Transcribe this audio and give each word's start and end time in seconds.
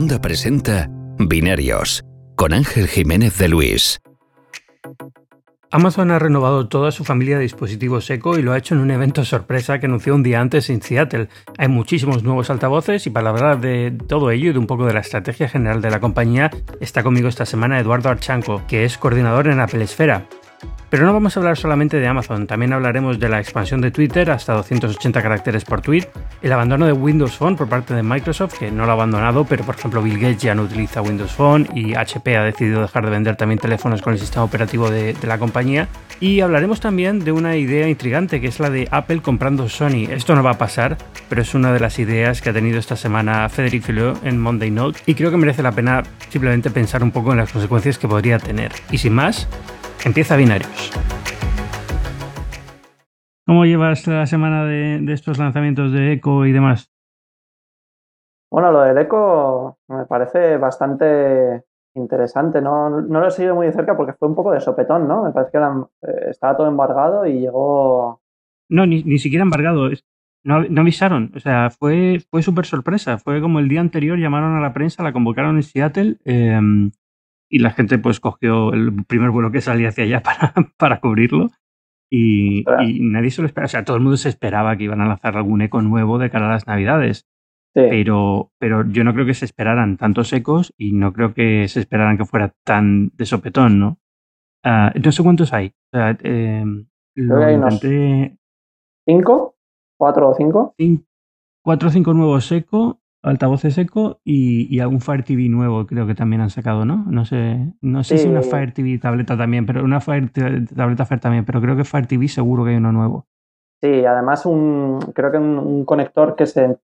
Onda 0.00 0.18
presenta 0.18 0.88
Binarios 1.18 2.02
con 2.34 2.54
Ángel 2.54 2.88
Jiménez 2.88 3.36
de 3.36 3.48
Luis. 3.48 4.00
Amazon 5.70 6.10
ha 6.10 6.18
renovado 6.18 6.68
toda 6.68 6.90
su 6.90 7.04
familia 7.04 7.36
de 7.36 7.42
dispositivos 7.42 8.08
Echo 8.08 8.38
y 8.38 8.42
lo 8.42 8.52
ha 8.52 8.56
hecho 8.56 8.74
en 8.74 8.80
un 8.80 8.90
evento 8.90 9.26
sorpresa 9.26 9.78
que 9.78 9.84
anunció 9.84 10.14
un 10.14 10.22
día 10.22 10.40
antes 10.40 10.70
en 10.70 10.80
Seattle. 10.80 11.28
Hay 11.58 11.68
muchísimos 11.68 12.22
nuevos 12.22 12.48
altavoces 12.48 13.06
y 13.06 13.10
para 13.10 13.28
hablar 13.28 13.60
de 13.60 13.94
todo 14.06 14.30
ello 14.30 14.48
y 14.48 14.52
de 14.54 14.58
un 14.58 14.66
poco 14.66 14.86
de 14.86 14.94
la 14.94 15.00
estrategia 15.00 15.50
general 15.50 15.82
de 15.82 15.90
la 15.90 16.00
compañía, 16.00 16.50
está 16.80 17.02
conmigo 17.02 17.28
esta 17.28 17.44
semana 17.44 17.78
Eduardo 17.78 18.08
Archanco, 18.08 18.62
que 18.66 18.86
es 18.86 18.96
coordinador 18.96 19.48
en 19.48 19.60
Apple 19.60 19.84
Esfera. 19.84 20.26
Pero 20.90 21.06
no 21.06 21.12
vamos 21.12 21.36
a 21.36 21.40
hablar 21.40 21.56
solamente 21.56 22.00
de 22.00 22.08
Amazon, 22.08 22.48
también 22.48 22.72
hablaremos 22.72 23.20
de 23.20 23.28
la 23.28 23.38
expansión 23.38 23.80
de 23.80 23.92
Twitter 23.92 24.28
hasta 24.32 24.54
280 24.54 25.22
caracteres 25.22 25.64
por 25.64 25.82
tweet, 25.82 26.08
el 26.42 26.52
abandono 26.52 26.84
de 26.84 26.92
Windows 26.92 27.36
Phone 27.36 27.54
por 27.54 27.68
parte 27.68 27.94
de 27.94 28.02
Microsoft, 28.02 28.58
que 28.58 28.72
no 28.72 28.86
lo 28.86 28.90
ha 28.90 28.94
abandonado, 28.94 29.44
pero 29.44 29.62
por 29.62 29.76
ejemplo 29.76 30.02
Bill 30.02 30.18
Gates 30.18 30.42
ya 30.42 30.56
no 30.56 30.62
utiliza 30.62 31.00
Windows 31.00 31.30
Phone 31.30 31.68
y 31.76 31.94
HP 31.94 32.36
ha 32.36 32.42
decidido 32.42 32.82
dejar 32.82 33.04
de 33.04 33.10
vender 33.10 33.36
también 33.36 33.60
teléfonos 33.60 34.02
con 34.02 34.14
el 34.14 34.18
sistema 34.18 34.44
operativo 34.44 34.90
de, 34.90 35.14
la 35.22 35.38
compañía. 35.38 35.86
Y 36.18 36.40
hablaremos 36.40 36.80
también 36.80 37.20
de 37.20 37.30
una 37.30 37.56
idea 37.56 37.88
intrigante 37.88 38.40
que 38.40 38.48
es 38.48 38.58
la 38.58 38.68
de 38.68 38.88
Apple 38.90 39.22
comprando 39.22 39.68
Sony. 39.68 40.08
Esto 40.10 40.34
no 40.34 40.42
va 40.42 40.50
a 40.50 40.58
pasar, 40.58 40.98
pero 41.28 41.40
es 41.42 41.54
una 41.54 41.72
de 41.72 41.78
las 41.78 42.00
ideas 42.00 42.42
que 42.42 42.50
ha 42.50 42.52
tenido 42.52 42.80
esta 42.80 42.96
semana 42.96 43.48
Federic 43.48 43.84
Filot 43.84 44.26
en 44.26 44.40
Monday 44.40 44.72
Note 44.72 45.00
y 45.06 45.14
creo 45.14 45.30
que 45.30 45.36
merece 45.36 45.62
la 45.62 45.72
pena 45.72 46.02
simplemente 46.30 46.70
pensar 46.70 47.04
un 47.04 47.12
poco 47.12 47.30
en 47.30 47.38
las 47.38 47.52
consecuencias 47.52 47.96
que 47.96 48.08
podría 48.08 48.38
tener. 48.38 48.72
Y 48.90 48.98
sin 48.98 49.14
más, 49.14 49.48
Empieza 50.04 50.36
Binarios. 50.36 50.92
¿Cómo 53.46 53.66
llevas 53.66 54.06
la 54.06 54.26
semana 54.26 54.64
de, 54.64 55.04
estos 55.12 55.38
lanzamientos 55.38 55.92
de 55.92 56.12
Eco 56.12 56.46
y 56.46 56.52
demás? 56.52 56.90
Bueno, 58.50 58.72
lo 58.72 58.80
del 58.80 58.96
Eco 58.96 59.78
me 59.88 60.06
parece 60.06 60.56
bastante 60.56 61.64
interesante. 61.94 62.62
No, 62.62 62.88
no 62.88 63.20
lo 63.20 63.26
he 63.28 63.30
seguido 63.30 63.54
muy 63.54 63.66
de 63.66 63.72
cerca 63.72 63.96
porque 63.96 64.14
fue 64.14 64.28
un 64.28 64.34
poco 64.34 64.52
de 64.52 64.60
sopetón, 64.60 65.06
¿no? 65.06 65.24
Me 65.24 65.32
parece 65.32 65.52
que 65.52 65.58
eh, 65.58 66.30
estaba 66.30 66.56
todo 66.56 66.68
embargado 66.68 67.26
y 67.26 67.40
llegó. 67.40 68.22
No, 68.70 68.86
ni, 68.86 69.18
siquiera 69.18 69.42
embargado. 69.42 69.90
No, 70.42 70.62
no, 70.62 70.80
avisaron. 70.80 71.32
O 71.36 71.40
sea, 71.40 71.68
fue, 71.70 72.22
fue 72.30 72.42
súper 72.42 72.64
sorpresa. 72.64 73.18
Fue 73.18 73.40
como 73.42 73.58
el 73.58 73.68
día 73.68 73.80
anterior 73.80 74.18
llamaron 74.18 74.56
a 74.56 74.60
la 74.60 74.72
prensa, 74.72 75.02
la 75.02 75.12
convocaron 75.12 75.56
en 75.56 75.62
Seattle. 75.62 76.16
Em, 76.24 76.90
y 77.50 77.58
la 77.58 77.70
gente 77.70 77.98
pues 77.98 78.20
cogió 78.20 78.72
el 78.72 79.04
primer 79.04 79.30
vuelo 79.30 79.50
que 79.50 79.60
salía 79.60 79.88
hacia 79.88 80.04
allá 80.04 80.22
para, 80.22 80.54
para 80.78 81.00
cubrirlo 81.00 81.48
y, 82.10 82.64
nadie 83.00 83.30
se 83.30 83.42
lo 83.42 83.46
esperaba. 83.46 83.66
O 83.66 83.68
sea, 83.68 83.84
todo 83.84 83.96
el 83.96 84.02
mundo 84.02 84.16
se 84.16 84.28
esperaba 84.28 84.76
que 84.76 84.84
iban 84.84 85.00
a 85.00 85.06
lanzar 85.06 85.36
algún 85.36 85.62
eco 85.62 85.80
nuevo 85.80 86.18
de 86.18 86.30
cara 86.30 86.48
a 86.48 86.52
las 86.52 86.66
navidades. 86.66 87.26
Pero, 87.72 88.50
pero 88.58 88.84
yo 88.90 89.04
no 89.04 89.14
creo 89.14 89.26
que 89.26 89.34
se 89.34 89.44
esperaran 89.44 89.96
tantos 89.96 90.32
ecos 90.32 90.74
y 90.76 90.92
no 90.92 91.12
creo 91.12 91.34
que 91.34 91.68
se 91.68 91.78
esperaran 91.78 92.18
que 92.18 92.24
fuera 92.24 92.52
tan 92.64 93.12
de 93.14 93.26
sopetón, 93.26 93.78
¿no? 93.78 94.00
Uh, 94.64 94.98
no 95.00 95.12
sé 95.12 95.22
cuántos 95.22 95.52
hay. 95.52 95.68
O 95.68 95.96
sea, 95.96 96.18
eh, 96.24 96.64
¿Cinco? 99.06 99.56
¿Cuatro 99.96 100.30
o 100.30 100.34
cinco? 100.34 100.74
cuatro 101.62 101.88
o 101.88 101.92
cinco 101.92 102.12
nuevos 102.12 102.50
eco 102.50 102.99
altavoces 103.22 103.76
eco 103.78 104.20
y, 104.24 104.74
y, 104.74 104.80
algún 104.80 105.00
Fire 105.00 105.24
TV 105.24 105.48
nuevo 105.48 105.86
creo 105.86 106.06
que 106.06 106.14
también 106.14 106.40
han 106.40 106.50
sacado, 106.50 106.84
¿no? 106.84 107.04
No 107.08 107.24
sé, 107.24 107.72
no 107.80 108.02
sé 108.02 108.18
si 108.18 108.28
una 108.28 108.42
Fire 108.42 108.72
TV 108.72 108.98
tableta 108.98 109.36
también, 109.36 109.66
pero 109.66 109.84
una 109.84 110.00
Fire 110.00 110.30
tableta 110.30 111.04
Fire 111.04 111.20
también, 111.20 111.44
pero 111.44 111.60
creo 111.60 111.76
que 111.76 111.84
Fire 111.84 112.06
TV 112.06 112.28
seguro 112.28 112.64
que 112.64 112.70
hay 112.70 112.76
uno 112.76 112.92
nuevo. 112.92 113.26
Sí, 113.82 114.04
además 114.04 114.46
un 114.46 115.00
creo 115.14 115.30
que 115.30 115.38
un, 115.38 115.84
conector 115.84 116.34
que 116.34 116.46
se 116.46 116.78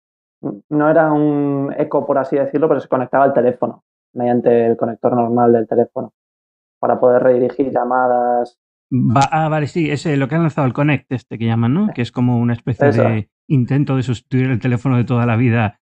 no 0.68 0.90
era 0.90 1.12
un 1.12 1.74
eco 1.76 2.04
por 2.04 2.18
así 2.18 2.36
decirlo, 2.36 2.68
pero 2.68 2.80
se 2.80 2.88
conectaba 2.88 3.24
al 3.24 3.32
teléfono 3.32 3.84
mediante 4.12 4.66
el 4.66 4.76
conector 4.76 5.14
normal 5.14 5.52
del 5.52 5.66
teléfono 5.66 6.12
para 6.78 7.00
poder 7.00 7.22
redirigir 7.22 7.72
llamadas. 7.72 8.58
ah, 9.30 9.48
vale, 9.48 9.66
sí, 9.66 9.90
ese 9.90 10.16
lo 10.16 10.28
que 10.28 10.34
han 10.34 10.42
lanzado 10.42 10.66
el 10.66 10.72
Connect 10.72 11.10
este 11.12 11.38
que 11.38 11.46
llaman, 11.46 11.74
¿no? 11.74 11.88
Que 11.94 12.02
es 12.02 12.12
como 12.12 12.38
una 12.38 12.52
especie 12.52 12.92
de 12.92 13.30
intento 13.48 13.96
de 13.96 14.02
sustituir 14.02 14.50
el 14.50 14.60
teléfono 14.60 14.96
de 14.96 15.04
toda 15.04 15.26
la 15.26 15.36
vida 15.36 15.80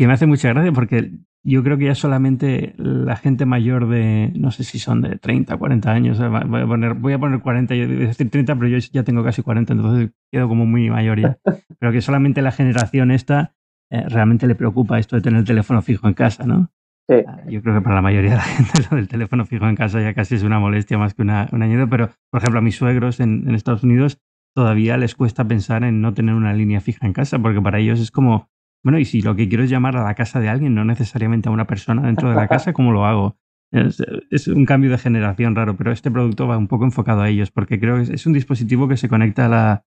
que 0.00 0.06
me 0.06 0.14
hace 0.14 0.26
mucha 0.26 0.48
gracia 0.48 0.72
porque 0.72 1.10
yo 1.44 1.62
creo 1.62 1.76
que 1.76 1.84
ya 1.84 1.94
solamente 1.94 2.72
la 2.78 3.16
gente 3.16 3.44
mayor 3.44 3.86
de, 3.86 4.32
no 4.34 4.50
sé 4.50 4.64
si 4.64 4.78
son 4.78 5.02
de 5.02 5.18
30, 5.18 5.58
40 5.58 5.92
años, 5.92 6.18
voy 6.18 6.62
a 6.62 6.66
poner, 6.66 6.94
voy 6.94 7.12
a 7.12 7.18
poner 7.18 7.40
40, 7.40 7.74
yo 7.74 7.86
voy 7.86 7.96
a 8.04 8.06
decir 8.06 8.30
30, 8.30 8.56
pero 8.56 8.68
yo 8.68 8.78
ya 8.78 9.02
tengo 9.02 9.22
casi 9.22 9.42
40, 9.42 9.74
entonces 9.74 10.10
quedo 10.32 10.48
como 10.48 10.64
muy 10.64 10.88
mayor 10.88 11.20
ya. 11.20 11.38
Pero 11.78 11.92
que 11.92 12.00
solamente 12.00 12.40
la 12.40 12.50
generación 12.50 13.10
esta 13.10 13.52
eh, 13.90 14.08
realmente 14.08 14.46
le 14.46 14.54
preocupa 14.54 14.98
esto 14.98 15.16
de 15.16 15.22
tener 15.22 15.40
el 15.40 15.44
teléfono 15.44 15.82
fijo 15.82 16.08
en 16.08 16.14
casa, 16.14 16.46
¿no? 16.46 16.70
Sí. 17.06 17.16
Ah, 17.28 17.42
yo 17.46 17.60
creo 17.60 17.74
que 17.74 17.82
para 17.82 17.96
la 17.96 18.02
mayoría 18.02 18.30
de 18.30 18.36
la 18.36 18.42
gente 18.42 18.72
lo 18.90 18.96
del 18.96 19.08
teléfono 19.08 19.44
fijo 19.44 19.68
en 19.68 19.76
casa 19.76 20.00
ya 20.00 20.14
casi 20.14 20.36
es 20.36 20.44
una 20.44 20.58
molestia 20.58 20.96
más 20.96 21.12
que 21.12 21.20
una, 21.20 21.46
un 21.52 21.62
añadido, 21.62 21.90
pero 21.90 22.08
por 22.30 22.40
ejemplo 22.40 22.60
a 22.60 22.62
mis 22.62 22.76
suegros 22.76 23.20
en, 23.20 23.46
en 23.46 23.54
Estados 23.54 23.82
Unidos 23.82 24.18
todavía 24.54 24.96
les 24.96 25.14
cuesta 25.14 25.46
pensar 25.46 25.84
en 25.84 26.00
no 26.00 26.14
tener 26.14 26.34
una 26.34 26.54
línea 26.54 26.80
fija 26.80 27.06
en 27.06 27.12
casa, 27.12 27.38
porque 27.38 27.60
para 27.60 27.78
ellos 27.78 28.00
es 28.00 28.10
como 28.10 28.49
bueno, 28.82 28.98
y 28.98 29.04
si 29.04 29.20
lo 29.22 29.36
que 29.36 29.48
quiero 29.48 29.64
es 29.64 29.70
llamar 29.70 29.96
a 29.96 30.04
la 30.04 30.14
casa 30.14 30.40
de 30.40 30.48
alguien, 30.48 30.74
no 30.74 30.84
necesariamente 30.84 31.48
a 31.48 31.52
una 31.52 31.66
persona 31.66 32.02
dentro 32.02 32.30
de 32.30 32.36
la 32.36 32.48
casa, 32.48 32.72
¿cómo 32.72 32.92
lo 32.92 33.04
hago? 33.04 33.36
Es, 33.72 34.48
un 34.48 34.64
cambio 34.64 34.90
de 34.90 34.98
generación 34.98 35.54
raro, 35.54 35.76
pero 35.76 35.92
este 35.92 36.10
producto 36.10 36.48
va 36.48 36.58
un 36.58 36.66
poco 36.66 36.84
enfocado 36.84 37.22
a 37.22 37.28
ellos, 37.28 37.50
porque 37.50 37.78
creo 37.78 37.96
que 37.96 38.14
es, 38.14 38.26
un 38.26 38.32
dispositivo 38.32 38.88
que 38.88 38.96
se 38.96 39.08
conecta 39.08 39.46
a, 39.46 39.48
la, 39.48 39.84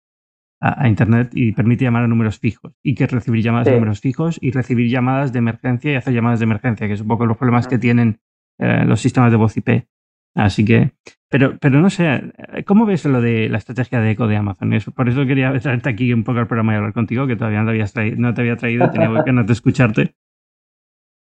a, 0.61 0.89
Internet 0.89 1.31
y 1.35 1.53
permite 1.53 1.85
llamar 1.85 2.05
a 2.05 2.09
números 2.09 2.39
fijos, 2.39 2.75
y 2.83 2.95
que 2.95 3.07
recibir 3.07 3.43
llamadas 3.43 3.67
de 3.67 3.75
números 3.75 4.01
fijos 4.01 4.39
y 4.41 4.53
recibir 4.53 4.89
llamadas 4.89 5.33
de 5.33 5.41
emergencia 5.41 5.93
y 5.93 5.95
hacer 5.97 6.15
llamadas 6.15 6.39
de 6.39 6.45
emergencia, 6.45 6.87
que 6.87 6.93
es 6.93 7.01
un 7.01 7.09
poco 7.09 7.27
los 7.27 7.37
problemas 7.37 7.67
que 7.67 7.79
tienen 7.79 8.21
eh, 8.59 8.85
los 8.85 9.01
sistemas 9.01 9.33
de 9.33 9.37
voz 9.37 9.57
IP. 9.57 9.89
Así 10.34 10.65
que, 10.65 10.93
pero, 11.28 11.59
pero 11.60 11.81
no 11.81 11.91
sé, 11.91 12.32
¿cómo 12.66 12.87
ves 12.87 13.04
lo 13.04 13.20
de 13.20 13.48
la 13.48 13.59
estrategia 13.59 14.00
de 14.00 14.12
eco 14.12 14.26
de 14.26 14.37
Amazon? 14.37 14.70
por 14.94 15.09
eso 15.09 15.26
quería 15.26 15.53
traerte 15.60 15.91
aquí 15.91 16.12
un 16.12 16.25
poco 16.25 16.38
al 16.38 16.47
programa 16.47 16.72
y 16.72 16.76
hablar 16.76 16.94
contigo, 16.94 17.26
que 17.26 17.37
todavía 17.37 17.60
no 17.60 17.66
te, 17.66 17.70
habías 17.70 17.93
traído, 17.93 18.16
no 18.19 18.34
te 18.34 18.41
había 18.41 18.56
traído, 18.56 18.91
tenía 18.91 19.09
que 19.25 19.32
no 19.32 19.44
te 19.44 19.53
escucharte. 19.53 20.15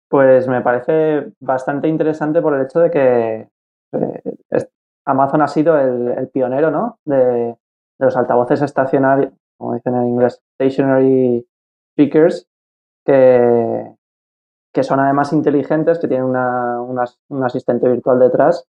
Pues 0.10 0.48
me 0.48 0.62
parece 0.62 1.32
bastante 1.40 1.88
interesante 1.88 2.42
por 2.42 2.56
el 2.56 2.66
hecho 2.66 2.80
de 2.80 2.92
que 2.92 3.50
eh, 3.94 4.68
Amazon 5.06 5.42
ha 5.42 5.48
sido 5.48 5.80
el, 5.80 6.30
pionero 6.30 6.72
¿no? 6.72 7.00
de, 7.06 7.56
los 8.00 8.16
altavoces 8.16 8.62
estacionarios, 8.62 9.34
como 9.58 9.76
dicen 9.76 9.96
en 9.96 10.08
inglés, 10.08 10.42
stationary 10.54 11.46
speakers, 11.94 12.48
que, 13.06 13.92
que 14.74 14.84
son 14.84 15.00
además 15.00 15.32
inteligentes, 15.34 16.00
que 16.00 16.08
tienen 16.08 16.26
una, 16.26 16.80
un 16.80 17.44
asistente 17.44 17.88
virtual 17.88 18.20
detrás 18.20 18.68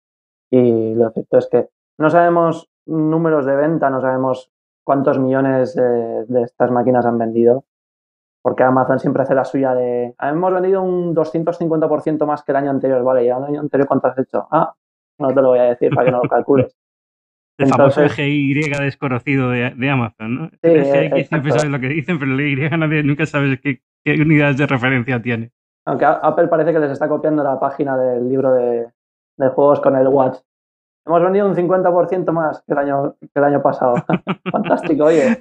y 0.52 0.94
lo 0.94 1.10
cierto 1.10 1.38
es 1.38 1.48
que 1.50 1.68
no 1.98 2.10
sabemos 2.10 2.68
números 2.84 3.46
de 3.46 3.56
venta, 3.56 3.88
no 3.88 4.02
sabemos 4.02 4.52
cuántos 4.84 5.18
millones 5.18 5.74
de, 5.74 6.42
estas 6.42 6.70
máquinas 6.70 7.06
han 7.06 7.16
vendido, 7.16 7.64
porque 8.42 8.62
Amazon 8.62 8.98
siempre 8.98 9.22
hace 9.22 9.34
la 9.34 9.46
suya 9.46 9.74
de, 9.74 10.14
hemos 10.20 10.52
vendido 10.52 10.82
un 10.82 11.14
250% 11.14 12.26
más 12.26 12.42
que 12.42 12.52
el 12.52 12.56
año 12.56 12.70
anterior, 12.70 13.02
vale, 13.02 13.24
¿y 13.24 13.28
el 13.28 13.32
año 13.32 13.60
anterior 13.60 13.88
cuánto 13.88 14.08
has 14.08 14.18
hecho? 14.18 14.46
Ah, 14.50 14.74
no 15.18 15.28
te 15.28 15.40
lo 15.40 15.48
voy 15.48 15.60
a 15.60 15.64
decir 15.64 15.88
para 15.94 16.04
que 16.04 16.10
no 16.12 16.22
lo 16.22 16.28
calcules. 16.28 16.76
El 17.58 17.68
famoso 17.68 18.02
eje 18.02 18.28
Y 18.28 18.54
desconocido 18.54 19.50
de, 19.50 19.90
Amazon, 19.90 20.34
¿no? 20.34 20.48
Sí, 20.48 20.56
el 20.62 21.26
siempre 21.26 21.52
sabes 21.52 21.70
lo 21.70 21.78
que 21.78 21.88
dicen, 21.88 22.18
pero 22.18 22.32
el 22.32 22.40
Y 22.40 22.56
nadie, 22.56 23.02
nunca 23.02 23.26
sabes 23.26 23.60
qué, 23.60 23.82
qué 24.02 24.20
unidades 24.20 24.56
de 24.56 24.66
referencia 24.66 25.20
tiene. 25.20 25.52
Aunque 25.84 26.06
Apple 26.06 26.48
parece 26.48 26.72
que 26.72 26.78
les 26.78 26.90
está 26.90 27.08
copiando 27.08 27.44
la 27.44 27.60
página 27.60 27.96
del 27.96 28.26
libro 28.28 28.54
de, 28.54 28.88
de 29.36 29.48
juegos 29.48 29.80
con 29.80 29.96
el 29.96 30.08
Watch. 30.08 30.38
Hemos 31.04 31.22
vendido 31.22 31.48
un 31.48 31.54
50% 31.54 32.30
más 32.32 32.62
que 32.66 32.72
el 32.72 32.78
año, 32.78 33.16
que 33.20 33.28
el 33.34 33.44
año 33.44 33.62
pasado. 33.62 33.94
Fantástico, 34.52 35.04
oye. 35.04 35.36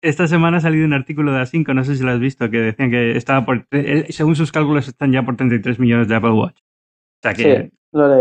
Esta, 0.00 0.26
semana 0.26 0.56
ha 0.56 0.60
salido 0.60 0.84
un 0.84 0.92
artículo 0.92 1.32
de 1.32 1.40
A5, 1.40 1.74
no 1.74 1.84
sé 1.84 1.96
si 1.96 2.02
lo 2.02 2.10
has 2.10 2.20
visto, 2.20 2.50
que 2.50 2.58
decían 2.58 2.90
que 2.90 3.16
estaba 3.16 3.44
por, 3.44 3.66
según 4.08 4.34
sus 4.34 4.50
cálculos 4.50 4.88
están 4.88 5.12
ya 5.12 5.22
por 5.24 5.36
33 5.36 5.78
millones 5.78 6.08
de 6.08 6.16
Apple 6.16 6.32
Watch. 6.32 6.58
O 6.58 7.22
sea 7.22 7.34
que, 7.34 7.70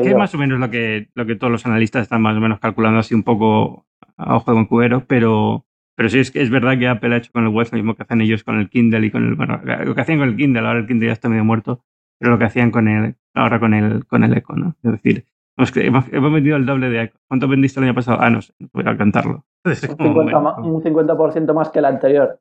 es 0.04 0.16
más 0.16 0.34
o 0.36 0.38
menos 0.38 0.60
lo 0.60 0.70
que, 0.70 1.10
lo 1.16 1.26
que 1.26 1.36
todos 1.36 1.52
los 1.52 1.66
analistas 1.66 2.04
están 2.04 2.22
más 2.22 2.38
o 2.38 2.40
menos 2.40 2.60
calculando 2.60 3.00
así 3.00 3.16
un 3.16 3.24
poco 3.24 3.88
a 4.18 4.36
ojo 4.36 4.54
de 4.54 4.68
cubero, 4.68 5.06
pero, 5.08 5.66
pero 5.96 6.10
sí 6.10 6.20
es, 6.20 6.36
es 6.36 6.52
verdad 6.52 6.78
que 6.78 6.88
Apple 6.88 7.16
ha 7.16 7.18
hecho 7.18 7.32
con 7.32 7.46
el 7.46 7.50
Watch 7.50 7.72
lo 7.72 7.78
mismo 7.78 7.96
que 7.96 8.04
hacen 8.04 8.22
ellos 8.22 8.44
con 8.44 8.60
el 8.60 8.70
Kindle 8.70 9.06
y 9.08 9.12
con 9.12 9.28
el, 9.28 9.36
bueno, 9.36 9.60
lo 9.64 9.96
que 9.96 10.02
hacían 10.02 10.20
con 10.20 10.30
el 10.30 10.36
Kindle, 10.36 10.68
ahora 10.68 10.80
el 10.80 10.88
Kindle 10.88 11.08
ya 11.08 11.14
está 11.14 11.30
medio 11.30 11.46
muerto, 11.46 11.84
pero 12.22 12.34
lo 12.34 12.38
que 12.38 12.46
hacían 12.46 12.70
con 12.70 12.88
el, 12.88 13.16
ahora 13.34 13.60
con 13.60 13.74
el, 13.74 14.06
con 14.06 14.24
el 14.24 14.38
eco, 14.38 14.56
¿no? 14.56 14.76
Es 14.84 14.92
decir, 14.92 15.26
hemos, 15.58 16.06
hemos 16.12 16.32
vendido 16.32 16.56
el 16.56 16.68
doble 16.68 16.92
de 16.92 17.02
eco. 17.02 17.18
¿Cuánto 17.28 17.48
vendiste 17.48 17.80
el 17.80 17.86
año 17.86 17.96
pasado? 17.96 18.20
Ah, 18.22 18.30
no 18.30 18.44
sé, 18.44 18.54
no 18.60 18.70
voy 18.72 18.84
a 18.86 18.96
cantarlo. 18.96 19.44
Un 19.66 20.84
50%, 20.84 21.54
más 21.56 21.70
que 21.70 21.80
el 21.80 21.86
anterior. 21.86 22.40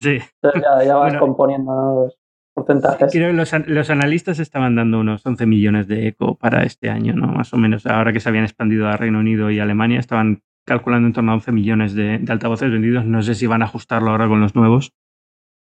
Sí. 0.00 0.18
Entonces 0.42 0.62
ya, 0.86 0.96
vas 0.96 1.16
componiendo 1.18 2.04
los 2.04 2.18
porcentajes. 2.54 3.12
Creo 3.12 3.30
que 3.30 3.36
los, 3.36 3.68
los, 3.68 3.90
analistas 3.90 4.38
estaban 4.38 4.74
dando 4.74 5.00
unos 5.00 5.24
11 5.26 5.44
millones 5.44 5.86
de 5.86 6.08
eco 6.08 6.36
para 6.36 6.62
este 6.62 6.88
año, 6.88 7.14
¿no? 7.14 7.26
Más 7.26 7.52
o 7.52 7.58
menos. 7.58 7.84
Ahora 7.84 8.14
que 8.14 8.20
se 8.20 8.30
habían 8.30 8.44
expandido 8.44 8.88
a 8.88 8.96
Reino 8.96 9.18
Unido 9.18 9.50
y 9.50 9.60
Alemania, 9.60 10.00
estaban 10.00 10.42
calculando 10.66 11.08
en 11.08 11.12
torno 11.12 11.32
a 11.32 11.34
11 11.34 11.52
millones 11.52 11.94
de, 11.94 12.18
de 12.18 12.32
altavoces 12.32 12.70
vendidos. 12.70 13.04
No 13.04 13.22
sé 13.22 13.34
si 13.34 13.46
van 13.46 13.60
a 13.60 13.66
ajustarlo 13.66 14.10
ahora 14.10 14.28
con 14.28 14.40
los 14.40 14.54
nuevos. 14.54 14.94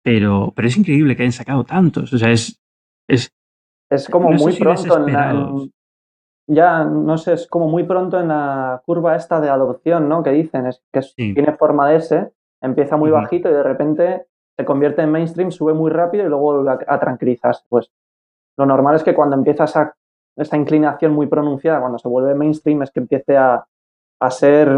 Pero, 0.03 0.53
pero 0.55 0.69
es 0.69 0.77
increíble 0.77 1.17
que 1.17 1.23
hayan 1.23 1.33
sacado 1.33 1.65
tantos. 1.65 2.13
O 2.13 2.17
sea, 2.17 2.31
es, 2.31 2.61
Es, 3.09 3.33
es 3.91 4.07
como 4.07 4.31
muy 4.31 4.57
pronto 4.57 4.97
en 4.97 5.13
la, 5.13 5.53
ya 6.47 6.85
no 6.85 7.17
sé, 7.17 7.33
es 7.33 7.47
como 7.47 7.67
muy 7.67 7.83
pronto 7.83 8.19
en 8.19 8.29
la 8.29 8.81
curva 8.85 9.15
esta 9.15 9.41
de 9.41 9.49
adopción, 9.49 10.07
¿no? 10.07 10.23
Que 10.23 10.31
dicen, 10.31 10.65
es 10.65 10.81
que 10.91 11.01
tiene 11.15 11.53
forma 11.57 11.89
de 11.89 11.97
S, 11.97 12.31
empieza 12.61 12.95
muy 12.95 13.11
bajito 13.11 13.49
y 13.49 13.53
de 13.53 13.63
repente 13.63 14.27
se 14.57 14.65
convierte 14.65 15.01
en 15.01 15.11
mainstream, 15.11 15.51
sube 15.51 15.73
muy 15.73 15.91
rápido 15.91 16.25
y 16.25 16.29
luego 16.29 16.63
vuelve 16.63 16.85
a, 16.87 16.99
tranquilizarse. 16.99 17.63
Pues 17.67 17.91
lo 18.57 18.65
normal 18.65 18.95
es 18.95 19.03
que 19.03 19.13
cuando 19.13 19.35
empieza 19.35 19.65
esa, 19.65 19.95
esa 20.37 20.57
inclinación 20.57 21.13
muy 21.13 21.27
pronunciada, 21.27 21.81
cuando 21.81 21.99
se 21.99 22.07
vuelve 22.07 22.33
mainstream, 22.33 22.83
es 22.83 22.91
que 22.91 23.01
empiece 23.01 23.35
a, 23.37 23.65
a 24.19 24.31
ser 24.31 24.73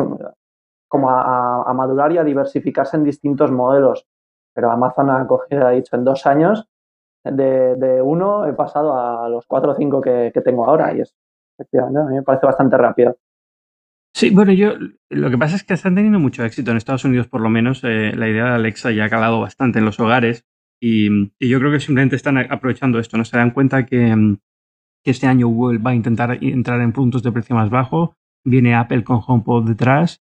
como 0.87 1.09
a, 1.09 1.63
a, 1.63 1.73
madurar 1.73 2.11
y 2.11 2.17
a 2.17 2.23
diversificarse 2.23 2.97
en 2.97 3.03
distintos 3.03 3.51
modelos. 3.51 4.07
Pero 4.53 4.71
Amazon 4.71 5.09
ha 5.09 5.25
cogido, 5.27 5.67
ha 5.67 5.71
dicho, 5.71 5.95
en 5.95 6.03
dos 6.03 6.25
años, 6.25 6.67
de, 7.23 7.75
de 7.75 8.01
uno 8.01 8.45
he 8.45 8.53
pasado 8.53 8.97
a 8.97 9.29
los 9.29 9.45
cuatro 9.45 9.71
o 9.71 9.75
cinco 9.75 10.01
que, 10.01 10.31
que 10.33 10.41
tengo 10.41 10.65
ahora 10.65 10.93
y 10.95 11.01
es 11.01 11.15
efectivamente, 11.57 11.99
a 11.99 12.03
mí 12.05 12.15
me 12.15 12.23
parece 12.23 12.45
bastante 12.45 12.77
rápido. 12.77 13.17
Sí, 14.15 14.29
bueno, 14.29 14.53
yo 14.53 14.73
lo 15.09 15.31
que 15.31 15.37
pasa 15.37 15.55
es 15.55 15.63
que 15.63 15.73
están 15.73 15.95
teniendo 15.95 16.19
mucho 16.19 16.43
éxito 16.43 16.71
en 16.71 16.77
Estados 16.77 17.05
Unidos, 17.05 17.27
por 17.27 17.41
lo 17.41 17.49
menos. 17.49 17.83
Eh, 17.83 18.11
la 18.15 18.29
idea 18.29 18.45
de 18.45 18.51
Alexa 18.51 18.91
ya 18.91 19.05
ha 19.05 19.09
calado 19.09 19.41
bastante 19.41 19.79
en 19.79 19.85
los 19.85 19.99
hogares 19.99 20.45
y, 20.79 21.31
yo 21.39 21.59
creo 21.59 21.71
que 21.71 21.79
simplemente 21.79 22.15
están 22.15 22.37
aprovechando 22.37 22.99
esto, 22.99 23.17
¿no? 23.17 23.25
Se 23.25 23.37
dan 23.37 23.51
cuenta 23.51 23.85
que, 23.85 24.37
que, 25.03 25.11
este 25.11 25.27
año 25.27 25.47
Google 25.47 25.79
va 25.79 25.91
a 25.91 25.95
intentar 25.95 26.37
entrar 26.41 26.81
en 26.81 26.91
puntos 26.91 27.23
de 27.23 27.31
precio 27.31 27.55
más 27.55 27.69
bajo, 27.69 28.15
viene 28.45 28.75
Apple 28.75 29.03
con 29.03 29.21
HomePod 29.25 29.67
detrás 29.67 30.22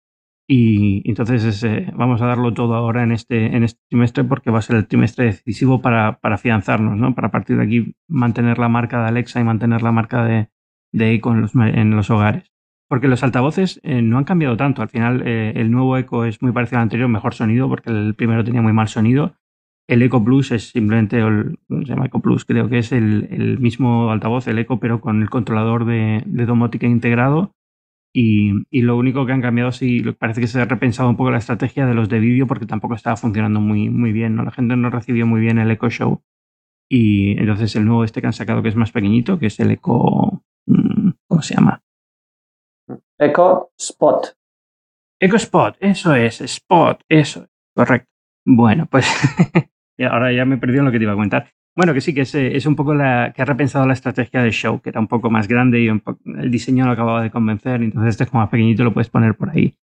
y 0.49 1.09
entonces 1.09 1.65
vamos 1.94 2.21
a 2.21 2.27
darlo 2.27 2.53
todo 2.53 2.75
ahora 2.75 3.03
en 3.03 3.12
este, 3.12 3.56
en 3.56 3.62
este 3.65 3.81
trimestre 3.89 4.25
porque 4.25 4.50
va 4.50 4.59
a 4.59 4.62
ser 4.62 4.77
el 4.77 4.87
trimestre 4.87 5.27
decisivo 5.27 5.81
para, 5.81 6.19
para 6.21 6.35
afianzarnos, 6.35 6.97
¿no? 6.97 7.15
Para 7.15 7.31
partir 7.31 7.56
de 7.56 7.65
aquí 7.65 7.94
mantener 8.09 8.59
la 8.59 8.69
marca 8.69 9.03
de 9.03 9.09
Alexa 9.09 9.41
y 9.41 9.44
mantener 9.44 9.83
la 9.83 9.93
marca 9.93 10.25
de, 10.25 10.49
de 10.93 11.12
Echo 11.12 11.33
en 11.33 11.91
los, 11.97 12.11
hogares. 12.11 12.50
Porque 12.89 13.09
los 13.09 13.23
altavoces 13.23 13.81
eh, 13.83 14.03
no 14.03 14.19
han 14.19 14.25
cambiado 14.25 14.56
tanto. 14.56 14.83
Al 14.83 14.89
final, 14.89 15.23
eh, 15.27 15.53
el 15.56 15.71
nuevo 15.71 15.97
Echo 15.97 16.25
es 16.25 16.43
muy 16.43 16.53
parecido 16.53 16.79
al 16.79 16.85
anterior, 16.85 17.09
mejor 17.09 17.35
sonido, 17.35 17.69
porque 17.69 17.91
el 17.91 18.15
primero 18.15 18.44
tenía 18.44 18.62
muy 18.62 18.73
mal 18.73 18.89
sonido. 18.89 19.35
El 19.89 20.03
Echo 20.03 20.23
Plus 20.23 20.53
es 20.53 20.69
simplemente, 20.71 21.19
el, 21.19 21.59
Echo 21.69 22.21
Plus, 22.21 22.44
creo 22.44 22.69
que 22.69 22.79
es 22.79 22.93
el, 22.93 23.59
mismo 23.59 24.11
altavoz, 24.11 24.47
el 24.47 24.59
Echo, 24.59 24.79
pero 24.79 25.00
con 25.00 25.23
el 25.23 25.31
controlador 25.31 25.85
de, 25.85 26.23
domótica 26.47 26.87
integrado. 26.87 27.55
Y, 28.14 28.82
lo 28.82 28.97
único 28.97 29.25
que 29.25 29.32
han 29.32 29.41
cambiado, 29.41 29.73
sí, 29.73 30.03
parece 30.19 30.41
que 30.41 30.47
se 30.47 30.61
ha 30.61 30.67
repensado 30.67 31.09
un 31.09 31.17
poco 31.17 31.31
la 31.31 31.38
estrategia 31.38 31.87
de 31.87 31.94
los 31.94 32.09
de 32.09 32.20
vídeo 32.20 32.47
porque 32.47 32.67
tampoco 32.67 32.94
estaba 32.94 33.17
funcionando 33.17 33.61
muy, 33.61 33.88
muy 33.88 34.12
bien. 34.12 34.37
¿no? 34.37 34.44
La 34.44 34.50
gente 34.50 34.76
no 34.76 34.91
recibió 34.91 35.26
muy 35.26 35.41
bien 35.41 35.59
el 35.59 35.70
Echo 35.70 35.88
Show. 35.88 36.23
Y 36.91 37.38
entonces 37.41 37.75
el 37.76 37.87
nuevo 37.87 38.05
este 38.05 38.20
que 38.20 38.26
han 38.26 38.32
sacado, 38.35 38.62
que 38.62 38.69
es 38.69 38.76
más 38.76 38.93
pequeñito, 38.93 39.38
que 39.38 39.47
es 39.47 39.59
el 39.61 39.70
Echo 39.70 40.43
Mm, 40.67 41.11
¿Cómo 41.26 41.43
se 41.43 41.55
llama? 41.55 41.82
Eco 43.19 43.73
Spot. 43.79 44.37
Eco 45.20 45.37
Spot, 45.37 45.76
eso 45.81 46.15
es, 46.15 46.41
Spot, 46.41 47.00
eso, 47.08 47.47
correcto. 47.75 48.11
Bueno, 48.44 48.87
pues 48.91 49.06
ahora 50.11 50.32
ya 50.32 50.44
me 50.44 50.56
he 50.56 50.58
perdido 50.58 50.81
en 50.81 50.87
lo 50.87 50.93
que 50.93 50.99
te 50.99 51.05
iba 51.05 51.12
a 51.12 51.17
comentar. 51.17 51.53
Bueno, 51.74 51.94
que 51.94 52.02
sí, 52.02 52.12
que 52.12 52.22
es, 52.22 52.34
es, 52.34 52.66
un 52.66 52.76
poco 52.76 52.94
la 52.94 53.32
que 53.34 53.40
ha 53.42 53.46
repensado 53.46 53.86
la 53.86 53.94
estrategia 53.94 54.42
del 54.42 54.52
show, 54.52 54.80
que 54.80 54.90
era 54.90 55.00
un 55.00 55.08
poco 55.08 55.30
más 55.30 55.48
grande 55.48 55.80
y 55.80 55.88
el 55.88 56.50
diseño 56.50 56.84
no 56.84 56.92
acababa 56.92 57.22
de 57.22 57.30
convencer, 57.30 57.82
entonces 57.82 58.10
este 58.10 58.24
es 58.24 58.30
como 58.30 58.42
más 58.42 58.50
pequeñito, 58.50 58.84
lo 58.84 58.92
puedes 58.92 59.08
poner 59.08 59.34
por 59.34 59.50
ahí. 59.50 59.78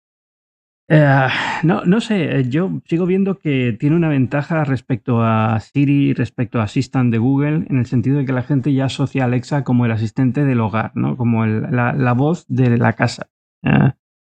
Eh, 0.86 1.28
no, 1.62 1.84
no 1.86 2.00
sé, 2.00 2.40
eh, 2.40 2.48
yo 2.48 2.82
sigo 2.84 3.06
viendo 3.06 3.38
que 3.38 3.74
tiene 3.78 3.96
una 3.96 4.10
ventaja 4.10 4.64
respecto 4.64 5.22
a 5.22 5.58
Siri, 5.60 6.12
respecto 6.12 6.60
a 6.60 6.64
Assistant 6.64 7.10
de 7.10 7.18
Google, 7.18 7.66
en 7.70 7.78
el 7.78 7.86
sentido 7.86 8.18
de 8.18 8.26
que 8.26 8.32
la 8.32 8.42
gente 8.42 8.72
ya 8.74 8.86
asocia 8.86 9.22
a 9.22 9.26
Alexa 9.26 9.64
como 9.64 9.86
el 9.86 9.92
asistente 9.92 10.44
del 10.44 10.60
hogar, 10.60 10.92
¿no? 10.94 11.16
Como 11.16 11.46
la, 11.46 12.12
voz 12.12 12.44
de 12.48 12.76
la 12.76 12.92
casa. 12.92 13.28
Eh, 13.62 13.92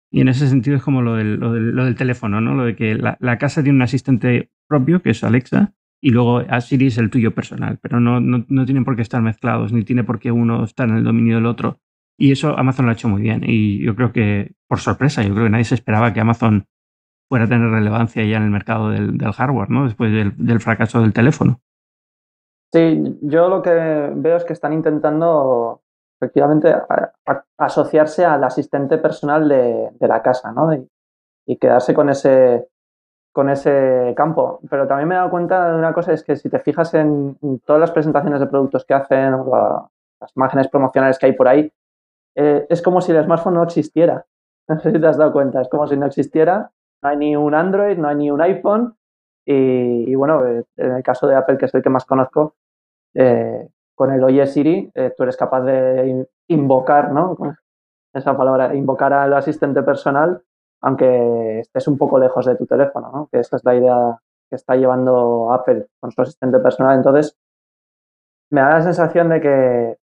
y 0.10 0.22
en 0.22 0.30
ese 0.30 0.48
sentido 0.48 0.78
es 0.78 0.84
como 0.84 1.02
lo 1.02 1.16
del, 1.16 1.36
lo 1.36 1.54
del, 1.54 1.96
teléfono, 1.96 2.40
¿no? 2.40 2.54
Lo 2.54 2.64
de 2.64 2.76
que 2.78 2.96
la, 2.96 3.38
casa 3.38 3.62
tiene 3.62 3.76
un 3.76 3.82
asistente 3.82 4.50
propio, 4.70 5.02
que 5.02 5.10
es 5.10 5.24
Alexa, 5.26 5.74
y 6.02 6.12
luego 6.12 6.44
a 6.50 6.62
Siri 6.62 6.88
es 6.88 6.98
el 6.98 7.10
tuyo 7.10 7.34
personal, 7.34 7.80
pero 7.82 8.00
no, 8.00 8.20
no, 8.20 8.46
no 8.48 8.66
tienen 8.66 8.86
por 8.86 8.96
qué 8.96 9.02
estar 9.02 9.22
mezclados, 9.22 9.74
ni 9.74 9.84
tiene 9.84 10.04
por 10.04 10.20
qué 10.20 10.32
uno 10.32 10.64
estar 10.64 10.88
en 10.88 10.98
el 10.98 11.04
dominio 11.04 11.36
del 11.36 11.46
otro. 11.46 11.80
Y 12.20 12.32
eso 12.32 12.58
Amazon 12.58 12.86
lo 12.86 12.92
ha 12.92 12.96
hecho 12.96 13.10
muy 13.10 13.22
bien. 13.22 13.44
Y 13.46 13.84
yo 13.84 13.96
creo 13.96 14.12
que, 14.12 14.54
por 14.68 14.80
sorpresa, 14.80 15.22
yo 15.24 15.34
creo 15.34 15.46
que 15.46 15.52
nadie 15.52 15.66
se 15.66 15.76
esperaba 15.76 16.14
que 16.14 16.20
Amazon 16.20 16.66
fuera 17.30 17.46
a 17.46 17.48
tener 17.48 17.70
relevancia 17.70 18.24
ya 18.24 18.38
en 18.38 18.44
el 18.44 18.50
mercado 18.50 18.90
del, 18.90 19.20
hardware, 19.20 19.70
¿no? 19.70 19.86
Después 19.86 20.12
del, 20.12 20.60
fracaso 20.60 21.02
del 21.02 21.14
teléfono. 21.14 21.62
Sí, 22.74 23.18
yo 23.22 23.50
lo 23.50 23.62
que 23.62 23.72
veo 24.16 24.38
es 24.38 24.44
que 24.44 24.54
están 24.54 24.74
intentando 24.74 25.82
efectivamente 26.20 26.74
asociarse 27.58 28.26
al 28.26 28.44
asistente 28.44 28.98
personal 28.98 29.48
de, 29.48 30.08
la 30.08 30.22
casa, 30.22 30.52
¿no? 30.52 30.74
y 31.46 31.58
quedarse 31.58 31.94
con 31.94 32.10
ese, 32.10 32.68
con 33.38 33.52
ese 33.52 34.16
campo. 34.18 34.60
Pero 34.68 34.88
también 34.88 35.08
me 35.08 35.14
he 35.14 35.18
dado 35.20 35.30
cuenta 35.30 35.70
de 35.70 35.78
una 35.78 35.94
cosa, 35.94 36.12
es 36.12 36.24
que 36.24 36.36
si 36.36 36.50
te 36.50 36.58
fijas 36.58 36.96
en, 36.96 37.38
todas 37.68 37.80
las 37.80 37.92
presentaciones 37.92 38.40
de 38.40 38.48
productos 38.48 38.84
que 38.84 38.96
hacen, 38.96 39.36
o 39.36 39.92
las 40.20 40.36
imágenes 40.36 40.68
promocionales 40.70 41.20
que 41.20 41.28
hay 41.28 41.34
por 41.34 41.48
ahí, 41.48 41.72
eh, 42.36 42.66
es 42.68 42.82
como 42.82 43.00
si 43.00 43.12
el 43.12 43.24
smartphone 43.24 43.54
no 43.54 43.64
existiera. 43.64 44.26
No 44.68 44.80
sé 44.80 44.92
si 44.92 45.00
te 45.00 45.06
has 45.06 45.18
dado 45.18 45.32
cuenta, 45.32 45.62
es 45.62 45.70
como 45.70 45.86
si 45.88 45.96
no 45.96 46.08
existiera. 46.08 46.72
No 47.04 47.10
hay 47.10 47.18
ni 47.18 47.36
un 47.36 47.54
Android, 47.54 47.96
no 48.00 48.08
hay 48.08 48.16
ni 48.16 48.32
un 48.32 48.42
iPhone. 48.42 48.98
Y, 49.46 50.16
bueno, 50.16 50.44
eh, 50.46 50.66
en 50.76 50.94
el 50.94 51.04
caso 51.04 51.28
de 51.28 51.36
Apple, 51.36 51.60
que 51.60 51.68
es 51.68 51.76
el 51.76 51.84
que 51.84 51.92
más 51.92 52.06
conozco, 52.06 52.56
eh, 53.14 53.70
con 53.94 54.12
el 54.12 54.24
Oye 54.24 54.48
Siri, 54.48 54.92
tú 55.16 55.24
eres 55.24 55.38
capaz 55.38 55.62
de 55.62 56.28
invocar, 56.48 57.14
¿no? 57.14 57.38
Esa 58.14 58.36
palabra, 58.36 58.74
invocar 58.74 59.14
al 59.14 59.34
asistente 59.36 59.84
personal, 59.84 60.42
aunque 60.82 61.60
estés 61.60 61.88
un 61.88 61.98
poco 61.98 62.20
lejos 62.20 62.46
de 62.46 62.56
tu 62.56 62.66
teléfono, 62.66 63.12
¿no? 63.12 63.28
Que 63.32 63.40
esta 63.40 63.58
es 63.58 63.66
la 63.66 63.76
idea 63.76 64.20
que 64.50 64.56
está 64.56 64.76
llevando 64.76 65.52
Apple 65.54 65.88
con 66.00 66.12
su 66.12 66.22
asistente 66.22 66.60
personal. 66.60 66.98
Entonces, 66.98 67.38
me 68.50 68.62
da 68.62 68.70
la 68.70 68.82
sensación 68.82 69.30
de 69.30 69.42
que 69.42 69.98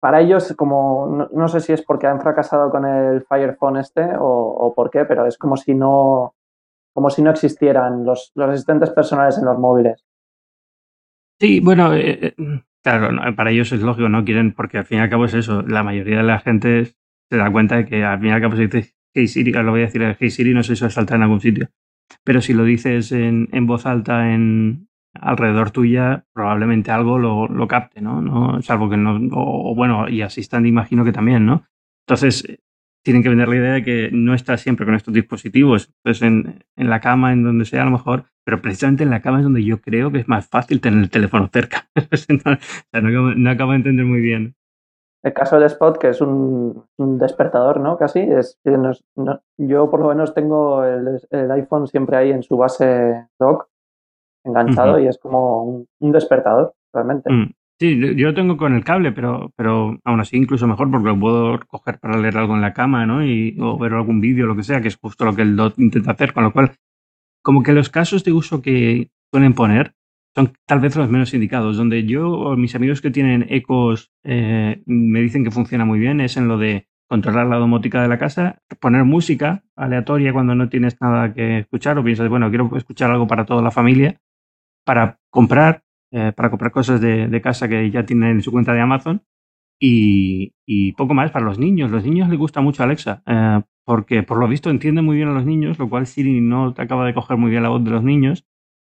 para 0.00 0.20
ellos, 0.20 0.54
como 0.56 1.28
no, 1.32 1.48
sé 1.48 1.60
si 1.60 1.72
es 1.72 1.82
porque 1.82 2.06
han 2.06 2.20
fracasado 2.20 2.70
con 2.70 2.86
el 2.86 3.22
Fire 3.22 3.56
Phone 3.56 3.80
este 3.80 4.08
o, 4.18 4.72
por 4.74 4.90
qué, 4.90 5.04
pero 5.04 5.26
es 5.26 5.36
como 5.36 5.56
si 5.56 5.74
no, 5.74 6.34
como 6.94 7.10
si 7.10 7.20
no 7.20 7.30
existieran 7.30 8.04
los, 8.04 8.32
asistentes 8.36 8.90
personales 8.90 9.38
en 9.38 9.44
los 9.44 9.58
móviles. 9.58 10.04
Sí, 11.40 11.60
bueno, 11.60 11.94
eh, 11.94 12.18
eh, 12.26 12.34
claro, 12.82 13.10
para 13.36 13.50
ellos 13.50 13.72
es 13.72 13.82
lógico, 13.82 14.08
no 14.08 14.24
quieren, 14.24 14.54
porque 14.54 14.78
al 14.78 14.84
fin 14.84 14.98
y 14.98 15.00
al 15.02 15.10
cabo 15.10 15.24
es 15.24 15.34
eso. 15.34 15.62
La 15.62 15.82
mayoría 15.82 16.18
de 16.18 16.24
la 16.24 16.38
gente 16.38 16.84
se 16.84 17.36
da 17.36 17.50
cuenta 17.50 17.76
de 17.76 17.86
que 17.86 18.04
al 18.04 18.18
fin 18.20 18.28
y 18.28 18.32
al 18.32 18.40
cabo 18.40 18.56
si 18.56 18.68
Hey 19.14 19.26
Siri, 19.26 19.52
lo 19.52 19.70
voy 19.70 19.82
a 19.82 19.86
decir 19.86 20.16
Hey 20.18 20.30
Siri, 20.30 20.54
no 20.54 20.62
sé 20.62 20.76
si 20.76 20.82
va 20.82 20.88
a 20.88 20.90
saltar 20.90 21.16
en 21.16 21.22
algún 21.22 21.40
sitio. 21.40 21.68
Pero 22.24 22.40
si 22.40 22.54
lo 22.54 22.64
dices 22.64 23.12
en, 23.12 23.48
en 23.52 23.66
voz 23.66 23.86
alta 23.86 24.32
en, 24.32 24.88
alrededor 25.14 25.70
tuya 25.70 26.24
probablemente 26.32 26.90
algo 26.90 27.18
lo, 27.18 27.46
lo 27.48 27.68
capte, 27.68 28.00
¿no? 28.00 28.20
¿no? 28.20 28.62
Salvo 28.62 28.88
que 28.88 28.96
no, 28.96 29.18
o, 29.32 29.74
bueno, 29.74 30.08
y 30.08 30.22
Assistant 30.22 30.66
imagino 30.66 31.04
que 31.04 31.12
también, 31.12 31.46
¿no? 31.46 31.64
Entonces, 32.06 32.44
tienen 33.04 33.22
que 33.22 33.28
vender 33.28 33.48
la 33.48 33.56
idea 33.56 33.72
de 33.74 33.84
que 33.84 34.10
no 34.12 34.34
estás 34.34 34.60
siempre 34.60 34.84
con 34.84 34.94
estos 34.94 35.14
dispositivos, 35.14 35.92
pues 36.02 36.22
en, 36.22 36.64
en, 36.76 36.90
la 36.90 37.00
cama, 37.00 37.32
en 37.32 37.42
donde 37.42 37.64
sea 37.64 37.82
a 37.82 37.84
lo 37.84 37.90
mejor, 37.90 38.24
pero 38.44 38.60
precisamente 38.60 39.04
en 39.04 39.10
la 39.10 39.22
cama 39.22 39.38
es 39.38 39.44
donde 39.44 39.64
yo 39.64 39.80
creo 39.80 40.10
que 40.10 40.18
es 40.18 40.28
más 40.28 40.48
fácil 40.48 40.80
tener 40.80 41.00
el 41.00 41.10
teléfono 41.10 41.48
cerca. 41.52 41.88
no, 42.44 43.34
no, 43.34 43.50
acabo, 43.50 43.72
de 43.72 43.76
entender 43.76 44.04
muy 44.04 44.20
bien. 44.20 44.54
El 45.22 45.32
caso 45.32 45.56
del 45.56 45.66
Spot, 45.66 45.98
que 45.98 46.10
es 46.10 46.20
un, 46.20 46.84
un 46.96 47.18
despertador, 47.18 47.80
¿no? 47.80 47.98
Casi, 47.98 48.20
es, 48.20 48.60
yo 49.56 49.90
por 49.90 50.00
lo 50.00 50.08
menos 50.08 50.32
tengo 50.32 50.84
el, 50.84 51.20
el, 51.30 51.50
iPhone 51.50 51.88
siempre 51.88 52.16
ahí 52.16 52.30
en 52.30 52.44
su 52.44 52.56
base 52.56 53.26
dock 53.38 53.68
enganchado 54.44 55.00
y 55.00 55.08
es 55.08 55.18
como 55.18 55.86
un, 55.98 56.12
despertador, 56.12 56.74
realmente. 56.92 57.32
Mm. 57.32 57.52
Sí, 57.80 58.16
yo 58.16 58.28
lo 58.28 58.34
tengo 58.34 58.56
con 58.56 58.74
el 58.74 58.82
cable, 58.82 59.12
pero, 59.12 59.52
pero 59.54 59.98
aún 60.04 60.20
así 60.20 60.36
incluso 60.36 60.66
mejor 60.66 60.90
porque 60.90 61.08
lo 61.08 61.20
puedo 61.20 61.60
coger 61.68 62.00
para 62.00 62.18
leer 62.18 62.36
algo 62.36 62.54
en 62.54 62.60
la 62.60 62.72
cama, 62.72 63.06
¿no? 63.06 63.24
Y, 63.24 63.56
o 63.60 63.78
ver 63.78 63.94
algún 63.94 64.20
vídeo, 64.20 64.46
lo 64.46 64.56
que 64.56 64.64
sea, 64.64 64.80
que 64.80 64.88
es 64.88 64.96
justo 64.96 65.24
lo 65.24 65.34
que 65.34 65.42
el 65.42 65.54
DOT 65.54 65.78
intenta 65.78 66.12
hacer, 66.12 66.32
con 66.32 66.42
lo 66.42 66.52
cual, 66.52 66.72
como 67.42 67.62
que 67.62 67.72
los 67.72 67.88
casos 67.88 68.24
de 68.24 68.32
uso 68.32 68.62
que 68.62 69.10
suelen 69.32 69.54
poner 69.54 69.94
son 70.34 70.52
tal 70.66 70.80
vez 70.80 70.96
los 70.96 71.10
menos 71.10 71.34
indicados. 71.34 71.76
Donde 71.76 72.04
yo 72.04 72.30
o 72.30 72.56
mis 72.56 72.74
amigos 72.74 73.00
que 73.00 73.10
tienen 73.10 73.46
ecos 73.48 74.12
eh, 74.24 74.82
me 74.86 75.20
dicen 75.20 75.44
que 75.44 75.50
funciona 75.50 75.84
muy 75.84 75.98
bien 75.98 76.20
es 76.20 76.36
en 76.36 76.48
lo 76.48 76.58
de 76.58 76.88
controlar 77.08 77.46
la 77.46 77.56
domótica 77.56 78.02
de 78.02 78.08
la 78.08 78.18
casa, 78.18 78.60
poner 78.80 79.04
música 79.04 79.64
aleatoria 79.76 80.32
cuando 80.32 80.54
no 80.54 80.68
tienes 80.68 81.00
nada 81.00 81.32
que 81.32 81.60
escuchar 81.60 81.98
o 81.98 82.04
piensas, 82.04 82.28
bueno, 82.28 82.50
quiero 82.50 82.70
escuchar 82.76 83.10
algo 83.10 83.26
para 83.26 83.46
toda 83.46 83.62
la 83.62 83.70
familia 83.70 84.20
para 84.88 85.20
comprar, 85.28 85.82
eh, 86.10 86.32
para 86.34 86.48
comprar 86.48 86.72
cosas 86.72 86.98
de, 86.98 87.40
casa 87.42 87.68
que 87.68 87.90
ya 87.90 88.06
tienen 88.06 88.30
en 88.30 88.42
su 88.42 88.50
cuenta 88.50 88.72
de 88.72 88.80
Amazon 88.80 89.22
y, 89.78 90.92
poco 90.96 91.12
más 91.12 91.30
para 91.30 91.44
los 91.44 91.58
niños. 91.58 91.90
Los 91.90 92.04
niños 92.04 92.30
les 92.30 92.38
gusta 92.38 92.62
mucho 92.62 92.82
Alexa 92.82 93.22
eh, 93.26 93.60
porque 93.84 94.22
por 94.22 94.38
lo 94.38 94.48
visto 94.48 94.70
entiende 94.70 95.02
muy 95.02 95.16
bien 95.16 95.28
a 95.28 95.34
los 95.34 95.44
niños, 95.44 95.78
lo 95.78 95.90
cual 95.90 96.06
Siri 96.06 96.40
no 96.40 96.72
te 96.72 96.80
acaba 96.80 97.04
de 97.04 97.12
coger 97.12 97.36
muy 97.36 97.50
bien 97.50 97.64
la 97.64 97.68
voz 97.68 97.84
de 97.84 97.90
los 97.90 98.02
niños. 98.02 98.46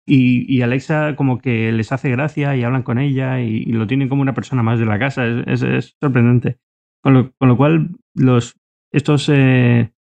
Y, 0.06 0.62
Alexa 0.62 1.16
como 1.16 1.38
que 1.38 1.72
les 1.72 1.90
hace 1.90 2.10
gracia 2.10 2.56
y 2.56 2.62
hablan 2.62 2.84
con 2.84 2.98
ella 2.98 3.40
y, 3.40 3.64
lo 3.66 3.86
tienen 3.86 4.08
como 4.08 4.22
una 4.22 4.34
persona 4.34 4.62
más 4.62 4.78
de 4.78 4.86
la 4.86 4.98
casa. 4.98 5.26
Es, 5.26 5.96
sorprendente. 6.00 6.58
Con 7.02 7.14
lo, 7.14 7.32
con 7.38 7.48
lo, 7.48 7.56
cual, 7.56 7.90
los, 8.14 8.56
estos, 8.92 9.28
eh, 9.28 9.92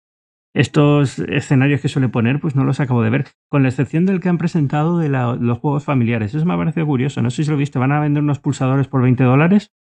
estos 0.53 1.19
escenarios 1.19 1.81
que 1.81 1.89
suele 1.89 2.09
poner, 2.09 2.39
pues 2.39 2.55
no 2.55 2.63
los 2.63 2.79
acabo 2.79 3.01
de 3.01 3.09
ver. 3.09 3.25
Con 3.49 3.63
la 3.63 3.69
excepción 3.69 4.05
del 4.05 4.19
que 4.19 4.29
han 4.29 4.37
presentado 4.37 4.99
de 4.99 5.09
los 5.09 5.57
juegos 5.57 5.83
familiares. 5.83 6.33
Eso 6.35 6.45
me 6.45 6.53
ha 6.53 6.57
parecido 6.57 6.85
curioso. 6.85 7.21
No 7.21 7.31
sé 7.31 7.43
si 7.43 7.49
lo 7.49 7.57
viste. 7.57 7.79
Van 7.79 7.91
a 7.91 7.99
vender 7.99 8.21
unos 8.21 8.39
pulsadores 8.39 8.87
por 8.87 9.01
20 9.01 9.23
dólares 9.23 9.71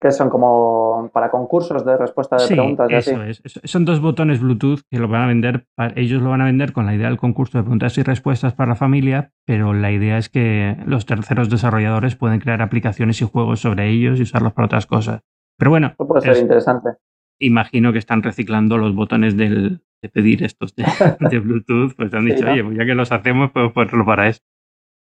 que 0.00 0.10
son 0.10 0.28
como 0.28 1.10
para 1.12 1.30
concursos 1.30 1.84
de 1.84 1.96
respuesta 1.96 2.36
de 2.36 2.46
preguntas. 2.46 2.88
Eso 2.90 3.22
es. 3.22 3.42
Son 3.64 3.84
dos 3.84 4.00
botones 4.00 4.40
Bluetooth 4.40 4.80
que 4.90 4.98
lo 4.98 5.08
van 5.08 5.22
a 5.22 5.26
vender, 5.26 5.66
ellos 5.94 6.22
lo 6.22 6.30
van 6.30 6.42
a 6.42 6.44
vender 6.44 6.72
con 6.72 6.86
la 6.86 6.94
idea 6.94 7.08
del 7.08 7.16
concurso 7.16 7.58
de 7.58 7.64
preguntas 7.64 7.96
y 7.96 8.02
respuestas 8.02 8.54
para 8.54 8.70
la 8.70 8.74
familia, 8.74 9.32
pero 9.46 9.72
la 9.72 9.90
idea 9.90 10.18
es 10.18 10.28
que 10.28 10.76
los 10.86 11.06
terceros 11.06 11.48
desarrolladores 11.48 12.14
pueden 12.14 12.40
crear 12.40 12.60
aplicaciones 12.60 13.20
y 13.22 13.24
juegos 13.24 13.60
sobre 13.60 13.88
ellos 13.88 14.18
y 14.18 14.22
usarlos 14.22 14.52
para 14.52 14.66
otras 14.66 14.86
cosas. 14.86 15.22
Pero 15.56 15.70
bueno. 15.70 15.88
Eso 15.88 16.06
puede 16.06 16.22
ser 16.22 16.36
interesante. 16.36 16.90
Imagino 17.38 17.92
que 17.92 17.98
están 17.98 18.22
reciclando 18.22 18.78
los 18.78 18.94
botones 18.94 19.36
del, 19.36 19.80
de 20.02 20.08
pedir 20.08 20.42
estos 20.44 20.74
de, 20.74 20.84
Bluetooth, 21.40 21.94
pues 21.96 22.12
han 22.12 22.26
dicho, 22.26 22.46
oye, 22.46 22.62
pues 22.62 22.76
ya 22.76 22.84
que 22.84 22.94
los 22.94 23.12
hacemos, 23.12 23.50
podemos 23.50 23.72
ponerlo 23.72 24.04
para 24.04 24.28
esto. 24.28 24.44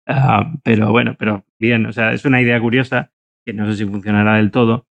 Ah, 0.09 0.53
pero 0.63 0.93
bueno, 0.93 1.17
pero 1.19 1.45
bien, 1.59 1.87
o 1.87 1.93
sea, 1.93 2.13
es 2.13 2.25
una 2.25 2.41
idea 2.41 2.61
curiosa 2.61 3.11
que 3.47 3.53
no 3.53 3.65
sé 3.67 3.77
si 3.77 3.87
funcionará 3.87 4.35
del 4.35 4.51
todo. 4.51 4.87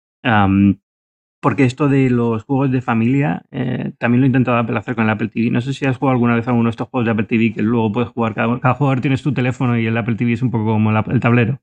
porque 1.42 1.64
esto 1.64 1.88
de 1.88 2.12
los 2.12 2.44
juegos 2.44 2.72
de 2.72 2.82
familia 2.82 3.44
eh, 3.50 3.94
también 3.98 4.22
lo 4.22 4.26
he 4.26 4.28
intentado 4.28 4.58
hacer 4.78 4.94
con 4.94 5.06
el 5.06 5.10
Apple 5.10 5.30
TV. 5.30 5.50
No 5.50 5.62
sé 5.62 5.74
si 5.74 5.86
has 5.86 5.98
jugado 5.98 6.14
alguna 6.14 6.36
vez 6.36 6.48
alguno 6.48 6.66
de 6.66 6.72
estos 6.72 6.90
juegos 6.90 7.06
de 7.06 7.12
Apple 7.12 7.26
TV 7.26 7.54
que 7.54 7.64
luego 7.64 7.92
puedes 7.92 8.10
jugar. 8.10 8.36
Cada, 8.36 8.60
cada 8.60 8.76
jugador 8.76 9.02
tienes 9.02 9.24
tu 9.24 9.34
teléfono 9.34 9.80
y 9.80 9.88
el 9.88 9.98
Apple 9.98 10.16
TV 10.16 10.34
es 10.34 10.44
un 10.44 10.52
poco 10.52 10.66
como 10.66 10.92
el 10.92 11.20
tablero. 11.20 11.60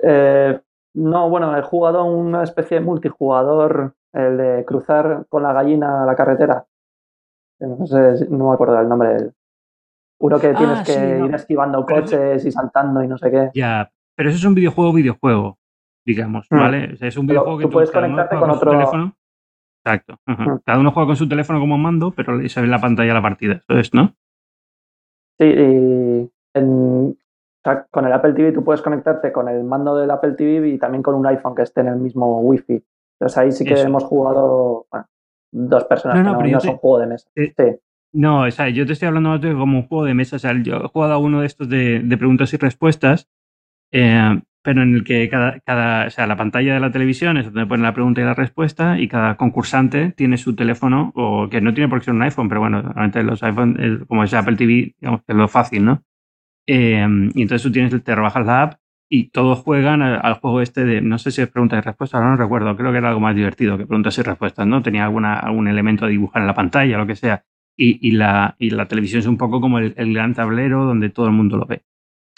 Eh, 0.00 0.60
no, 0.94 1.30
bueno, 1.30 1.56
he 1.56 1.62
jugado 1.62 2.04
una 2.04 2.42
especie 2.42 2.78
de 2.78 2.84
multijugador, 2.84 3.94
el 4.12 4.36
de 4.36 4.64
cruzar 4.66 5.26
con 5.28 5.44
la 5.44 5.52
gallina 5.52 6.02
a 6.02 6.06
la 6.06 6.16
carretera. 6.16 6.66
No 7.60 7.86
sé, 7.86 8.28
no 8.28 8.48
me 8.48 8.54
acuerdo 8.54 8.76
del 8.76 8.88
nombre. 8.88 9.30
Uno 10.18 10.38
que 10.38 10.52
tienes 10.54 10.80
ah, 10.80 10.84
que 10.84 11.24
ir 11.24 11.34
esquivando 11.34 11.86
coches 11.86 12.44
y 12.44 12.52
saltando 12.52 13.02
y 13.02 13.08
no 13.08 13.16
sé 13.16 13.30
qué. 13.30 13.50
Ya, 13.54 13.90
pero 14.14 14.28
eso 14.28 14.38
es 14.38 14.44
un 14.44 14.54
videojuego, 14.54 14.92
videojuego 14.92 15.58
digamos, 16.04 16.46
mm. 16.50 16.56
¿vale? 16.56 16.96
es 17.00 17.16
un 17.16 17.26
videojuego 17.26 17.58
que 17.58 17.64
tú 17.64 17.70
puedes 17.70 17.90
conectarte 17.90 18.36
con 18.36 18.50
otro 18.50 18.70
teléfono. 18.70 19.16
Exacto. 19.84 20.18
Mm. 20.26 20.56
Cada 20.64 20.78
uno 20.78 20.92
juega 20.92 21.08
con 21.08 21.16
su 21.16 21.28
teléfono 21.28 21.60
como 21.60 21.76
mando, 21.76 22.12
pero 22.12 22.48
se 22.48 22.60
ve 22.60 22.64
en 22.64 22.70
la 22.70 22.80
pantalla 22.80 23.14
la 23.14 23.22
partida. 23.22 23.54
Eso 23.54 23.78
es, 23.78 23.94
¿no? 23.94 24.14
Sí, 25.38 25.46
y 25.46 26.30
con 27.90 28.04
el 28.06 28.12
Apple 28.12 28.34
TV 28.34 28.52
tú 28.52 28.62
puedes 28.62 28.82
conectarte 28.82 29.32
con 29.32 29.48
el 29.48 29.64
mando 29.64 29.96
del 29.96 30.10
Apple 30.10 30.32
TV 30.32 30.68
y 30.68 30.78
también 30.78 31.02
con 31.02 31.14
un 31.14 31.26
iPhone 31.26 31.54
que 31.54 31.62
esté 31.62 31.80
en 31.80 31.88
el 31.88 31.96
mismo 31.96 32.40
Wi-Fi. 32.40 32.84
Entonces 33.18 33.38
ahí 33.38 33.52
sí 33.52 33.64
que 33.64 33.80
hemos 33.80 34.04
jugado 34.04 34.86
dos 35.50 35.84
personas 35.84 36.22
no, 36.22 36.40
no, 36.40 36.60
son 36.60 36.76
juego 36.76 36.98
de 36.98 37.06
mesa. 37.06 37.28
sí. 37.34 37.52
No, 38.12 38.42
o 38.42 38.50
sea, 38.52 38.68
yo 38.68 38.86
te 38.86 38.92
estoy 38.92 39.08
hablando 39.08 39.38
de 39.38 39.52
como 39.54 39.78
un 39.78 39.88
juego 39.88 40.04
de 40.04 40.14
mesa. 40.14 40.36
O 40.36 40.38
sea, 40.38 40.52
yo 40.62 40.76
he 40.76 40.88
jugado 40.88 41.14
a 41.14 41.18
uno 41.18 41.40
de 41.40 41.46
estos 41.46 41.68
de, 41.68 41.98
de 41.98 42.16
preguntas 42.16 42.54
y 42.54 42.56
respuestas. 42.56 43.28
Eh, 43.90 44.40
pero 44.64 44.82
en 44.82 44.94
el 44.94 45.04
que 45.04 45.28
cada, 45.28 45.60
cada, 45.60 46.06
o 46.06 46.10
sea, 46.10 46.26
la 46.26 46.36
pantalla 46.36 46.72
de 46.72 46.80
la 46.80 46.90
televisión 46.90 47.36
es 47.36 47.44
donde 47.44 47.66
pone 47.66 47.82
la 47.82 47.92
pregunta 47.92 48.22
y 48.22 48.24
la 48.24 48.32
respuesta 48.32 48.98
y 48.98 49.08
cada 49.08 49.36
concursante 49.36 50.12
tiene 50.12 50.38
su 50.38 50.56
teléfono, 50.56 51.12
o 51.14 51.50
que 51.50 51.60
no 51.60 51.74
tiene 51.74 51.90
por 51.90 51.98
qué 51.98 52.06
ser 52.06 52.14
un 52.14 52.22
iPhone, 52.22 52.48
pero 52.48 52.62
bueno, 52.62 52.80
normalmente 52.80 53.22
los 53.22 53.42
iPhone, 53.42 54.06
como 54.08 54.24
es 54.24 54.32
Apple 54.32 54.56
TV, 54.56 54.94
digamos 54.98 55.20
que 55.22 55.32
es 55.32 55.36
lo 55.36 55.48
fácil, 55.48 55.84
¿no? 55.84 56.02
Eh, 56.66 57.06
y 57.34 57.42
entonces 57.42 57.62
tú 57.62 57.70
tienes, 57.70 58.02
te 58.02 58.14
rebajas 58.14 58.46
la 58.46 58.62
app 58.62 58.80
y 59.10 59.28
todos 59.28 59.58
juegan 59.58 60.00
al, 60.00 60.34
juego 60.34 60.62
este 60.62 60.86
de, 60.86 61.02
no 61.02 61.18
sé 61.18 61.30
si 61.30 61.42
es 61.42 61.48
pregunta 61.48 61.76
y 61.76 61.82
respuesta, 61.82 62.16
ahora 62.16 62.30
no 62.30 62.36
recuerdo, 62.38 62.74
creo 62.74 62.90
que 62.90 62.98
era 62.98 63.08
algo 63.08 63.20
más 63.20 63.36
divertido 63.36 63.76
que 63.76 63.86
preguntas 63.86 64.16
y 64.16 64.22
respuestas, 64.22 64.66
¿no? 64.66 64.82
Tenía 64.82 65.04
alguna, 65.04 65.38
algún 65.38 65.68
elemento 65.68 66.06
de 66.06 66.12
dibujar 66.12 66.40
en 66.40 66.46
la 66.48 66.54
pantalla, 66.54 66.96
lo 66.96 67.06
que 67.06 67.16
sea. 67.16 67.44
Y, 67.76 67.98
y, 68.08 68.12
la, 68.12 68.56
y 68.58 68.70
la 68.70 68.88
televisión 68.88 69.20
es 69.20 69.26
un 69.26 69.36
poco 69.36 69.60
como 69.60 69.78
el 69.78 70.14
gran 70.14 70.32
tablero 70.32 70.86
donde 70.86 71.10
todo 71.10 71.26
el 71.26 71.32
mundo 71.32 71.58
lo 71.58 71.66
ve. 71.66 71.82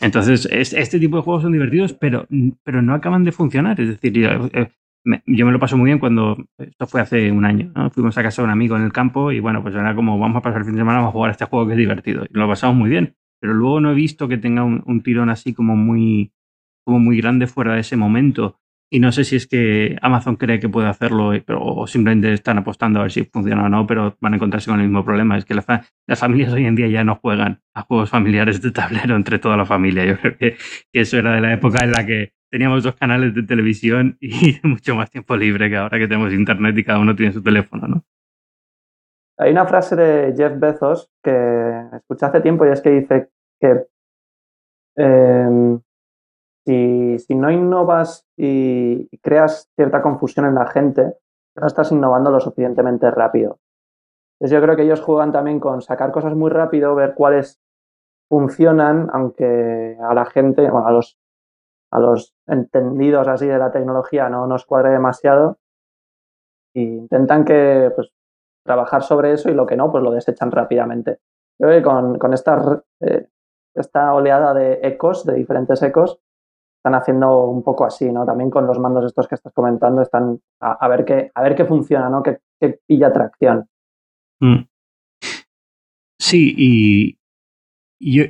Entonces, 0.01 0.47
este 0.51 1.01
tipo 1.01 1.17
de 1.17 1.23
juegos 1.23 1.43
son 1.43 1.53
divertidos, 1.53 1.95
pero, 1.95 2.27
pero 2.63 2.83
no 2.83 2.95
acaban 2.95 3.25
de 3.25 3.33
funcionar. 3.33 3.81
Es 3.81 3.89
decir, 3.89 4.13
yo, 4.13 4.29
eh, 4.53 4.69
me, 5.05 5.23
lo 5.27 5.61
paso 5.61 5.77
muy 5.77 5.87
bien 5.87 5.99
cuando, 5.99 6.37
esto 6.59 6.87
fue 6.87 7.01
hace 7.01 7.31
un 7.31 7.45
año, 7.45 7.73
¿no? 7.75 7.91
fuimos 7.91 8.19
a 8.19 8.23
casa 8.23 8.43
de 8.43 8.47
un 8.47 8.51
amigo 8.51 8.77
en 8.77 8.83
el 8.83 8.93
campo 8.93 9.33
y 9.33 9.41
bueno, 9.41 9.63
pues 9.63 9.75
era 9.75 9.95
como, 9.95 10.19
vamos 10.19 10.39
a 10.39 10.43
pasar 10.43 10.61
el 10.61 10.65
fin 10.65 10.75
de 10.75 10.81
semana, 10.81 10.99
vamos 10.99 11.11
a 11.11 11.13
jugar 11.13 11.31
a 11.31 11.33
este 11.33 11.45
juego 11.47 11.67
que 11.67 11.73
es 11.73 11.79
divertido. 11.79 12.25
Y 12.25 12.37
lo 12.37 12.49
pasamos 12.49 12.77
muy 12.77 12.91
bien, 12.91 13.17
pero 13.41 13.55
luego 13.55 13.81
no 13.81 13.93
he 13.93 13.95
visto 13.95 14.29
que 14.29 14.37
tenga 14.37 14.65
un, 14.65 14.83
un 14.85 15.03
tirón 15.03 15.31
así 15.31 15.55
como 15.55 15.77
muy, 15.77 16.33
como 16.85 16.99
muy 16.99 17.19
grande 17.19 17.47
fuera 17.47 17.75
de 17.75 17.81
ese 17.81 17.97
momento. 17.97 18.59
Y 18.89 19.01
no 19.01 19.11
sé 19.11 19.25
si 19.25 19.37
es 19.37 19.49
que 19.49 19.97
Amazon 20.01 20.37
cree 20.37 20.61
que 20.61 20.69
puede 20.69 20.87
hacerlo 20.87 21.35
eh, 21.35 21.45
o 21.49 21.87
simplemente 21.89 22.33
están 22.33 22.59
apostando 22.59 23.01
a 23.01 23.03
ver 23.03 23.13
si 23.13 23.25
funciona 23.25 23.65
o 23.65 23.69
no, 23.69 23.87
pero 23.87 24.17
van 24.21 24.35
a 24.35 24.37
encontrarse 24.37 24.71
con 24.71 24.79
el 24.79 24.87
mismo 24.87 25.05
problema. 25.05 25.37
Es 25.37 25.45
que 25.45 25.55
las 25.55 26.19
familias 26.19 26.53
hoy 26.53 26.67
en 26.67 26.77
día 26.77 26.87
ya 26.87 27.03
no 27.03 27.17
juegan 27.17 27.63
a 27.75 27.83
juegos 27.83 28.11
familiares 28.11 28.63
de 28.63 28.71
tablero 28.71 29.17
entre 29.17 29.41
toda 29.41 29.57
la 29.57 29.67
familia. 29.67 30.05
Yo 30.05 30.19
creo 30.19 30.37
que, 30.37 30.57
eso 30.93 31.19
era 31.19 31.33
de 31.35 31.41
la 31.41 31.53
época 31.53 31.85
en 31.85 31.93
la 31.93 32.07
que 32.07 32.33
teníamos 32.49 32.85
dos 32.85 32.95
canales 32.95 33.35
de 33.35 33.43
televisión 33.43 34.17
y 34.21 34.59
mucho 34.63 34.95
más 34.95 35.11
tiempo 35.11 35.37
libre 35.37 35.69
que 35.69 35.77
ahora 35.77 35.99
que 35.99 36.07
tenemos 36.07 36.33
internet 36.33 36.79
y 36.79 36.85
cada 36.85 37.01
uno 37.01 37.17
tiene 37.17 37.33
su 37.33 37.43
teléfono, 37.43 37.89
¿no? 37.89 38.05
Hay 39.39 39.51
una 39.51 39.67
frase 39.67 39.97
de 39.97 40.35
Jeff 40.35 40.59
Bezos 40.59 41.11
que 41.23 41.83
escuché 41.93 42.25
hace 42.25 42.41
tiempo 42.41 42.65
y 42.65 42.71
es 42.71 42.81
que 42.81 42.91
dice 42.91 43.29
que 43.61 43.85
em, 44.97 45.79
si, 46.67 47.35
no 47.35 47.51
innovas 47.51 48.27
y 48.37 49.09
creas 49.19 49.71
cierta 49.77 50.03
confusión 50.03 50.47
en 50.47 50.57
la 50.57 50.67
gente, 50.67 51.15
no 51.55 51.67
estás 51.67 51.93
innovando 51.93 52.31
lo 52.31 52.41
suficientemente 52.41 53.11
rápido. 53.11 53.59
Entonces 54.39 54.59
yo 54.59 54.63
creo 54.63 54.77
que 54.77 54.83
ellos 54.83 55.01
juegan 55.01 55.33
también 55.33 55.61
con 55.61 55.81
sacar 55.81 56.13
cosas 56.13 56.35
muy 56.35 56.51
rápido, 56.51 56.95
ver 56.95 57.15
cuáles 57.15 57.61
funcionan, 58.29 59.09
aunque 59.13 59.97
a 60.01 60.13
la 60.13 60.27
gente, 60.27 60.69
bueno, 60.71 60.87
a 60.87 60.93
los, 60.93 61.19
a 61.91 62.01
los 62.01 62.35
entendidos 62.47 63.29
así 63.29 63.47
de 63.47 63.59
la 63.59 63.71
tecnología 63.71 64.29
no 64.29 64.47
nos 64.47 64.67
cuadre 64.67 64.91
demasiado. 64.91 65.59
E 66.75 66.81
intentan 66.83 67.45
que, 67.45 67.91
pues, 67.95 68.13
trabajar 68.65 69.03
sobre 69.03 69.33
eso 69.33 69.49
y 69.49 69.55
lo 69.55 69.65
que 69.65 69.77
no, 69.77 69.91
pues 69.91 70.03
lo 70.03 70.11
desechan 70.11 70.51
rápidamente. 70.51 71.21
Creo 71.57 71.71
que 71.71 71.83
con, 71.83 72.19
con 72.19 72.35
esta, 72.35 72.83
eh, 73.01 73.29
esta 73.75 74.13
oleada 74.13 74.53
de 74.53 74.81
ecos, 74.83 75.25
de 75.25 75.35
diferentes 75.35 75.81
ecos, 75.83 76.21
están 76.87 77.01
haciendo 77.01 77.47
un 77.47 77.65
poco 77.65 77.85
así, 77.85 78.13
¿no? 78.13 78.25
También 78.25 78.49
con 78.49 78.65
los 78.65 78.79
mandos 78.79 79.07
estos 79.07 79.27
que 79.27 79.35
estás 79.35 79.53
comentando, 79.53 80.03
están 80.03 80.39
a, 80.61 80.87
ver 80.87 81.05
qué, 81.05 81.33
a 81.35 81.43
ver 81.43 81.57
qué 81.57 81.65
funciona, 81.65 82.09
¿no? 82.09 82.23
Que, 82.23 82.39
pilla 82.87 83.13
tracción. 83.13 83.67
Mm. 84.41 84.67
Sí, 86.17 86.55
y, 86.57 87.19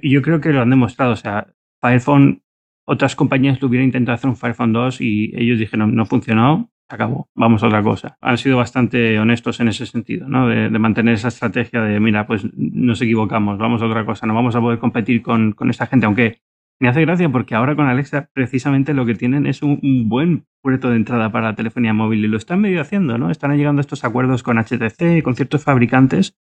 yo, 0.00 0.22
creo 0.22 0.40
que 0.40 0.54
lo 0.54 0.62
han 0.62 0.70
demostrado. 0.70 1.12
O 1.12 1.16
sea, 1.16 1.46
Firephone, 1.82 2.40
otras 2.86 3.14
compañías 3.14 3.60
lo 3.60 3.68
hubieran 3.68 3.88
intentado 3.88 4.14
hacer 4.14 4.30
un 4.30 4.36
Firephone 4.36 4.72
2 4.72 5.02
y 5.02 5.32
ellos 5.36 5.58
dijeron, 5.58 5.94
no, 5.94 6.06
funcionó, 6.06 6.70
acabó, 6.88 7.28
vamos 7.34 7.62
a 7.62 7.66
otra 7.66 7.82
cosa. 7.82 8.16
Han 8.22 8.38
sido 8.38 8.56
bastante 8.56 9.18
honestos 9.18 9.60
en 9.60 9.68
ese 9.68 9.84
sentido, 9.84 10.28
¿no? 10.28 10.48
De, 10.48 10.70
mantener 10.70 11.12
esa 11.12 11.28
estrategia 11.28 11.82
de, 11.82 12.00
mira, 12.00 12.26
pues 12.26 12.46
nos 12.56 13.02
equivocamos, 13.02 13.58
vamos 13.58 13.82
a 13.82 13.86
otra 13.86 14.06
cosa, 14.06 14.26
no 14.26 14.32
vamos 14.32 14.56
a 14.56 14.62
poder 14.62 14.78
competir 14.78 15.20
con, 15.20 15.52
con 15.52 15.68
esta 15.68 15.86
gente, 15.86 16.06
aunque 16.06 16.40
me 16.80 16.88
hace 16.88 17.00
gracia 17.02 17.28
porque 17.30 17.54
ahora 17.54 17.74
con 17.74 17.86
Alexa 17.86 18.28
precisamente 18.32 18.94
lo 18.94 19.06
que 19.06 19.14
tienen 19.14 19.46
es 19.46 19.62
un, 19.62 20.08
buen 20.08 20.46
puerto 20.62 20.90
de 20.90 20.96
entrada 20.96 21.30
para 21.30 21.50
la 21.50 21.54
telefonía 21.54 21.94
móvil 21.94 22.24
y 22.24 22.28
lo 22.28 22.36
están 22.36 22.60
medio 22.60 22.80
haciendo, 22.80 23.18
¿no? 23.18 23.30
Están 23.30 23.56
llegando 23.56 23.80
estos 23.80 24.04
acuerdos 24.04 24.42
con 24.42 24.58
HTC 24.58 25.22
con 25.22 25.34
ciertos 25.34 25.64
fabricantes 25.64 26.36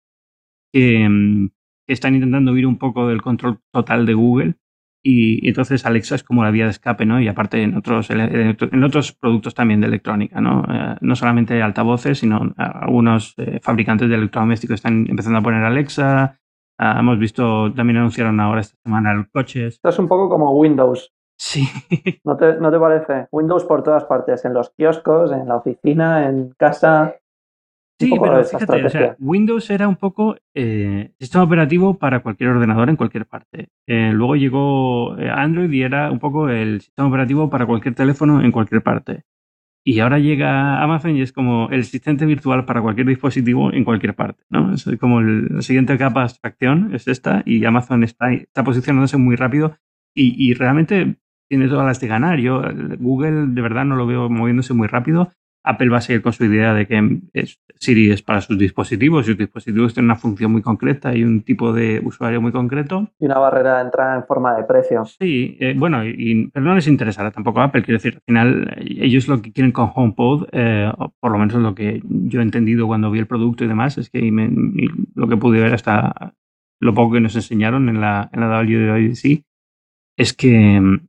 que, 0.73 1.07
mm, 1.07 1.49
están 1.87 2.15
intentando 2.15 2.57
ir 2.57 2.65
un 2.65 2.77
poco 2.77 3.07
del 3.07 3.21
control 3.21 3.59
total 3.71 4.05
de 4.05 4.13
Google 4.15 4.55
y, 5.03 5.47
entonces 5.47 5.85
Alexa 5.85 6.15
es 6.15 6.23
como 6.23 6.43
la 6.43 6.49
vía 6.49 6.65
de 6.65 6.71
escape, 6.71 7.05
¿no? 7.05 7.21
Y 7.21 7.27
aparte 7.27 7.61
en 7.61 7.75
otros, 7.77 8.09
en 8.09 8.83
otros 8.83 9.11
productos 9.11 9.53
también 9.53 9.79
de 9.79 9.87
electrónica, 9.87 10.41
¿no? 10.41 10.65
Eh, 10.67 10.95
no 11.01 11.15
solamente 11.15 11.61
altavoces, 11.61 12.17
sino 12.17 12.55
algunos 12.57 13.35
eh, 13.37 13.59
fabricantes 13.61 14.09
de 14.09 14.15
electrodomésticos 14.15 14.75
están 14.75 15.05
empezando 15.07 15.37
a 15.37 15.43
poner 15.43 15.63
Alexa, 15.63 16.39
Ah, 16.77 16.97
hemos 16.99 17.17
visto, 17.17 17.73
también 17.73 17.97
anunciaron 17.97 18.39
ahora 18.39 18.61
esta 18.61 18.77
semana 18.83 19.13
el 19.13 19.29
coche. 19.29 19.67
Esto 19.67 19.89
es 19.89 19.99
un 19.99 20.07
poco 20.07 20.29
como 20.29 20.51
Windows. 20.51 21.13
Sí. 21.37 21.67
¿No 22.23 22.37
te, 22.37 22.55
¿No 22.55 22.71
te 22.71 22.79
parece? 22.79 23.27
Windows 23.31 23.63
por 23.65 23.83
todas 23.83 24.05
partes, 24.05 24.45
en 24.45 24.53
los 24.53 24.71
kioscos, 24.71 25.31
en 25.31 25.47
la 25.47 25.57
oficina, 25.57 26.27
en 26.27 26.53
casa. 26.57 27.15
Sí, 27.97 28.11
pero 28.21 28.43
fíjate, 28.43 28.85
o 28.85 28.89
sea, 28.89 29.15
Windows 29.19 29.69
era 29.69 29.87
un 29.87 29.95
poco 29.95 30.35
eh, 30.53 31.11
sistema 31.17 31.45
operativo 31.45 31.97
para 31.97 32.21
cualquier 32.21 32.49
ordenador 32.49 32.89
en 32.89 32.97
cualquier 32.97 33.25
parte. 33.25 33.69
Eh, 33.87 34.11
luego 34.11 34.35
llegó 34.35 35.17
eh, 35.17 35.29
Android 35.29 35.71
y 35.71 35.81
era 35.81 36.11
un 36.11 36.19
poco 36.19 36.49
el 36.49 36.81
sistema 36.81 37.07
operativo 37.07 37.49
para 37.49 37.65
cualquier 37.65 37.95
teléfono 37.95 38.41
en 38.41 38.51
cualquier 38.51 38.83
parte. 38.83 39.23
Y 39.87 39.99
ahora 39.99 40.17
llega 40.17 40.81
Amazon 40.81 41.15
y 41.15 41.21
es 41.21 41.31
como 41.31 41.69
el 41.69 41.81
asistente 41.81 42.25
virtual 42.25 42.65
para 42.65 42.81
cualquier 42.81 43.05
dispositivo 43.05 43.71
en 43.71 43.83
cualquier 43.83 44.15
parte, 44.15 44.43
¿no? 44.49 44.73
Es 44.73 44.89
como 44.99 45.21
la 45.21 45.61
siguiente 45.61 45.95
capa 45.99 46.21
de 46.21 46.23
abstracción 46.23 46.95
es 46.95 47.07
esta 47.07 47.43
y 47.45 47.63
Amazon 47.65 48.03
está, 48.03 48.33
está 48.33 48.63
posicionándose 48.63 49.17
muy 49.17 49.35
rápido 49.35 49.77
y, 50.15 50.35
y 50.43 50.55
realmente 50.55 51.17
tiene 51.47 51.67
todas 51.67 51.85
las 51.85 51.99
de 51.99 52.07
ganar. 52.07 52.39
Yo, 52.39 52.63
Google 52.97 53.45
de 53.49 53.61
verdad 53.61 53.85
no 53.85 53.95
lo 53.95 54.07
veo 54.07 54.27
moviéndose 54.27 54.73
muy 54.73 54.87
rápido 54.87 55.31
Apple 55.65 55.89
va 55.89 55.97
a 55.97 56.01
seguir 56.01 56.21
con 56.21 56.31
su 56.31 56.45
idea 56.45 56.73
de 56.73 56.85
que 56.85 57.19
Siri 57.75 58.11
es 58.11 58.21
para 58.21 58.41
sus 58.41 58.57
dispositivos 58.57 59.25
y 59.25 59.31
sus 59.31 59.37
dispositivos 59.37 59.93
tienen 59.93 60.11
una 60.11 60.19
función 60.19 60.51
muy 60.51 60.61
concreta 60.61 61.15
y 61.15 61.23
un 61.23 61.41
tipo 61.41 61.73
de 61.73 61.99
usuario 62.03 62.41
muy 62.41 62.51
concreto. 62.51 63.09
Y 63.19 63.25
una 63.25 63.39
barrera 63.39 63.77
de 63.77 63.85
entrada 63.85 64.15
en 64.15 64.25
forma 64.25 64.55
de 64.55 64.63
precio. 64.63 65.03
Sí, 65.05 65.57
eh, 65.59 65.73
bueno, 65.75 66.05
y, 66.05 66.49
pero 66.53 66.65
no 66.65 66.75
les 66.75 66.87
interesará 66.87 67.31
tampoco 67.31 67.59
a 67.59 67.65
Apple. 67.65 67.83
Quiero 67.83 67.97
decir, 67.97 68.15
al 68.15 68.21
final, 68.25 68.77
ellos 68.77 69.27
lo 69.27 69.41
que 69.41 69.51
quieren 69.51 69.71
con 69.71 69.91
HomePod, 69.93 70.49
eh, 70.51 70.91
por 71.19 71.31
lo 71.31 71.37
menos 71.39 71.55
lo 71.55 71.73
que 71.73 72.01
yo 72.05 72.39
he 72.39 72.43
entendido 72.43 72.87
cuando 72.87 73.09
vi 73.09 73.19
el 73.19 73.27
producto 73.27 73.63
y 73.63 73.67
demás, 73.67 73.97
es 73.97 74.09
que 74.09 74.21
lo 75.15 75.27
que 75.27 75.37
pude 75.37 75.61
ver 75.61 75.73
hasta 75.73 76.35
lo 76.79 76.93
poco 76.93 77.13
que 77.13 77.21
nos 77.21 77.35
enseñaron 77.35 77.89
en 77.89 78.01
la, 78.01 78.29
en 78.31 78.39
la 78.39 78.47
WWDC, 78.47 79.43
es 80.17 80.33
que 80.33 80.79
mm, 80.79 81.07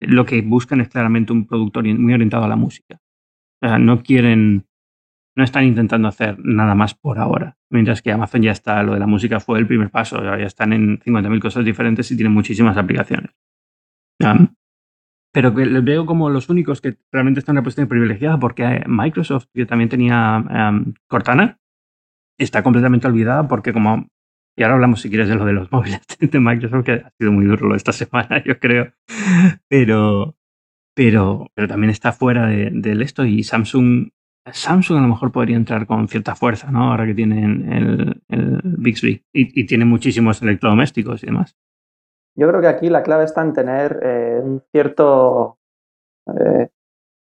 lo 0.00 0.24
que 0.24 0.42
buscan 0.42 0.80
es 0.80 0.88
claramente 0.88 1.32
un 1.32 1.46
producto 1.46 1.82
muy 1.82 2.14
orientado 2.14 2.44
a 2.44 2.48
la 2.48 2.56
música 2.56 3.00
no 3.60 4.02
quieren, 4.02 4.66
no 5.36 5.44
están 5.44 5.64
intentando 5.64 6.08
hacer 6.08 6.36
nada 6.38 6.74
más 6.74 6.94
por 6.94 7.18
ahora. 7.18 7.56
Mientras 7.70 8.02
que 8.02 8.12
Amazon 8.12 8.42
ya 8.42 8.52
está, 8.52 8.82
lo 8.82 8.94
de 8.94 9.00
la 9.00 9.06
música 9.06 9.40
fue 9.40 9.58
el 9.58 9.66
primer 9.66 9.90
paso, 9.90 10.22
ya 10.22 10.46
están 10.46 10.72
en 10.72 10.98
50.000 11.00 11.40
cosas 11.40 11.64
diferentes 11.64 12.10
y 12.10 12.16
tienen 12.16 12.32
muchísimas 12.32 12.76
aplicaciones. 12.76 13.30
pero 15.32 15.54
que 15.54 15.64
les 15.64 15.84
veo 15.84 16.06
como 16.06 16.28
los 16.28 16.48
únicos 16.48 16.80
que 16.80 16.96
realmente 17.12 17.40
están 17.40 17.54
en 17.54 17.58
una 17.58 17.64
posición 17.64 17.88
privilegiada 17.88 18.38
porque 18.38 18.82
Microsoft, 18.86 19.46
que 19.54 19.66
también 19.66 19.88
tenía 19.88 20.44
Cortana, 21.06 21.60
está 22.38 22.62
completamente 22.62 23.06
olvidada 23.06 23.46
porque 23.46 23.72
como 23.72 24.08
y 24.60 24.62
ahora 24.62 24.74
hablamos, 24.74 25.00
si 25.00 25.08
quieres, 25.08 25.28
de 25.28 25.36
lo 25.36 25.46
de 25.46 25.54
los 25.54 25.72
móviles 25.72 26.02
de 26.20 26.38
Microsoft, 26.38 26.84
que 26.84 26.92
ha 26.92 27.10
sido 27.18 27.32
muy 27.32 27.46
duro 27.46 27.74
esta 27.74 27.92
semana, 27.92 28.42
yo 28.44 28.58
creo. 28.58 28.92
Pero, 29.68 30.36
pero, 30.94 31.46
pero 31.54 31.68
también 31.68 31.90
está 31.90 32.12
fuera 32.12 32.46
de, 32.46 32.98
esto 33.02 33.24
y 33.24 33.42
Samsung, 33.42 34.10
Samsung 34.50 34.98
a 34.98 35.02
lo 35.02 35.08
mejor 35.08 35.32
podría 35.32 35.56
entrar 35.56 35.86
con 35.86 36.08
cierta 36.08 36.34
fuerza, 36.34 36.70
¿no? 36.70 36.90
Ahora 36.90 37.06
que 37.06 37.14
tienen 37.14 37.72
el, 37.72 38.22
el 38.28 38.60
Bixby 38.64 39.24
y, 39.32 39.60
y 39.60 39.66
tiene 39.66 39.84
muchísimos 39.84 40.42
electrodomésticos 40.42 41.22
y 41.22 41.26
demás. 41.26 41.56
Yo 42.36 42.48
creo 42.48 42.60
que 42.60 42.68
aquí 42.68 42.88
la 42.88 43.02
clave 43.02 43.24
está 43.24 43.42
en 43.42 43.52
tener 43.52 44.00
eh, 44.02 44.40
un 44.42 44.62
cierto, 44.72 45.58
eh, 46.26 46.68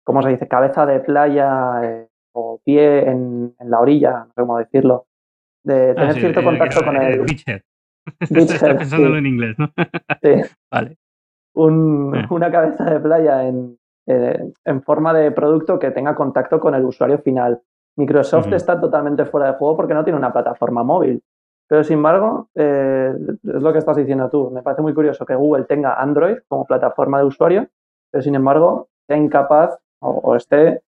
¿cómo 0.03 0.21
se 0.21 0.29
dice? 0.29 0.47
Cabeza 0.47 0.85
de 0.85 0.99
playa 0.99 1.81
eh, 1.83 2.07
o 2.33 2.59
pie 2.63 3.09
en, 3.09 3.55
en, 3.59 3.69
la 3.69 3.79
orilla, 3.79 4.11
no 4.11 4.25
sé 4.27 4.41
cómo 4.41 4.57
decirlo. 4.57 5.07
De 5.63 5.91
ah, 5.91 5.95
tener 5.95 6.15
cierto 6.15 6.43
contacto 6.43 6.83
con 6.83 6.97
el... 6.97 7.21
Beachhead. 7.21 7.61
Beachhead 8.29 8.77
pensándolo 8.77 9.17
en 9.17 9.25
inglés, 9.25 9.55
¿no? 9.57 9.71
Sí. 10.21 10.41
vale 10.71 10.97
un, 11.55 12.13
una 12.29 12.51
cabeza 12.51 12.85
de 12.85 12.99
playa 12.99 13.47
en, 13.47 13.77
eh, 14.07 14.51
en, 14.63 14.81
forma 14.83 15.13
de 15.13 15.31
producto 15.31 15.79
que 15.79 15.91
tenga 15.91 16.15
contacto 16.15 16.59
con 16.59 16.75
el 16.75 16.85
usuario 16.85 17.17
final. 17.19 17.61
Microsoft 17.97 18.51
está 18.51 18.79
totalmente 18.79 19.25
fuera 19.25 19.47
de 19.47 19.57
juego 19.57 19.75
porque 19.77 19.93
no 19.93 20.03
tiene 20.03 20.19
una 20.19 20.33
plataforma 20.33 20.83
móvil. 20.83 21.23
Pero 21.67 21.83
sin 21.83 21.97
embargo, 21.97 22.49
eh, 22.53 23.13
es 23.15 23.61
lo 23.61 23.71
que 23.71 23.79
estás 23.79 23.97
diciendo 23.97 24.29
tú. 24.29 24.51
Me 24.51 24.61
parece 24.61 24.81
muy 24.81 24.93
curioso 24.93 25.25
que 25.25 25.33
Google 25.33 25.63
tenga 25.63 25.95
Android 25.95 26.37
como 26.47 26.65
plataforma 26.65 27.19
de 27.19 27.25
usuario, 27.25 27.67
pero 28.11 28.21
sin 28.21 28.35
embargo 28.35 28.89
sea 29.07 29.17
incapaz 29.17 29.79
o, 29.99 30.35
esté 30.35 30.81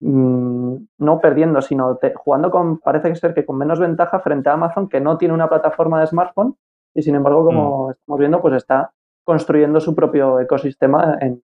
mm, 0.00 0.74
no 0.98 1.20
perdiendo, 1.20 1.60
sino 1.62 1.98
jugando 2.16 2.50
con, 2.50 2.78
parece 2.78 3.14
ser 3.14 3.34
que 3.34 3.44
con 3.44 3.58
menos 3.58 3.78
ventaja 3.78 4.18
frente 4.20 4.48
a 4.48 4.54
Amazon, 4.54 4.88
que 4.88 5.00
no 5.00 5.16
tiene 5.18 5.34
una 5.34 5.48
plataforma 5.48 6.00
de 6.00 6.08
smartphone 6.08 6.56
y 6.94 7.02
sin 7.02 7.14
embargo, 7.14 7.44
como 7.44 7.90
estamos 7.90 8.18
viendo, 8.18 8.40
pues 8.40 8.54
está 8.54 8.92
construyendo 9.24 9.80
su 9.80 9.94
propio 9.94 10.40
ecosistema 10.40 11.18
en, 11.20 11.42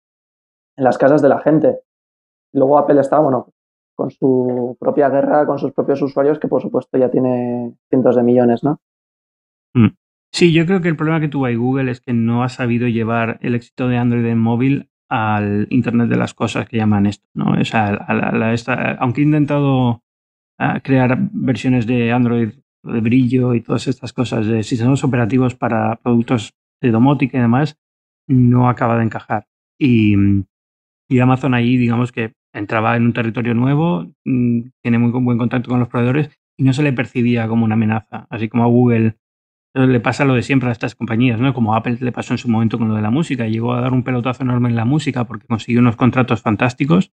las 0.77 0.97
casas 0.97 1.21
de 1.21 1.29
la 1.29 1.39
gente. 1.39 1.79
Luego 2.53 2.77
Apple 2.77 3.01
está, 3.01 3.19
bueno, 3.19 3.49
con 3.95 4.11
su 4.11 4.77
propia 4.79 5.09
guerra, 5.09 5.45
con 5.45 5.59
sus 5.59 5.73
propios 5.73 6.01
usuarios, 6.01 6.39
que 6.39 6.47
por 6.47 6.61
supuesto 6.61 6.97
ya 6.97 7.11
tiene 7.11 7.75
cientos 7.89 8.15
de 8.15 8.23
millones, 8.23 8.63
¿no? 8.63 8.79
Mm. 9.73 9.89
Sí, 10.31 10.53
yo 10.53 10.65
creo 10.65 10.79
que 10.79 10.87
el 10.87 10.95
problema 10.95 11.19
que 11.19 11.27
tuvo 11.27 11.45
ahí 11.45 11.55
Google 11.55 11.91
es 11.91 11.99
que 11.99 12.13
no 12.13 12.43
ha 12.43 12.49
sabido 12.49 12.87
llevar 12.87 13.39
el 13.41 13.55
éxito 13.55 13.89
de 13.89 13.97
Android 13.97 14.25
en 14.25 14.39
móvil 14.39 14.89
al 15.09 15.67
Internet 15.69 16.07
de 16.07 16.17
las 16.17 16.33
cosas 16.33 16.67
que 16.67 16.77
llaman 16.77 17.07
esto, 17.07 17.25
¿no? 17.33 17.59
O 17.59 17.65
sea, 17.65 17.89
aunque 18.99 19.21
he 19.21 19.25
intentado 19.25 20.03
ah, 20.59 20.79
crear 20.81 21.17
versiones 21.33 21.87
de 21.87 22.11
Android 22.11 22.51
de 22.83 23.01
brillo 23.01 23.53
y 23.53 23.61
todas 23.61 23.87
estas 23.87 24.13
cosas 24.13 24.45
de 24.45 24.63
sistemas 24.63 25.03
operativos 25.03 25.55
para 25.55 25.97
productos 25.97 26.53
de 26.81 26.91
domótica 26.91 27.37
y 27.37 27.41
demás, 27.41 27.77
no 28.27 28.69
acaba 28.69 28.97
de 28.97 29.03
encajar. 29.03 29.47
Y, 29.79 30.15
Amazon 31.21 31.53
ahí, 31.53 31.77
digamos 31.77 32.11
que 32.11 32.33
entraba 32.53 32.95
en 32.95 33.03
un 33.03 33.13
territorio 33.13 33.53
nuevo, 33.53 34.11
mm, 34.25 34.61
tiene 34.81 34.99
muy 34.99 35.11
buen 35.11 35.37
contacto 35.37 35.69
con 35.69 35.79
los 35.79 35.89
proveedores 35.89 36.29
y 36.57 36.63
no 36.63 36.73
se 36.73 36.83
le 36.83 36.93
percibía 36.93 37.47
como 37.47 37.65
una 37.65 37.75
amenaza, 37.75 38.27
así 38.29 38.49
como 38.49 38.63
a 38.63 38.67
Google 38.67 39.15
le 39.73 39.99
pasa 39.99 40.25
lo 40.25 40.33
de 40.33 40.41
siempre 40.41 40.69
a 40.69 40.71
estas 40.71 40.95
compañías, 40.95 41.39
¿no? 41.39 41.53
Como 41.53 41.75
Apple 41.75 41.97
le 41.99 42.11
pasó 42.11 42.33
en 42.33 42.37
su 42.37 42.49
momento 42.49 42.77
con 42.77 42.89
lo 42.89 42.95
de 42.95 43.01
la 43.01 43.11
música, 43.11 43.47
llegó 43.47 43.73
a 43.73 43.81
dar 43.81 43.93
un 43.93 44.03
pelotazo 44.03 44.43
enorme 44.43 44.69
en 44.69 44.75
la 44.75 44.85
música 44.85 45.25
porque 45.25 45.47
consiguió 45.47 45.79
unos 45.81 45.95
contratos 45.95 46.41
fantásticos. 46.41 47.11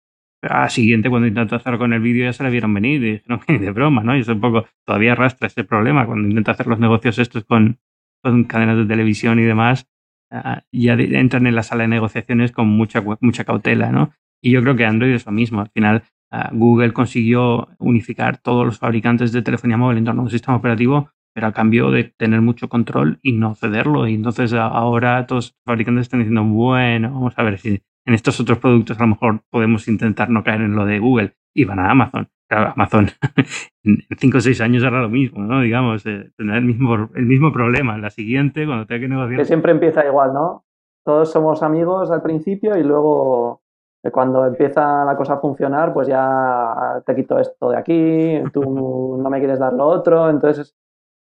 A 0.43 0.69
siguiente, 0.69 1.09
cuando 1.09 1.27
intentó 1.27 1.55
hacer 1.55 1.77
con 1.77 1.93
el 1.93 2.01
vídeo, 2.01 2.25
ya 2.25 2.33
se 2.33 2.43
le 2.43 2.49
vieron 2.49 2.73
venir 2.73 3.03
y 3.03 3.11
dijeron 3.13 3.39
que 3.47 3.59
de 3.59 3.71
broma, 3.71 4.03
¿no? 4.03 4.17
Y 4.17 4.21
eso 4.21 4.33
un 4.33 4.41
poco 4.41 4.65
todavía 4.85 5.13
arrastra 5.13 5.47
ese 5.47 5.63
problema 5.63 6.05
cuando 6.05 6.27
intenta 6.27 6.51
hacer 6.51 6.67
los 6.67 6.79
negocios 6.79 7.19
estos 7.19 7.45
con, 7.45 7.79
con 8.21 8.43
cadenas 8.45 8.77
de 8.77 8.85
televisión 8.85 9.39
y 9.39 9.43
demás, 9.43 9.87
ah, 10.31 10.63
ya 10.71 10.93
entran 10.93 11.47
en 11.47 11.55
la 11.55 11.63
sala 11.63 11.83
de 11.83 11.89
negociaciones 11.89 12.51
con 12.51 12.67
mucha, 12.67 13.03
mucha 13.19 13.43
cautela, 13.43 13.91
¿no? 13.91 14.11
Y 14.41 14.51
yo 14.51 14.61
creo 14.61 14.75
que 14.75 14.85
Android 14.85 15.13
es 15.13 15.25
lo 15.25 15.31
mismo. 15.31 15.61
Al 15.61 15.69
final, 15.69 16.03
ah, 16.31 16.49
Google 16.53 16.93
consiguió 16.93 17.69
unificar 17.79 18.37
todos 18.37 18.65
los 18.65 18.79
fabricantes 18.79 19.31
de 19.31 19.41
telefonía 19.41 19.77
móvil 19.77 19.99
en 19.99 20.05
torno 20.05 20.21
a 20.21 20.25
un 20.25 20.31
sistema 20.31 20.57
operativo, 20.57 21.09
pero 21.33 21.47
a 21.47 21.53
cambio 21.53 21.91
de 21.91 22.03
tener 22.03 22.41
mucho 22.41 22.69
control 22.69 23.19
y 23.21 23.33
no 23.33 23.55
cederlo. 23.55 24.07
Y 24.07 24.15
entonces 24.15 24.53
ahora 24.53 25.25
todos 25.27 25.45
los 25.45 25.55
fabricantes 25.65 26.03
están 26.03 26.19
diciendo, 26.19 26.43
bueno, 26.43 27.11
vamos 27.11 27.33
a 27.37 27.43
ver 27.43 27.57
si 27.59 27.81
en 28.05 28.13
estos 28.13 28.39
otros 28.39 28.57
productos 28.57 28.97
a 28.97 29.03
lo 29.03 29.07
mejor 29.07 29.43
podemos 29.49 29.87
intentar 29.87 30.29
no 30.29 30.43
caer 30.43 30.61
en 30.61 30.75
lo 30.75 30.85
de 30.85 30.99
Google. 30.99 31.35
Y 31.53 31.65
van 31.65 31.79
a 31.79 31.91
Amazon. 31.91 32.27
Amazon 32.49 33.07
en 33.83 33.97
5 34.17 34.37
o 34.37 34.41
6 34.41 34.61
años 34.61 34.83
hará 34.83 35.01
lo 35.01 35.09
mismo, 35.09 35.41
¿no? 35.41 35.61
Digamos, 35.61 36.05
eh, 36.05 36.31
tendrá 36.37 36.57
el 36.57 36.65
mismo, 36.65 37.09
el 37.15 37.25
mismo 37.25 37.51
problema. 37.51 37.97
La 37.97 38.09
siguiente, 38.09 38.65
cuando 38.65 38.85
tenga 38.85 39.01
que 39.01 39.07
negociar. 39.07 39.39
Que 39.39 39.45
siempre 39.45 39.71
empieza 39.71 40.05
igual, 40.05 40.33
¿no? 40.33 40.65
Todos 41.03 41.31
somos 41.31 41.63
amigos 41.63 42.11
al 42.11 42.21
principio 42.21 42.77
y 42.77 42.83
luego 42.83 43.61
eh, 44.03 44.11
cuando 44.11 44.45
empieza 44.45 45.05
la 45.05 45.15
cosa 45.15 45.33
a 45.33 45.39
funcionar, 45.39 45.93
pues 45.93 46.07
ya 46.07 47.01
te 47.05 47.15
quito 47.15 47.39
esto 47.39 47.71
de 47.71 47.77
aquí, 47.77 48.43
tú 48.51 49.17
no 49.21 49.29
me 49.29 49.39
quieres 49.39 49.59
dar 49.59 49.73
lo 49.73 49.87
otro. 49.87 50.29
Entonces 50.29 50.75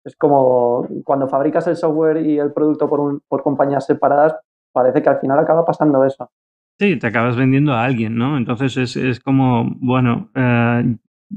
es, 0.04 0.16
como 0.16 0.86
cuando 1.04 1.28
fabricas 1.28 1.66
el 1.66 1.76
software 1.76 2.18
y 2.18 2.38
el 2.38 2.52
producto 2.52 2.88
por, 2.88 3.00
un, 3.00 3.20
por 3.28 3.42
compañías 3.42 3.84
separadas, 3.84 4.36
parece 4.72 5.02
que 5.02 5.08
al 5.08 5.18
final 5.18 5.38
acaba 5.38 5.64
pasando 5.64 6.04
eso. 6.04 6.30
Sí, 6.78 6.96
te 6.96 7.08
acabas 7.08 7.36
vendiendo 7.36 7.72
a 7.74 7.84
alguien, 7.84 8.16
¿no? 8.16 8.36
Entonces 8.36 8.76
es, 8.76 8.96
es 8.96 9.18
como, 9.18 9.64
bueno, 9.80 10.30
eh, 10.34 10.96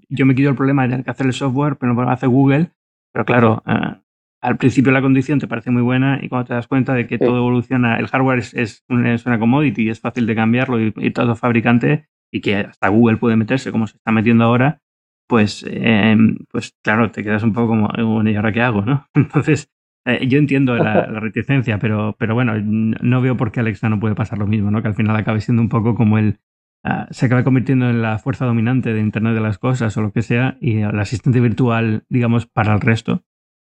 yo 0.10 0.26
me 0.26 0.36
quito 0.36 0.50
el 0.50 0.56
problema 0.56 0.84
de 0.84 0.90
tener 0.90 1.06
que 1.06 1.12
hacer 1.12 1.26
el 1.26 1.34
software, 1.34 1.78
pero 1.78 1.94
lo 1.94 2.10
hace 2.10 2.28
Google. 2.28 2.72
Pero 3.12 3.26
claro, 3.26 3.64
eh, 3.66 4.02
al 4.42 4.58
principio 4.58 4.92
la 4.92 5.02
condición 5.02 5.40
te 5.40 5.48
parece 5.48 5.72
muy 5.72 5.82
buena 5.82 6.20
y 6.22 6.30
cuando 6.30 6.48
te 6.48 6.54
das 6.54 6.68
cuenta 6.68 6.94
de 6.94 7.08
que 7.08 7.18
todo 7.18 7.38
evoluciona, 7.38 7.98
el 7.98 8.08
hardware 8.08 8.40
es, 8.40 8.54
es, 8.54 8.84
una 8.90 9.40
commodity 9.40 9.84
y 9.84 9.90
es 9.90 10.00
fácil 10.00 10.26
de 10.26 10.36
cambiarlo 10.36 10.80
y, 10.80 11.12
todo 11.12 11.36
fabricante 11.36 12.08
y 12.32 12.42
que 12.42 12.56
hasta 12.58 12.90
Google 12.90 13.18
puede 13.18 13.36
meterse 13.36 13.72
como 13.72 13.88
se 13.88 13.98
está 13.98 14.12
metiendo 14.12 14.46
ahora, 14.46 14.82
pues, 15.28 15.66
eh, 15.68 16.16
pues 16.50 16.76
claro, 16.84 17.12
te 17.12 17.24
quedas 17.24 17.44
un 17.44 17.54
poco 17.54 17.70
como, 17.70 17.90
bueno, 17.90 18.30
¿y 18.30 18.36
ahora 18.36 18.52
qué 18.52 18.62
hago? 18.62 18.82
¿no? 18.84 19.08
Entonces, 19.14 19.72
eh, 20.06 20.28
yo 20.28 20.40
entiendo 20.40 20.76
la, 20.78 21.06
reticencia, 21.20 21.80
pero, 21.80 22.16
pero 22.18 22.34
bueno, 22.34 22.54
no 22.62 23.22
veo 23.22 23.38
por 23.38 23.52
qué 23.52 23.60
Alexa 23.60 23.90
no 23.90 24.00
puede 24.00 24.16
pasar 24.16 24.38
lo 24.38 24.48
mismo, 24.48 24.72
¿no? 24.72 24.82
Que 24.82 24.88
al 24.88 24.96
final 24.96 25.16
acabe 25.16 25.42
siendo 25.42 25.62
un 25.62 25.70
poco 25.70 25.96
como 25.96 26.18
el, 26.18 26.40
Ah, 26.84 27.08
se 27.12 27.28
acaba 27.28 27.44
convirtiendo 27.44 27.90
en 27.90 28.02
la 28.02 28.18
fuerza 28.18 28.46
dominante 28.46 28.92
de 28.94 29.02
Internet 29.02 29.36
de 29.36 29.42
las 29.42 29.60
Cosas 29.60 29.96
o 29.98 30.02
lo 30.02 30.12
que 30.12 30.24
sea, 30.24 30.58
y 30.62 30.78
el 30.78 31.00
asistente 31.00 31.40
virtual, 31.40 32.06
digamos, 32.10 32.48
para 32.48 32.74
el 32.74 32.82
resto. 32.82 33.24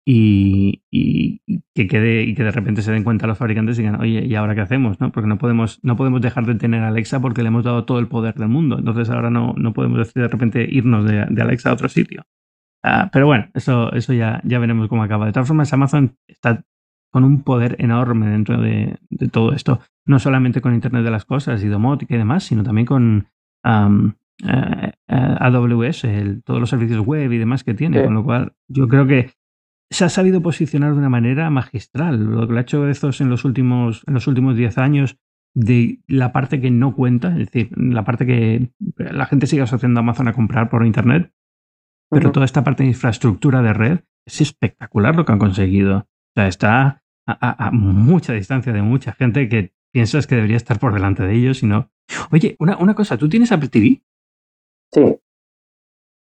Y, 0.08 0.84
que 1.74 1.88
quede 1.88 2.24
y 2.24 2.36
que 2.36 2.44
de 2.44 2.52
repente 2.52 2.84
se 2.84 2.92
den 2.92 3.04
cuenta 3.04 3.26
los 3.26 3.40
fabricantes 3.40 3.78
y 3.78 3.82
digan, 3.82 4.00
oye, 4.00 4.26
¿y 4.26 4.36
ahora 4.36 4.54
qué 4.54 4.62
hacemos? 4.62 5.00
¿no? 5.02 5.12
Porque 5.12 5.28
no 5.28 5.40
podemos, 5.40 5.80
no 5.84 5.96
podemos 5.96 6.22
dejar 6.22 6.46
de 6.46 6.56
tener 6.56 6.84
a 6.84 6.90
Alexa 6.90 7.20
porque 7.20 7.42
le 7.42 7.48
hemos 7.48 7.64
dado 7.64 7.86
todo 7.86 7.98
el 8.00 8.08
poder 8.08 8.36
del 8.36 8.50
mundo. 8.50 8.78
Entonces 8.78 9.10
ahora 9.10 9.32
no, 9.32 9.56
no 9.58 9.74
podemos 9.74 9.98
decir 9.98 10.22
de 10.22 10.28
repente 10.28 10.68
irnos 10.70 11.06
de, 11.06 11.22
Alexa 11.42 11.72
a 11.72 11.74
otro 11.74 11.90
sitio. 11.90 12.24
Ah, 12.88 13.10
pero 13.12 13.26
bueno, 13.26 13.48
eso, 13.56 13.92
eso 13.94 14.14
ya, 14.14 14.42
ya 14.44 14.60
veremos 14.60 14.88
cómo 14.88 15.02
acaba. 15.02 15.26
De 15.26 15.32
todas 15.32 15.48
formas, 15.48 15.74
Amazon 15.74 16.16
está 16.28 16.64
con 17.12 17.24
un 17.24 17.42
poder 17.42 17.78
enorme 17.80 18.28
dentro 18.28 18.62
de, 18.62 19.00
todo 19.32 19.54
esto. 19.54 19.80
No 20.06 20.20
solamente 20.20 20.62
con 20.62 20.76
Internet 20.76 21.04
de 21.04 21.10
las 21.10 21.26
Cosas 21.26 21.64
y 21.64 21.68
domótica 21.68 22.14
y 22.14 22.20
demás, 22.20 22.44
sino 22.44 22.62
también 22.62 22.86
con 22.86 23.28
eh, 23.64 24.92
AWS, 25.08 26.06
todos 26.44 26.60
los 26.60 26.70
servicios 26.70 27.04
web 27.04 27.32
y 27.32 27.40
demás 27.40 27.64
que 27.64 27.74
tiene, 27.74 28.04
con 28.04 28.14
lo 28.14 28.24
cual 28.24 28.54
yo 28.68 28.88
creo 28.88 29.08
que 29.08 29.32
se 29.90 30.06
ha 30.06 30.10
sabido 30.10 30.42
posicionar 30.42 30.92
de 30.92 31.00
una 31.00 31.10
manera 31.10 31.50
magistral. 31.50 32.24
Lo 32.24 32.46
que 32.46 32.54
lo 32.54 32.60
ha 32.60 32.62
hecho 32.62 32.82
Bezos 32.82 33.20
en 33.20 33.30
los 33.32 33.46
últimos, 33.46 34.04
en 34.06 34.14
los 34.14 34.28
últimos 34.28 34.56
10 34.56 34.78
años 34.78 35.18
de 35.56 36.02
la 36.06 36.32
parte 36.32 36.62
que 36.62 36.70
no 36.70 36.94
cuenta, 36.94 37.30
es 37.30 37.50
decir, 37.50 37.72
la 37.76 38.04
parte 38.04 38.28
que 38.28 38.70
la 38.96 39.26
gente 39.26 39.48
sigue 39.48 39.64
asociando 39.64 40.02
a 40.02 40.04
Amazon 40.04 40.28
a 40.28 40.34
comprar 40.34 40.70
por 40.70 40.86
Internet, 40.86 41.32
pero 42.10 42.32
toda 42.32 42.46
esta 42.46 42.64
parte 42.64 42.84
de 42.84 42.90
infraestructura 42.90 43.62
de 43.62 43.74
red 43.74 44.00
es 44.26 44.42
espectacular 44.42 45.16
lo 45.16 45.26
que 45.26 45.32
han 45.32 45.40
conseguido. 45.40 45.98
O 45.98 46.06
sea, 46.36 46.48
está 46.48 47.04
a, 47.26 47.72
mucha 47.72 48.34
distancia 48.34 48.74
de 48.74 48.82
mucha 48.82 49.14
gente 49.14 49.50
que 49.50 49.74
piensas 49.92 50.28
que 50.28 50.36
debería 50.36 50.58
estar 50.58 50.80
por 50.80 50.94
delante 50.94 51.24
de 51.24 51.34
ellos 51.34 51.64
y 51.64 51.68
no. 51.68 51.90
Oye, 52.32 52.56
una, 52.60 52.78
una 52.78 52.94
cosa, 52.94 53.18
¿tú 53.18 53.30
tienes 53.30 53.52
Apple 53.52 53.70
TV? 53.70 54.02
Sí. 54.92 55.18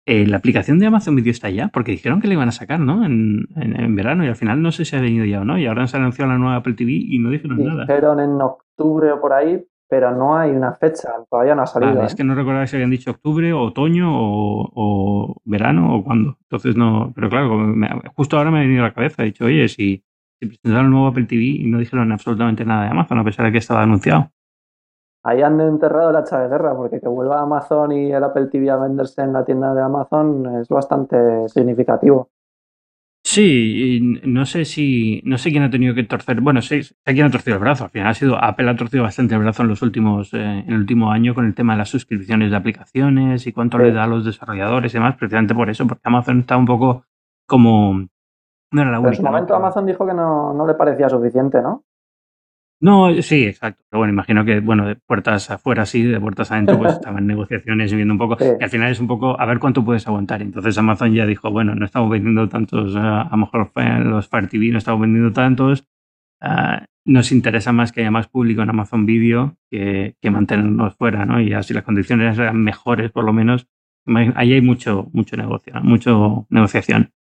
Eh, 0.07 0.27
la 0.27 0.39
aplicación 0.39 0.79
de 0.79 0.87
Amazon 0.87 1.17
Video 1.17 1.33
está 1.33 1.51
ya, 1.51 1.69
porque 1.69 1.93
dijeron 1.93 2.21
que 2.21 2.29
le 2.29 2.35
iban 2.35 2.49
a 2.49 2.53
sacar, 2.53 2.81
¿no? 2.81 3.05
En, 3.05 3.47
en, 3.57 3.95
verano 3.95 4.25
y 4.25 4.29
al 4.29 4.37
final 4.37 4.63
no 4.63 4.73
sé 4.73 4.87
si 4.87 4.97
ha 4.97 5.03
venido 5.03 5.27
ya 5.27 5.43
o 5.43 5.45
no. 5.45 5.59
Y 5.59 5.67
ahora 5.67 5.87
se 5.87 5.97
ha 5.97 6.01
anunciado 6.01 6.31
la 6.31 6.39
nueva 6.39 6.57
Apple 6.57 6.75
TV 6.75 6.93
y 6.93 7.19
no 7.19 7.29
dijeron 7.29 7.63
nada. 7.63 7.83
Dijeron 7.83 8.19
en 8.21 8.41
octubre 8.41 9.13
o 9.13 9.21
por 9.21 9.35
ahí, 9.35 9.63
pero 9.89 10.11
no 10.11 10.37
hay 10.37 10.51
una 10.51 10.75
fecha, 10.75 11.11
todavía 11.31 11.55
no 11.55 11.63
ha 11.63 11.67
salido. 11.67 12.03
Es 12.03 12.13
¿eh? 12.13 12.17
que 12.17 12.25
no 12.25 12.35
recordaba 12.35 12.67
si 12.67 12.77
habían 12.77 12.91
dicho 12.91 13.11
octubre, 13.11 13.53
o 13.53 13.63
otoño, 13.63 14.09
o, 14.11 15.37
verano, 15.45 15.97
o 15.97 16.05
cuándo. 16.05 16.37
Entonces 16.43 16.77
no, 16.77 17.13
pero 17.15 17.29
claro, 17.31 17.75
justo 18.15 18.37
ahora 18.37 18.51
me 18.51 18.59
ha 18.59 18.63
venido 18.63 18.85
a 18.85 18.89
la 18.89 18.95
cabeza, 18.95 19.23
he 19.23 19.27
dicho, 19.27 19.45
oye, 19.45 19.69
si, 19.69 20.05
si 20.39 20.47
presentaron 20.47 20.87
el 20.87 20.91
nuevo 20.91 21.07
Apple 21.09 21.25
TV 21.25 21.43
y 21.43 21.67
no 21.67 21.79
dijeron 21.79 22.13
absolutamente 22.13 22.65
nada 22.65 22.85
de 22.85 22.91
Amazon, 22.91 23.19
a 23.19 23.25
pesar 23.25 23.47
de 23.47 23.53
que 23.53 23.59
estaba 23.59 23.83
anunciado 23.83 24.31
ahí 25.29 25.43
han 25.43 25.61
enterrado 25.61 26.11
el 26.11 26.17
hacha 26.17 26.41
de 26.41 26.49
guerra, 26.49 26.75
porque 26.75 27.01
que 27.01 27.09
vuelva 27.09 27.41
Amazon 27.41 27.93
y 27.93 28.13
el 28.13 28.25
Apple 28.25 28.47
TV 28.47 28.71
a 28.71 28.77
venderse 28.77 29.23
en 29.23 29.33
la 29.33 29.45
tienda 29.45 29.75
de 29.75 29.83
Amazon 29.83 30.57
es 30.57 30.69
bastante 30.69 31.49
significativo. 31.49 32.31
Sí, 33.31 33.99
y 33.99 34.01
no 34.27 34.47
sé 34.47 34.65
si, 34.65 35.21
no 35.27 35.37
sé 35.37 35.51
quién 35.51 35.63
ha 35.63 35.69
tenido 35.69 35.95
que 35.95 36.03
torcer, 36.03 36.41
bueno, 36.41 36.63
sé, 36.63 36.83
sé 36.83 36.95
quién 37.05 37.27
ha 37.27 37.31
torcido 37.31 37.57
el 37.57 37.61
brazo, 37.61 37.85
al 37.85 37.91
final 37.91 38.09
ha 38.09 38.15
sido, 38.15 38.43
Apple 38.43 38.71
ha 38.71 38.75
torcido 38.75 39.03
bastante 39.03 39.35
el 39.35 39.43
brazo 39.43 39.65
en 39.65 39.69
los 39.69 39.83
últimos, 39.83 40.33
eh, 40.33 40.39
en 40.39 40.73
el 40.73 40.77
último 40.77 41.13
año 41.13 41.35
con 41.35 41.45
el 41.45 41.55
tema 41.55 41.75
de 41.75 41.81
las 41.81 41.91
suscripciones 41.91 42.51
de 42.51 42.57
aplicaciones 42.57 43.47
y 43.47 43.53
cuánto 43.53 43.77
le 43.77 43.93
da 43.93 44.05
a 44.05 44.07
los 44.07 44.25
desarrolladores 44.25 44.95
y 44.95 44.97
demás, 44.97 45.17
precisamente 45.17 45.55
por 45.55 45.69
eso, 45.69 45.87
porque 45.87 46.01
Amazon 46.05 46.41
está 46.41 46.57
un 46.57 46.65
poco 46.65 47.05
como, 47.47 48.09
no 48.73 48.81
era 48.81 48.91
la 48.91 48.99
única. 48.99 49.11
En 49.11 49.17
su 49.17 49.23
momento 49.23 49.55
Amazon 49.55 49.85
dijo 49.85 50.07
que 50.07 50.15
no, 50.15 50.55
no 50.55 50.67
le 50.67 50.73
parecía 50.73 51.11
suficiente, 51.11 51.61
¿no? 51.61 51.85
No, 52.81 53.11
sí, 53.23 53.45
exacto. 53.45 53.83
Pero 53.91 53.99
bueno, 53.99 54.13
imagino 54.13 54.45
que, 54.45 54.61
bueno, 54.61 54.87
de 54.87 54.95
puertas 54.95 55.51
afuera 55.51 55.85
sí, 55.85 56.05
de 56.05 56.21
puertas 56.21 56.53
adentro, 56.53 56.79
pues 56.79 56.93
estaban 56.95 57.27
negociaciones 57.27 57.93
y 57.93 57.97
viendo 57.97 58.15
un 58.15 58.19
poco. 58.19 58.37
Y 58.41 58.63
al 58.63 58.71
final 58.71 58.93
es 58.93 59.01
un 59.01 59.09
poco 59.09 59.41
a 59.41 59.47
ver 59.47 59.59
cuánto 59.59 59.85
puedes 59.85 60.07
aguantar. 60.07 60.43
Entonces 60.43 60.79
Amazon 60.79 61.13
ya 61.13 61.27
dijo, 61.27 61.51
bueno, 61.51 61.75
no 61.75 61.85
estamos 61.85 62.11
vendiendo 62.11 62.49
tantos, 62.49 62.95
eh, 62.95 62.99
a 62.99 63.29
lo 63.31 63.37
mejor 63.37 63.73
los 64.05 64.29
Fire 64.29 64.49
TV 64.49 64.71
no 64.71 64.79
estamos 64.79 65.01
vendiendo 65.01 65.33
tantos. 65.33 65.85
Ah, 66.41 66.87
nos 67.05 67.33
interesa 67.33 67.73
más 67.73 67.91
que 67.91 68.03
haya 68.03 68.11
más 68.11 68.29
público 68.29 68.63
en 68.63 68.71
Amazon 68.71 69.07
Video 69.07 69.57
que, 69.71 70.15
que 70.21 70.31
mantenernos 70.31 70.95
fuera, 70.95 71.25
¿no? 71.25 71.41
Y 71.41 71.55
así 71.55 71.75
las 71.75 71.83
condiciones 71.83 72.39
eran 72.39 72.63
mejores, 72.63 73.11
por 73.11 73.25
lo 73.25 73.33
menos. 73.33 73.67
Ahí 74.37 74.53
hay 74.55 74.61
mucho, 74.61 75.09
mucho 75.13 75.37
negocio, 75.37 75.75
mucho 75.83 76.47
negociación. 76.51 77.13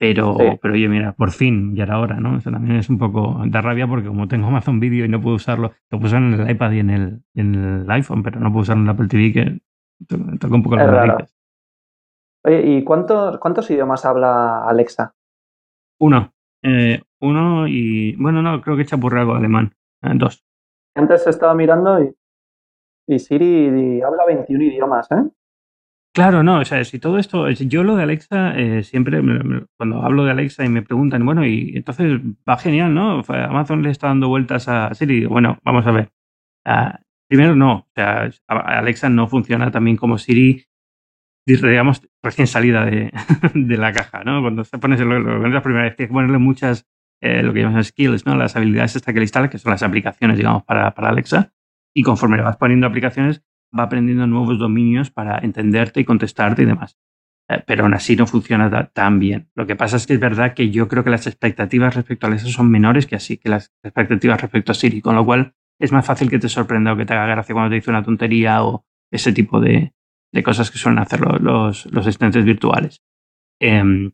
Pero, 0.00 0.34
pero 0.62 0.72
oye, 0.72 0.88
mira, 0.88 1.12
por 1.12 1.30
fin, 1.30 1.76
ya 1.76 1.82
era 1.82 1.98
hora, 1.98 2.18
¿no? 2.18 2.38
Eso 2.38 2.50
también 2.50 2.76
es 2.76 2.88
un 2.88 2.96
poco 2.96 3.38
da 3.48 3.60
rabia 3.60 3.86
porque 3.86 4.08
como 4.08 4.28
tengo 4.28 4.46
Amazon 4.46 4.80
Video 4.80 5.04
y 5.04 5.10
no 5.10 5.20
puedo 5.20 5.36
usarlo, 5.36 5.72
lo 5.90 5.98
puedo 5.98 6.06
usar 6.06 6.22
en 6.22 6.40
el 6.40 6.50
iPad 6.50 6.72
y 6.72 6.78
en 6.78 6.88
el, 6.88 7.22
en 7.34 7.54
el 7.54 7.90
iPhone, 7.90 8.22
pero 8.22 8.40
no 8.40 8.50
puedo 8.50 8.62
usarlo 8.62 8.80
en 8.80 8.88
el 8.88 8.94
Apple 8.94 9.08
TV, 9.08 9.32
que 9.34 9.60
toca 10.38 10.54
un 10.54 10.62
poco 10.62 10.76
las 10.76 10.90
narices. 10.90 11.36
Oye, 12.44 12.62
¿y 12.66 12.82
cuántos, 12.82 13.38
cuántos 13.40 13.70
idiomas 13.70 14.06
habla 14.06 14.66
Alexa? 14.66 15.14
Uno. 15.98 16.32
Eh, 16.62 17.02
uno 17.20 17.68
y. 17.68 18.16
Bueno, 18.16 18.40
no, 18.40 18.62
creo 18.62 18.78
que 18.78 18.86
chapurre 18.86 19.20
algo 19.20 19.34
alemán. 19.34 19.74
Eh, 20.00 20.12
dos. 20.14 20.42
Antes 20.94 21.26
estaba 21.26 21.54
mirando 21.54 22.02
y, 22.02 22.16
y 23.06 23.18
Siri 23.18 24.00
habla 24.00 24.24
21 24.26 24.64
idiomas, 24.64 25.10
¿eh? 25.10 25.28
Claro, 26.20 26.42
no, 26.42 26.58
o 26.58 26.64
sea, 26.66 26.84
si 26.84 26.98
todo 26.98 27.16
esto, 27.16 27.48
yo 27.48 27.82
lo 27.82 27.96
de 27.96 28.02
Alexa, 28.02 28.52
eh, 28.54 28.82
siempre 28.82 29.22
cuando 29.78 30.02
hablo 30.02 30.26
de 30.26 30.32
Alexa 30.32 30.66
y 30.66 30.68
me 30.68 30.82
preguntan, 30.82 31.24
bueno, 31.24 31.46
y 31.46 31.72
entonces 31.74 32.20
va 32.46 32.58
genial, 32.58 32.92
¿no? 32.92 33.22
Amazon 33.26 33.82
le 33.82 33.88
está 33.88 34.08
dando 34.08 34.28
vueltas 34.28 34.68
a 34.68 34.92
Siri. 34.92 35.24
Bueno, 35.24 35.58
vamos 35.64 35.86
a 35.86 35.92
ver. 35.92 36.10
Ah, 36.66 37.00
primero, 37.26 37.56
no, 37.56 37.72
o 37.72 37.88
sea, 37.94 38.28
Alexa 38.48 39.08
no 39.08 39.28
funciona 39.28 39.70
también 39.70 39.96
como 39.96 40.18
Siri, 40.18 40.66
digamos, 41.46 42.02
recién 42.22 42.46
salida 42.46 42.84
de, 43.54 43.76
la 43.78 43.90
caja, 43.94 44.22
¿no? 44.22 44.42
Cuando 44.42 44.64
se 44.64 44.76
pones 44.76 45.00
lo, 45.00 45.18
la 45.18 45.62
primera 45.62 45.84
vez, 45.84 45.96
tienes 45.96 46.10
que 46.10 46.14
ponerle 46.14 46.36
muchas, 46.36 46.86
eh, 47.22 47.42
lo 47.42 47.54
que 47.54 47.60
llamamos 47.60 47.86
skills, 47.86 48.26
¿no? 48.26 48.36
Las 48.36 48.56
habilidades 48.56 48.94
estas 48.94 49.14
que 49.14 49.20
le 49.20 49.24
instala, 49.24 49.48
que 49.48 49.56
son 49.56 49.70
las 49.70 49.82
aplicaciones, 49.82 50.36
digamos, 50.36 50.64
para, 50.64 50.92
para 50.92 51.08
Alexa. 51.08 51.54
Y 51.94 52.02
conforme 52.02 52.36
le 52.36 52.42
vas 52.42 52.58
poniendo 52.58 52.86
aplicaciones, 52.86 53.42
va 53.76 53.84
aprendiendo 53.84 54.26
nuevos 54.26 54.58
dominios 54.58 55.10
para 55.10 55.38
entenderte 55.38 56.00
y 56.00 56.04
contestarte 56.04 56.62
y 56.62 56.66
demás. 56.66 56.98
Eh, 57.48 57.62
pero 57.66 57.84
aún 57.84 57.94
así 57.94 58.16
no 58.16 58.26
funciona 58.26 58.90
tan 58.92 59.18
bien. 59.18 59.50
Lo 59.54 59.66
que 59.66 59.76
pasa 59.76 59.96
es 59.96 60.06
que 60.06 60.14
es 60.14 60.20
verdad 60.20 60.54
que 60.54 60.70
yo 60.70 60.88
creo 60.88 61.02
que 61.02 61.10
las 61.10 61.26
expectativas 61.26 61.94
respecto 61.94 62.26
a 62.26 62.28
Alexa 62.28 62.48
son 62.48 62.70
menores 62.70 63.06
que 63.06 63.16
así, 63.16 63.38
que 63.38 63.48
las 63.48 63.72
expectativas 63.82 64.40
respecto 64.40 64.72
a 64.72 64.74
Siri, 64.74 65.00
con 65.00 65.16
lo 65.16 65.24
cual 65.24 65.54
es 65.80 65.92
más 65.92 66.06
fácil 66.06 66.30
que 66.30 66.38
te 66.38 66.48
sorprenda 66.48 66.92
o 66.92 66.96
que 66.96 67.06
te 67.06 67.14
haga 67.14 67.26
gracia 67.26 67.54
cuando 67.54 67.70
te 67.70 67.76
dice 67.76 67.90
una 67.90 68.04
tontería 68.04 68.62
o 68.62 68.84
ese 69.10 69.32
tipo 69.32 69.60
de, 69.60 69.94
cosas 70.44 70.70
que 70.70 70.78
suelen 70.78 71.00
hacer 71.00 71.20
los, 71.20 71.86
los 71.86 72.18
virtuales. 72.44 73.02
Em, 73.58 74.12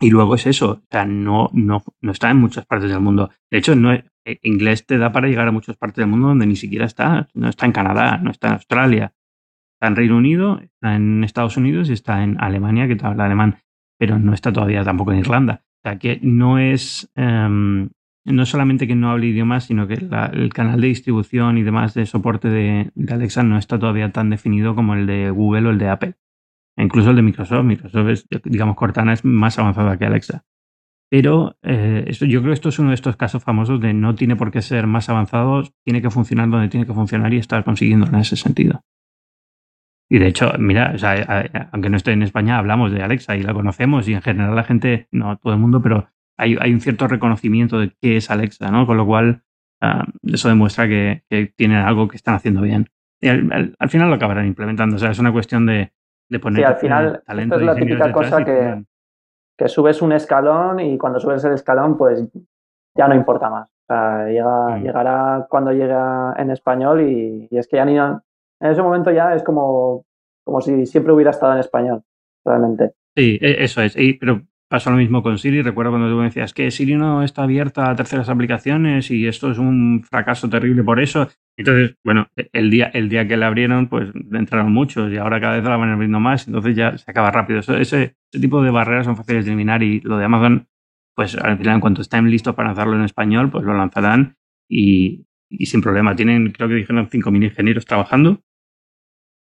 y 0.00 0.08
luego 0.08 0.34
es 0.34 0.46
eso, 0.46 0.70
o 0.70 0.86
sea, 0.90 1.04
no, 1.04 1.50
no, 1.52 1.82
no 2.00 2.12
está 2.12 2.30
en 2.30 2.38
muchas 2.38 2.64
partes 2.64 2.90
del 2.90 3.00
mundo. 3.00 3.30
De 3.50 3.58
hecho, 3.58 3.76
no, 3.76 3.92
inglés 4.42 4.86
te 4.86 4.98
da 4.98 5.12
para 5.12 5.28
llegar 5.28 5.48
a 5.48 5.52
muchas 5.52 5.76
partes 5.76 5.96
del 5.96 6.08
mundo 6.08 6.28
donde 6.28 6.46
ni 6.46 6.56
siquiera 6.56 6.84
está. 6.84 7.28
No 7.34 7.48
está 7.48 7.66
en 7.66 7.72
Canadá, 7.72 8.18
no 8.18 8.30
está 8.30 8.48
en 8.48 8.54
Australia. 8.54 9.14
Está 9.74 9.88
en 9.88 9.96
Reino 9.96 10.16
Unido, 10.16 10.60
está 10.60 10.94
en 10.94 11.24
Estados 11.24 11.56
Unidos 11.56 11.88
y 11.88 11.94
está 11.94 12.22
en 12.22 12.36
Alemania, 12.40 12.86
que 12.86 12.96
te 12.96 13.06
habla 13.06 13.24
alemán, 13.24 13.56
pero 13.98 14.18
no 14.18 14.34
está 14.34 14.52
todavía 14.52 14.84
tampoco 14.84 15.12
en 15.12 15.20
Irlanda. 15.20 15.64
O 15.64 15.88
sea, 15.88 15.98
que 15.98 16.20
no 16.22 16.58
es, 16.58 17.10
em, 17.14 17.88
no 18.26 18.44
solamente 18.44 18.86
que 18.86 18.94
no 18.94 19.10
hable 19.10 19.28
idiomas, 19.28 19.64
sino 19.64 19.86
que 19.86 19.94
el 19.94 20.52
canal 20.52 20.80
de 20.80 20.88
distribución 20.88 21.56
y 21.56 21.62
demás 21.62 21.94
de 21.94 22.04
soporte 22.04 22.48
de, 22.48 22.90
de 22.94 23.14
Alexa 23.14 23.42
no 23.42 23.56
está 23.56 23.78
todavía 23.78 24.12
tan 24.12 24.28
definido 24.28 24.74
como 24.74 24.94
el 24.94 25.06
de 25.06 25.30
Google 25.30 25.68
o 25.68 25.70
el 25.70 25.78
de 25.78 25.88
Apple 25.88 26.14
incluso 26.82 27.10
el 27.10 27.16
de 27.16 27.22
Microsoft. 27.22 27.64
Microsoft 27.64 28.08
es, 28.08 28.26
digamos, 28.44 28.76
Cortana 28.76 29.12
es 29.12 29.24
más 29.24 29.58
avanzada 29.58 29.96
que 29.98 30.06
Alexa. 30.06 30.44
Pero 31.10 31.56
eh, 31.62 32.04
esto, 32.06 32.24
yo 32.24 32.40
creo 32.40 32.52
que 32.52 32.54
esto 32.54 32.68
es 32.68 32.78
uno 32.78 32.90
de 32.90 32.94
estos 32.94 33.16
casos 33.16 33.42
famosos 33.42 33.80
de 33.80 33.92
no 33.92 34.14
tiene 34.14 34.36
por 34.36 34.52
qué 34.52 34.62
ser 34.62 34.86
más 34.86 35.08
avanzado, 35.08 35.64
tiene 35.84 36.00
que 36.00 36.10
funcionar 36.10 36.48
donde 36.48 36.68
tiene 36.68 36.86
que 36.86 36.94
funcionar 36.94 37.34
y 37.34 37.38
estar 37.38 37.64
consiguiendo 37.64 38.06
en 38.06 38.14
ese 38.14 38.36
sentido. 38.36 38.84
Y 40.08 40.18
de 40.18 40.28
hecho, 40.28 40.52
mira, 40.58 40.94
aunque 41.72 41.90
no 41.90 41.96
esté 41.96 42.12
en 42.12 42.22
España, 42.22 42.58
hablamos 42.58 42.92
de 42.92 43.02
Alexa 43.02 43.36
y 43.36 43.42
la 43.42 43.52
conocemos 43.52 44.08
y 44.08 44.14
en 44.14 44.22
general 44.22 44.54
la 44.54 44.64
gente, 44.64 45.08
no 45.10 45.36
todo 45.36 45.52
el 45.52 45.58
mundo, 45.58 45.82
pero 45.82 46.08
hay, 46.36 46.54
un 46.54 46.80
cierto 46.80 47.06
reconocimiento 47.08 47.78
de 47.78 47.92
qué 48.00 48.16
es 48.16 48.30
Alexa, 48.30 48.70
¿no? 48.70 48.86
Con 48.86 48.96
lo 48.96 49.06
cual, 49.06 49.42
ah, 49.80 50.06
eso 50.24 50.48
demuestra 50.48 50.88
que, 50.88 51.24
tienen 51.56 51.78
algo 51.78 52.08
que 52.08 52.16
están 52.16 52.34
haciendo 52.34 52.62
bien. 52.62 52.88
Y 53.20 53.28
al, 53.28 53.74
al, 53.78 53.90
final 53.90 54.08
lo 54.08 54.14
acabarán 54.14 54.46
implementando. 54.46 54.96
O 54.96 54.98
sea, 54.98 55.10
es 55.10 55.18
una 55.18 55.32
cuestión 55.32 55.66
de, 55.66 55.92
sí, 56.30 56.62
al 56.62 56.76
final, 56.76 57.22
esto 57.26 57.56
es 57.56 57.62
la 57.62 57.74
típica 57.74 58.12
cosa 58.12 58.44
que, 58.44 58.84
que, 59.60 59.68
subes 59.68 60.02
un 60.02 60.12
escalón 60.12 60.80
y 60.80 60.98
cuando 60.98 61.20
subes 61.20 61.44
el 61.44 61.52
escalón, 61.52 61.96
pues 61.96 62.24
ya 62.96 63.08
no 63.08 63.14
importa 63.14 63.50
más. 63.50 63.68
O 63.68 63.86
sea, 63.86 64.26
llega, 64.26 64.76
mm. 64.76 64.82
llegará 64.82 65.46
cuando 65.48 65.72
llega 65.72 66.34
en 66.36 66.50
español 66.50 67.02
y, 67.02 67.48
es 67.50 67.68
que 67.68 67.76
ya 67.76 67.84
ni. 67.84 67.96
En 67.96 68.70
ese 68.70 68.82
momento 68.82 69.10
ya 69.10 69.34
es 69.34 69.42
como, 69.42 70.04
como 70.44 70.60
si 70.60 70.86
siempre 70.86 71.12
hubiera 71.12 71.30
estado 71.30 71.54
en 71.54 71.60
español, 71.60 72.02
realmente. 72.44 72.92
Sí, 73.16 73.38
e, 73.40 73.64
eso 73.64 73.82
es. 73.82 73.96
pero 74.18 74.42
pasa 74.68 74.90
lo 74.90 74.96
mismo 74.96 75.22
con 75.22 75.38
Siri. 75.38 75.62
Recuerdo 75.62 75.90
cuando 75.90 76.08
tú 76.08 76.16
me 76.16 76.24
decías 76.24 76.54
que 76.54 76.70
Siri 76.70 76.94
no 76.94 77.22
está 77.22 77.42
abierta 77.42 77.90
a 77.90 77.96
terceras 77.96 78.28
aplicaciones 78.28 79.10
y 79.10 79.26
esto 79.26 79.50
es 79.50 79.58
un 79.58 80.04
fracaso 80.08 80.48
terrible 80.48 80.84
por 80.84 81.00
eso. 81.00 81.28
Entonces, 81.60 81.94
bueno, 82.02 82.26
el 82.54 82.70
día, 82.70 82.86
el 82.94 83.10
día 83.10 83.28
que 83.28 83.36
la 83.36 83.48
abrieron, 83.48 83.88
pues 83.88 84.10
entraron 84.32 84.72
muchos 84.72 85.12
y 85.12 85.18
ahora 85.18 85.42
cada 85.42 85.56
vez 85.56 85.64
la 85.64 85.76
van 85.76 85.90
abriendo 85.90 86.18
más, 86.18 86.46
entonces 86.46 86.74
ya 86.74 86.96
se 86.96 87.10
acaba 87.10 87.30
rápido. 87.30 87.60
ese, 87.60 87.80
ese, 87.82 88.16
tipo 88.30 88.62
de 88.62 88.70
barreras 88.70 89.04
son 89.04 89.16
fáciles 89.16 89.44
de 89.44 89.50
eliminar 89.50 89.82
y 89.82 90.00
lo 90.00 90.16
de 90.16 90.24
Amazon, 90.24 90.68
pues 91.14 91.36
al 91.36 91.58
final, 91.58 91.74
en 91.74 91.80
cuanto 91.80 92.00
estén 92.00 92.30
listos 92.30 92.54
para 92.54 92.68
lanzarlo 92.68 92.96
en 92.96 93.02
español, 93.02 93.50
pues 93.50 93.64
lo 93.64 93.74
lanzarán 93.76 94.38
y, 94.70 95.26
sin 95.50 95.82
problema. 95.82 96.16
Tienen, 96.16 96.50
creo 96.50 96.66
que 96.66 96.76
dijeron, 96.76 97.06
5.000 97.06 97.44
ingenieros 97.44 97.84
trabajando 97.84 98.40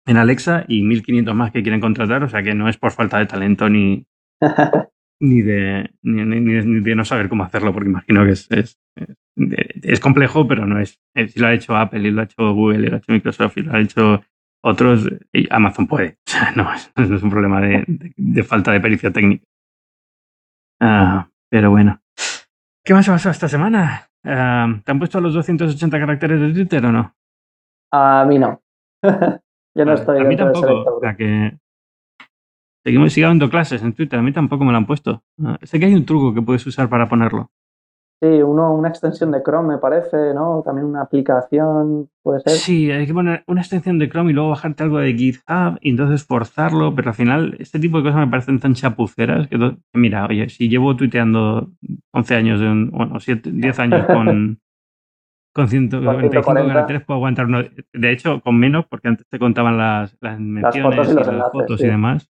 en 0.06 0.18
Alexa 0.18 0.66
y 0.68 0.84
1.500 0.84 1.34
más 1.34 1.52
que 1.52 1.64
quieren 1.64 1.80
contratar, 1.80 2.22
o 2.24 2.28
sea 2.28 2.44
que 2.44 2.54
no 2.54 2.68
es 2.68 2.76
por 2.76 2.92
falta 2.92 3.18
de 3.20 3.28
talento 3.28 3.70
ni, 3.70 4.06
ni 5.22 5.42
de, 5.42 5.90
ni, 6.02 6.26
ni, 6.26 6.82
de 6.82 6.96
no 6.96 7.06
saber 7.06 7.30
cómo 7.30 7.46
hacerlo, 7.46 7.72
porque 7.72 7.90
imagino 7.90 8.26
que 8.26 8.32
es, 8.32 8.52
es, 8.52 8.78
es, 8.98 9.16
complejo, 10.02 10.48
pero 10.48 10.66
no 10.66 10.80
es. 10.80 11.00
Si 11.16 11.40
lo 11.40 11.48
ha 11.48 11.54
hecho 11.54 11.76
Apple, 11.76 12.08
y 12.08 12.12
lo 12.12 12.22
ha 12.22 12.26
hecho 12.26 12.54
Google, 12.54 12.86
y 12.86 12.90
lo 12.90 12.96
ha 12.96 13.00
hecho 13.00 13.12
Microsoft, 13.12 13.58
y 13.58 13.62
lo 13.62 13.74
ha 13.74 13.80
hecho 13.80 14.22
Otros, 14.64 15.10
Amazon 15.50 15.88
puede. 15.88 16.18
O 16.28 16.32
sea, 16.32 16.52
no, 16.56 16.70
no 16.96 17.16
es 17.16 17.24
un 17.24 17.30
problema 17.30 17.62
de, 17.62 18.44
falta 18.44 18.72
de 18.72 18.80
pericia 18.80 19.12
técnica. 19.12 19.44
Ah, 20.82 21.30
pero 21.50 21.72
bueno. 21.72 22.02
¿Qué 22.86 22.94
más 22.94 23.08
ha 23.10 23.14
pasado 23.14 23.32
esta 23.32 23.48
semana? 23.48 24.10
Ah, 24.24 24.68
¿Te 24.84 24.92
han 24.92 25.00
puesto 25.00 25.20
los 25.22 25.34
280 25.34 26.00
caracteres 26.00 26.40
de 26.40 26.54
Twitter 26.54 26.86
o 26.86 26.92
no? 26.92 27.16
A 27.92 28.26
mí 28.26 28.38
no. 28.38 28.62
Yo 29.76 29.86
no 29.86 29.94
estoy 29.94 30.22
A 30.22 30.24
mí 30.24 30.36
tampoco. 30.36 30.98
O 30.98 31.00
sea 31.00 31.16
que 31.16 31.58
seguimos 32.84 33.14
sigue 33.14 33.26
habiendo 33.26 33.50
clases 33.50 33.82
en 33.82 33.94
Twitter. 33.94 34.20
A 34.20 34.24
mí 34.24 34.32
tampoco 34.32 34.64
me 34.64 34.72
lo 34.72 34.78
han 34.78 34.86
puesto. 34.86 35.24
Ah, 35.44 35.58
sé 35.62 35.80
que 35.80 35.86
hay 35.86 35.96
un 35.96 36.06
truco 36.06 36.34
que 36.34 36.42
puedes 36.42 36.66
usar 36.66 36.90
para 36.90 37.08
ponerlo. 37.08 37.52
Sí, 38.22 38.28
uno, 38.28 38.74
una 38.74 38.90
extensión 38.90 39.32
de 39.32 39.42
Chrome 39.42 39.76
me 39.76 39.78
parece, 39.78 40.34
¿no? 40.34 40.62
También 40.66 40.88
una 40.88 41.04
aplicación, 41.04 42.10
puede 42.22 42.42
ser. 42.42 42.52
Sí, 42.52 42.92
hay 42.92 43.08
que 43.08 43.14
poner 43.14 43.46
una 43.48 43.62
extensión 43.62 43.98
de 43.98 44.10
Chrome 44.10 44.32
y 44.32 44.34
luego 44.34 44.50
bajarte 44.50 44.84
algo 44.84 44.98
de 45.00 45.14
GitHub 45.14 45.78
y 45.80 45.92
entonces 45.92 46.26
forzarlo, 46.26 46.94
pero 46.94 47.12
al 47.12 47.16
final 47.16 47.56
este 47.60 47.80
tipo 47.80 47.98
de 47.98 48.04
cosas 48.04 48.20
me 48.20 48.28
parecen 48.28 48.60
tan 48.60 48.74
chapuceras 48.74 49.48
que, 49.48 49.58
mira, 49.94 50.26
oye, 50.26 50.50
si 50.50 50.68
llevo 50.68 50.98
tuiteando 50.98 51.72
11 52.12 52.36
años, 52.36 52.60
de 52.60 52.68
un, 52.68 52.90
bueno, 52.92 53.22
7, 53.22 53.52
10 53.54 53.80
años 53.80 54.06
con, 54.06 54.60
con 55.54 55.70
145 55.70 56.68
caracteres, 56.68 57.06
puedo 57.06 57.20
aguantar 57.20 57.46
uno. 57.46 57.64
De 57.94 58.12
hecho, 58.12 58.42
con 58.42 58.60
menos, 58.60 58.86
porque 58.88 59.08
antes 59.08 59.28
te 59.30 59.40
contaban 59.40 59.78
las, 59.78 60.18
las 60.20 60.38
menciones 60.38 61.10
y, 61.10 61.14
las 61.14 61.52
fotos 61.54 61.80
y 61.80 61.88
demás. 61.88 62.30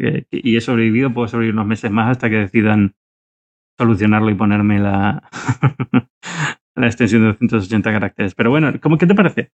Eh, 0.00 0.24
y 0.32 0.56
he 0.56 0.60
sobrevivido, 0.60 1.14
puedo 1.14 1.28
sobrevivir 1.28 1.54
unos 1.54 1.68
meses 1.68 1.92
más 1.92 2.10
hasta 2.10 2.28
que 2.28 2.38
decidan 2.38 2.96
solucionarlo 3.78 4.30
y 4.30 4.34
ponerme 4.34 4.78
la, 4.78 5.22
la 6.74 6.86
extensión 6.86 7.22
de 7.22 7.28
280 7.28 7.92
caracteres. 7.92 8.34
Pero 8.34 8.50
bueno, 8.50 8.72
¿cómo 8.82 8.98
qué 8.98 9.06
te 9.06 9.14
parece? 9.14 9.50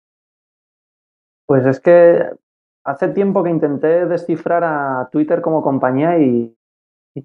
Pues 1.46 1.64
es 1.66 1.80
que 1.80 2.24
hace 2.84 3.08
tiempo 3.08 3.42
que 3.42 3.50
intenté 3.50 4.06
descifrar 4.06 4.64
a 4.64 5.08
Twitter 5.10 5.40
como 5.40 5.62
compañía 5.62 6.18
y, 6.18 6.56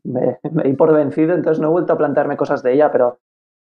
me, 0.03 0.39
di 0.63 0.73
por 0.73 0.93
vencido, 0.93 1.33
entonces 1.33 1.59
no 1.61 1.67
he 1.67 1.71
vuelto 1.71 1.93
a 1.93 1.97
plantearme 1.97 2.37
cosas 2.37 2.63
de 2.63 2.73
ella, 2.73 2.91
pero 2.91 3.19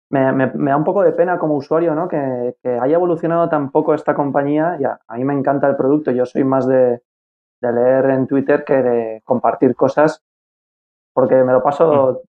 me, 0.10 0.48
da 0.48 0.78
un 0.78 0.84
poco 0.84 1.04
de 1.04 1.14
pena 1.14 1.40
como 1.40 1.56
usuario, 1.56 1.96
¿no? 1.96 2.08
Que, 2.08 2.54
haya 2.64 2.96
evolucionado 2.96 3.48
tan 3.50 3.72
poco 3.72 3.94
esta 3.94 4.14
compañía. 4.14 4.78
Ya, 4.80 5.00
a 5.08 5.16
mí 5.16 5.24
me 5.24 5.34
encanta 5.34 5.70
el 5.70 5.78
producto, 5.78 6.12
yo 6.12 6.26
soy 6.26 6.44
más 6.44 6.68
de, 6.68 7.02
de 7.62 7.72
leer 7.72 8.06
en 8.10 8.28
Twitter 8.28 8.66
que 8.66 8.76
de 8.76 9.22
compartir 9.24 9.74
cosas, 9.76 10.22
porque 11.14 11.44
me 11.44 11.54
lo 11.54 11.64
paso 11.64 12.24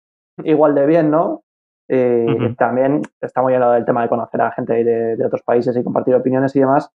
igual 0.45 0.75
de 0.75 0.87
bien, 0.87 1.11
¿no? 1.11 1.42
Y 1.88 2.55
también 2.55 3.03
está 3.21 3.42
muy 3.42 3.53
lado 3.59 3.73
del 3.73 3.85
tema 3.85 4.03
de 4.03 4.09
conocer 4.09 4.40
a 4.40 4.53
gente 4.53 4.73
de, 4.85 5.27
otros 5.27 5.42
países 5.42 5.77
y 5.77 5.85
compartir 5.85 6.14
opiniones 6.14 6.57
y 6.57 6.61
demás, 6.61 6.90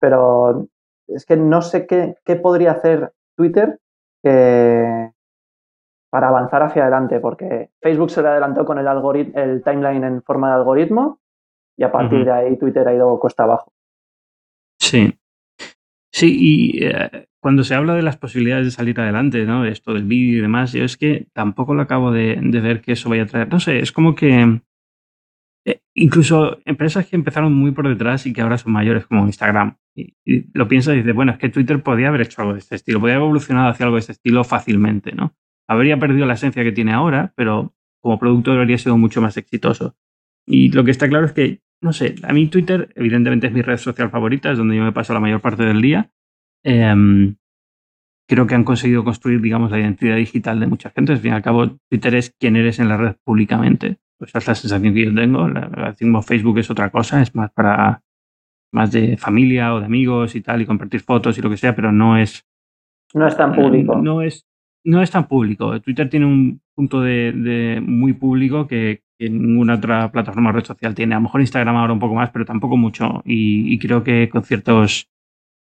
pero 0.00 0.66
es 1.06 1.26
que 1.26 1.36
no 1.36 1.60
sé 1.60 1.86
qué, 1.86 2.14
qué 2.24 2.36
podría 2.36 2.72
hacer 2.72 3.12
Twitter 3.36 3.78
para 6.10 6.28
avanzar 6.28 6.62
hacia 6.62 6.82
adelante, 6.82 7.20
porque 7.20 7.70
Facebook 7.80 8.10
se 8.10 8.22
le 8.22 8.28
adelantó 8.28 8.64
con 8.64 8.78
el, 8.78 8.88
algoritmo, 8.88 9.38
el 9.38 9.62
timeline 9.62 10.04
en 10.04 10.22
forma 10.22 10.48
de 10.48 10.54
algoritmo 10.54 11.18
y 11.76 11.84
a 11.84 11.92
partir 11.92 12.24
de 12.24 12.32
ahí 12.32 12.56
Twitter 12.56 12.88
ha 12.88 12.94
ido 12.94 13.18
cuesta 13.20 13.44
abajo. 13.44 13.72
Sí. 14.78 15.17
Sí, 16.18 16.36
y 16.36 16.84
eh, 16.84 17.28
cuando 17.40 17.62
se 17.62 17.76
habla 17.76 17.94
de 17.94 18.02
las 18.02 18.16
posibilidades 18.16 18.66
de 18.66 18.70
salir 18.72 18.98
adelante, 18.98 19.44
¿no? 19.44 19.64
Esto 19.64 19.94
del 19.94 20.02
vídeo 20.02 20.38
y 20.38 20.40
demás, 20.40 20.72
yo 20.72 20.82
es 20.82 20.96
que 20.96 21.28
tampoco 21.32 21.74
lo 21.74 21.82
acabo 21.82 22.10
de, 22.10 22.40
ver 22.42 22.80
que 22.80 22.90
eso 22.90 23.08
vaya 23.08 23.22
a 23.22 23.26
traer. 23.26 23.48
No 23.48 23.60
sé, 23.60 23.78
es 23.78 23.92
como 23.92 24.16
que 24.16 24.60
eh, 25.64 25.80
incluso 25.94 26.58
empresas 26.64 27.06
que 27.06 27.14
empezaron 27.14 27.54
muy 27.54 27.70
por 27.70 27.88
detrás 27.88 28.26
y 28.26 28.32
que 28.32 28.40
ahora 28.40 28.58
son 28.58 28.72
mayores, 28.72 29.06
como 29.06 29.26
Instagram, 29.26 29.76
lo 30.54 30.66
piensas 30.66 30.94
y 30.94 30.98
dices, 30.98 31.14
bueno, 31.14 31.30
es 31.30 31.38
que 31.38 31.50
Twitter 31.50 31.84
podía 31.84 32.08
haber 32.08 32.22
hecho 32.22 32.42
algo 32.42 32.54
de 32.54 32.58
este 32.58 32.74
estilo, 32.74 32.98
podía 32.98 33.14
haber 33.14 33.26
evolucionado 33.26 33.68
hacia 33.68 33.84
algo 33.86 33.94
de 33.94 34.00
este 34.00 34.12
estilo 34.12 34.42
fácilmente, 34.42 35.12
¿no? 35.12 35.36
Habría 35.68 36.00
perdido 36.00 36.26
la 36.26 36.34
esencia 36.34 36.64
que 36.64 36.72
tiene 36.72 36.94
ahora, 36.94 37.32
pero 37.36 37.76
como 38.02 38.18
producto 38.18 38.50
habría 38.50 38.78
sido 38.78 38.98
mucho 38.98 39.22
más 39.22 39.36
exitoso. 39.36 39.94
Y 40.44 40.72
lo 40.72 40.82
que 40.82 40.90
está 40.90 41.08
claro 41.08 41.26
es 41.26 41.32
que, 41.32 41.60
no 41.80 41.92
sé, 41.92 42.14
a 42.22 42.32
mí 42.32 42.48
Twitter 42.48 42.90
evidentemente 42.96 43.46
es 43.46 43.52
mi 43.52 43.62
red 43.62 43.76
social 43.76 44.10
favorita, 44.10 44.50
es 44.50 44.58
donde 44.58 44.76
yo 44.76 44.82
me 44.82 44.92
paso 44.92 45.14
la 45.14 45.20
mayor 45.20 45.40
parte 45.40 45.64
del 45.64 45.80
día, 45.80 46.10
Em, 46.64 47.36
creo 48.28 48.46
que 48.46 48.54
han 48.54 48.64
conseguido 48.64 49.04
construir, 49.04 49.40
digamos, 49.40 49.70
la 49.70 49.78
identidad 49.78 50.16
digital 50.16 50.60
de 50.60 50.66
mucha 50.66 50.90
gente. 50.90 51.12
Al 51.12 51.18
fin 51.18 51.32
y 51.32 51.34
al 51.34 51.42
cabo, 51.42 51.78
Twitter 51.88 52.14
es 52.14 52.34
quien 52.38 52.56
eres 52.56 52.78
en 52.78 52.88
la 52.88 52.96
red 52.96 53.16
públicamente. 53.24 53.98
Pues 54.18 54.30
esa 54.30 54.38
es 54.38 54.48
la 54.48 54.54
sensación 54.54 54.94
que 54.94 55.04
yo 55.04 55.14
tengo. 55.14 55.48
La, 55.48 55.94
Facebook 56.22 56.58
es 56.58 56.70
otra 56.70 56.90
cosa, 56.90 57.22
es 57.22 57.34
más 57.34 57.50
para 57.52 58.02
más 58.70 58.92
de 58.92 59.16
familia 59.16 59.72
o 59.74 59.80
de 59.80 59.86
amigos 59.86 60.34
y 60.34 60.42
tal, 60.42 60.60
y 60.60 60.66
compartir 60.66 61.00
fotos 61.00 61.38
y 61.38 61.40
lo 61.40 61.48
que 61.48 61.56
sea, 61.56 61.74
pero 61.74 61.90
no 61.90 62.18
es. 62.18 62.46
No 63.14 63.26
es 63.26 63.36
tan 63.36 63.54
público. 63.54 63.96
No, 63.96 64.20
es, 64.20 64.46
no 64.84 65.00
es 65.00 65.10
tan 65.10 65.26
público. 65.26 65.80
Twitter 65.80 66.10
tiene 66.10 66.26
un 66.26 66.60
punto 66.74 67.00
de, 67.00 67.80
muy 67.82 68.12
público 68.12 68.66
que, 68.66 69.02
ninguna 69.18 69.74
otra 69.74 70.10
plataforma 70.10 70.52
red 70.52 70.64
social 70.64 70.94
tiene. 70.94 71.14
A 71.14 71.18
lo 71.18 71.22
mejor 71.22 71.40
Instagram 71.40 71.76
ahora 71.76 71.92
un 71.92 71.98
poco 71.98 72.14
más, 72.14 72.30
pero 72.30 72.44
tampoco 72.44 72.76
mucho. 72.76 73.22
y 73.24 73.78
creo 73.78 74.02
que 74.04 74.28
con 74.28 74.42
ciertos 74.42 75.08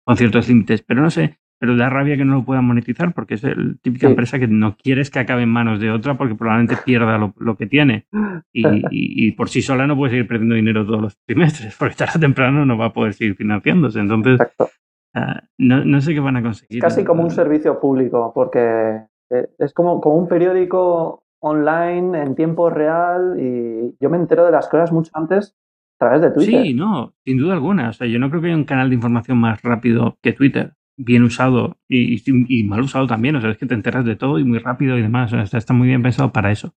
con 0.04 0.16
ciertos 0.16 0.48
límites, 0.48 0.82
pero 0.82 1.02
no 1.02 1.10
sé, 1.10 1.38
pero 1.60 1.76
da 1.76 1.90
rabia 1.90 2.16
que 2.16 2.24
no 2.24 2.36
lo 2.36 2.44
puedan 2.44 2.64
monetizar 2.64 3.12
porque 3.12 3.34
es 3.34 3.42
la 3.42 3.54
típica 3.82 4.06
empresa 4.06 4.38
que 4.38 4.48
no 4.48 4.76
quieres 4.76 5.10
que 5.10 5.18
acabe 5.18 5.42
en 5.42 5.50
manos 5.50 5.78
de 5.78 5.90
otra 5.90 6.16
porque 6.16 6.34
probablemente 6.34 6.76
pierda 6.84 7.18
lo, 7.18 7.56
que 7.56 7.66
tiene 7.66 8.06
y, 8.52 9.30
por 9.32 9.50
sí 9.50 9.60
sola 9.60 9.86
no 9.86 9.96
puede 9.96 10.12
seguir 10.12 10.26
perdiendo 10.26 10.54
dinero 10.54 10.86
todos 10.86 11.02
los 11.02 11.18
trimestres 11.26 11.76
porque 11.78 11.96
tarde 11.96 12.14
o 12.16 12.20
temprano 12.20 12.64
no 12.64 12.78
va 12.78 12.86
a 12.86 12.92
poder 12.92 13.12
seguir 13.12 13.36
financiándose. 13.36 14.00
Entonces, 14.00 14.40
ah, 15.14 15.42
no, 15.58 16.00
sé 16.00 16.14
qué 16.14 16.20
van 16.20 16.38
a 16.38 16.42
conseguir. 16.42 16.80
casi 16.80 17.04
como 17.04 17.22
un 17.22 17.30
servicio 17.30 17.78
público 17.78 18.32
porque 18.34 19.02
eh, 19.30 19.48
es 19.58 19.74
como, 19.74 20.00
como 20.00 20.16
un 20.16 20.28
periódico 20.28 21.24
online 21.40 22.22
en 22.22 22.34
tiempo 22.34 22.70
real 22.70 23.36
y 23.40 23.96
yo 24.00 24.10
me 24.10 24.16
entero 24.16 24.44
de 24.44 24.52
las 24.52 24.68
cosas 24.68 24.92
mucho 24.92 25.10
antes 25.14 25.56
través 26.00 26.22
de 26.22 26.30
Twitter. 26.30 26.62
Sí, 26.62 26.74
no, 26.74 27.14
sin 27.24 27.36
duda 27.36 27.52
alguna. 27.52 27.90
O 27.90 27.92
sea, 27.92 28.06
yo 28.06 28.18
no 28.18 28.30
creo 28.30 28.40
que 28.40 28.48
haya 28.48 28.56
un 28.56 28.64
canal 28.64 28.88
de 28.88 28.96
información 28.96 29.38
más 29.38 29.62
rápido 29.62 30.18
que 30.22 30.32
Twitter. 30.32 30.74
Bien 30.96 31.22
usado 31.22 31.78
y, 31.88 32.64
mal 32.64 32.80
usado 32.80 33.06
también. 33.06 33.36
O 33.36 33.40
sea, 33.40 33.50
es 33.50 33.58
que 33.58 33.66
te 33.66 33.74
enteras 33.74 34.04
de 34.04 34.16
todo 34.16 34.38
y 34.38 34.44
muy 34.44 34.58
rápido 34.58 34.98
y 34.98 35.02
demás. 35.02 35.32
O 35.32 35.46
sea, 35.46 35.58
está 35.58 35.74
muy 35.74 35.88
bien 35.88 36.02
pensado 36.02 36.32
para 36.32 36.50
eso. 36.50 36.74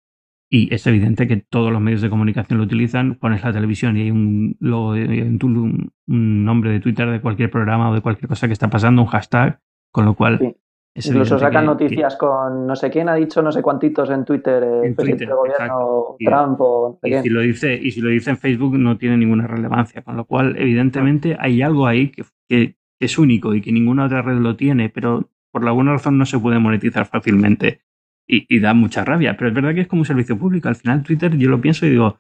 Y 0.50 0.74
es 0.74 0.86
evidente 0.86 1.28
que 1.28 1.38
todos 1.38 1.72
los 1.72 1.82
medios 1.82 2.02
de 2.02 2.10
comunicación 2.10 2.58
lo 2.58 2.66
utilizan. 2.66 3.16
Pones 3.16 3.44
la 3.44 3.54
televisión 3.54 3.96
y 3.96 4.02
hay 4.02 4.12
un 4.12 4.58
logo, 4.60 4.90
un, 4.92 5.92
un 6.08 6.46
nombre 6.46 6.72
de 6.72 6.80
Twitter 6.80 7.10
de 7.10 7.22
cualquier 7.22 7.50
programa 7.50 7.90
o 7.90 7.94
de 7.94 8.02
cualquier 8.02 8.28
cosa 8.28 8.48
que 8.48 8.54
está 8.54 8.70
pasando, 8.70 9.04
un 9.04 9.08
hashtag. 9.08 9.60
Con 9.92 10.06
lo 10.06 10.16
cual, 10.16 10.56
Incluso 10.94 11.40
sacan 11.40 11.66
noticias 11.66 12.18
con 12.18 12.68
no 12.68 12.76
sé 12.76 12.90
quién 12.90 13.08
ha 13.08 13.16
dicho 13.16 13.42
no 13.42 13.52
sé 13.52 13.62
cuantitos 13.62 14.10
en 14.10 14.26
Twitter, 14.26 14.62
el 14.62 14.86
en 14.86 14.96
Twitter, 14.96 15.30
gobierno, 15.30 16.18
Trump 16.20 16.60
o 16.60 17.00
y 17.02 17.14
si 17.14 17.30
lo 17.30 17.40
dice 17.40 17.80
Y 17.82 17.92
si 17.92 18.02
lo 18.02 18.10
dice 18.10 18.32
en 18.32 18.38
Facebook 18.38 18.78
no 18.78 18.98
tiene 18.98 19.16
ninguna 19.16 19.48
relevancia, 19.48 20.02
con 20.02 20.18
lo 20.18 20.26
cual 20.26 20.56
evidentemente 20.58 21.38
hay 21.40 21.62
algo 21.62 21.88
ahí 21.88 22.10
que, 22.10 22.26
que, 22.50 22.76
es 23.00 23.18
único 23.18 23.56
y 23.56 23.62
que 23.62 23.72
ninguna 23.72 24.06
otra 24.06 24.22
red 24.22 24.38
lo 24.38 24.56
tiene, 24.56 24.90
pero 24.90 25.30
por 25.52 25.66
alguna 25.66 25.94
razón 25.94 26.18
no 26.18 26.26
se 26.26 26.38
puede 26.38 26.60
monetizar 26.60 27.06
fácilmente 27.06 27.82
y, 28.28 28.46
y 28.54 28.60
da 28.60 28.74
mucha 28.74 29.04
rabia. 29.04 29.36
Pero 29.38 29.48
es 29.48 29.56
verdad 29.56 29.74
que 29.74 29.82
es 29.82 29.88
como 29.88 30.02
un 30.02 30.06
servicio 30.06 30.38
público. 30.38 30.68
Al 30.68 30.76
final 30.76 31.02
Twitter 31.02 31.36
yo 31.36 31.50
lo 31.50 31.60
pienso 31.62 31.88
y 31.88 31.90
digo, 31.90 32.20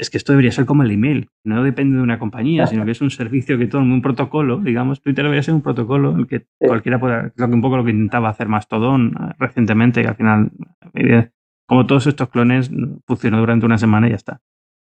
es 0.00 0.08
que 0.08 0.16
esto 0.16 0.32
debería 0.32 0.50
ser 0.50 0.64
como 0.64 0.82
el 0.82 0.90
email, 0.90 1.28
no 1.44 1.62
depende 1.62 1.98
de 1.98 2.02
una 2.02 2.18
compañía, 2.18 2.66
sino 2.66 2.86
que 2.86 2.92
es 2.92 3.02
un 3.02 3.10
servicio 3.10 3.58
que 3.58 3.66
todo, 3.66 3.82
un 3.82 4.00
protocolo, 4.00 4.58
digamos, 4.58 5.02
Twitter 5.02 5.24
debería 5.24 5.42
ser 5.42 5.52
un 5.52 5.60
protocolo 5.60 6.16
el 6.16 6.26
que 6.26 6.46
cualquiera 6.58 6.98
pueda, 6.98 7.30
creo 7.30 7.48
que 7.48 7.54
un 7.54 7.60
poco 7.60 7.76
lo 7.76 7.84
que 7.84 7.90
intentaba 7.90 8.30
hacer 8.30 8.48
Mastodon 8.48 9.08
eh, 9.08 9.34
recientemente, 9.38 10.00
que 10.00 10.08
al 10.08 10.16
final, 10.16 10.50
como 11.66 11.86
todos 11.86 12.06
estos 12.06 12.30
clones, 12.30 12.70
funcionó 13.06 13.40
durante 13.40 13.66
una 13.66 13.76
semana 13.76 14.06
y 14.06 14.10
ya 14.10 14.16
está. 14.16 14.40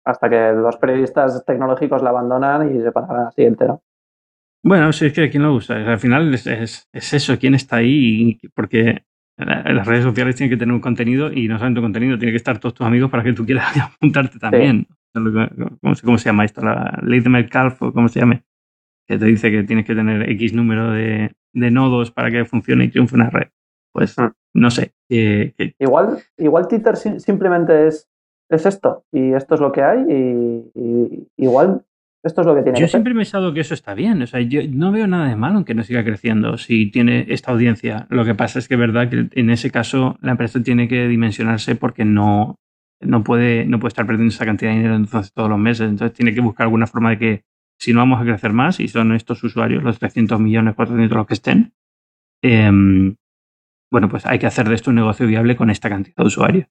Hasta 0.05 0.29
que 0.29 0.53
los 0.53 0.77
periodistas 0.77 1.45
tecnológicos 1.47 2.03
la 2.03 2.11
abandonan 2.11 2.75
y 2.75 2.83
se 2.83 2.93
pasan 2.93 3.17
a 3.17 3.25
la 3.25 3.31
siguiente, 3.31 3.67
¿no? 3.67 3.83
Bueno, 4.63 4.93
sí, 4.93 5.07
es 5.07 5.15
que 5.15 5.31
quién 5.31 5.43
lo 5.43 5.55
usa. 5.55 5.77
Al 5.77 5.99
final 5.99 6.35
es, 6.35 6.47
es, 6.47 7.15
eso, 7.15 7.39
quién 7.39 7.55
está 7.55 7.77
ahí, 7.77 8.39
porque 8.55 9.05
las 9.45 9.87
redes 9.87 10.05
sociales 10.05 10.37
tienen 10.37 10.51
que 10.51 10.57
tener 10.57 10.75
un 10.75 10.81
contenido 10.81 11.33
y 11.33 11.49
no 11.49 11.57
solamente 11.57 11.81
un 11.81 11.87
contenido, 11.87 12.19
tiene 12.19 12.33
que 12.33 12.37
estar 12.37 12.59
todos 12.59 12.75
tus 12.75 12.87
amigos 12.87 13.11
para 13.11 13.23
que 13.23 13.33
tú 13.33 13.45
quieras 13.45 13.77
apuntarte 13.97 14.39
también. 14.39 14.87
¿Cómo, 15.13 15.49
¿Cómo, 16.05 16.19
se 16.19 16.25
llama 16.27 16.45
esto? 16.45 16.63
La 16.63 17.01
ley 17.03 17.21
de 17.21 17.31
Metcalfe 17.31 17.85
o 17.85 17.93
cómo 17.93 18.09
se 18.09 18.21
llame. 18.21 18.45
Que 19.09 19.19
te 19.19 19.25
dice 19.25 19.51
que 19.51 19.65
tienes 19.65 19.85
que 19.85 19.95
tener 19.95 20.29
X 20.31 20.53
número 20.55 20.93
de, 20.93 21.33
de 21.53 21.71
nodos 21.71 22.13
para 22.13 22.31
que 22.31 22.45
funcione 22.45 22.85
y 22.85 22.89
triunfe 22.91 23.17
una 23.17 23.31
red. 23.31 23.49
Pues 23.93 24.17
hmm. 24.17 24.31
no 24.55 24.71
sé. 24.71 24.93
Igual, 25.09 26.19
igual 26.39 26.69
Twitter 26.69 26.97
simplemente 26.97 27.89
es, 27.89 28.09
es 28.49 28.67
esto 28.67 29.05
y 29.13 29.33
esto 29.33 29.57
es 29.57 29.61
lo 29.61 29.73
que 29.73 29.83
hay 29.83 30.05
y 30.09 31.29
igual 31.37 31.85
esto 32.23 32.43
es 32.43 32.47
lo 32.47 32.55
que 32.55 32.63
tiene 32.63 32.79
yo 32.79 32.87
siempre 32.87 33.13
he 33.13 33.17
pensado 33.17 33.55
que 33.55 33.61
eso 33.61 33.73
está 33.73 33.95
bien. 33.95 34.21
O 34.23 34.27
sea, 34.27 34.41
yo 34.41 34.61
no 34.69 34.93
veo 34.93 35.07
nada 35.07 35.29
de 35.29 35.37
malo 35.37 35.59
en 35.59 35.65
que 35.65 35.75
no 35.75 35.83
siga 35.83 36.05
creciendo 36.05 36.59
si 36.59 36.91
tiene 36.91 37.27
esta 37.29 37.53
audiencia. 37.53 38.07
Lo 38.11 38.25
que 38.25 38.35
pasa 38.35 38.59
es 38.59 38.69
que 38.69 38.75
es 38.75 38.81
verdad 38.81 39.09
que 39.09 39.29
en 39.33 39.51
ese 39.51 39.71
caso 39.71 40.19
la 40.21 40.33
empresa 40.33 40.63
tiene 40.63 40.87
que 40.87 41.09
dimensionarse 41.09 41.77
porque 41.77 42.05
no, 42.05 42.57
no, 43.01 43.25
puede, 43.25 43.65
no 43.65 43.81
puede 43.81 43.89
estar 43.89 44.07
perdiendo 44.07 44.35
esa 44.35 44.45
cantidad 44.45 44.71
de 44.71 44.77
dinero 44.77 44.97
entonces 44.97 45.33
todos 45.33 45.49
los 45.49 45.59
meses. 45.59 45.89
Entonces 45.89 46.15
tiene 46.15 46.35
que 46.35 46.41
buscar 46.43 46.65
alguna 46.65 46.87
forma 46.87 47.11
de 47.11 47.19
que 47.19 47.45
si 47.79 47.95
no 47.95 48.01
vamos 48.01 48.21
a 48.21 48.25
crecer 48.25 48.53
más 48.53 48.79
y 48.81 48.89
son 48.89 49.13
estos 49.13 49.43
usuarios, 49.43 49.83
los 49.83 49.99
300 49.99 50.39
millones, 50.39 50.75
400 50.75 51.17
los 51.17 51.27
que 51.27 51.35
estén, 51.35 51.73
em, 52.43 53.17
bueno, 53.91 54.09
pues 54.11 54.27
hay 54.27 54.39
que 54.39 54.47
hacer 54.47 54.69
de 54.69 54.75
esto 54.75 54.91
un 54.91 54.97
negocio 54.97 55.27
viable 55.27 55.57
con 55.57 55.71
esta 55.71 55.89
cantidad 55.89 56.17
de 56.17 56.25
usuarios. 56.25 56.67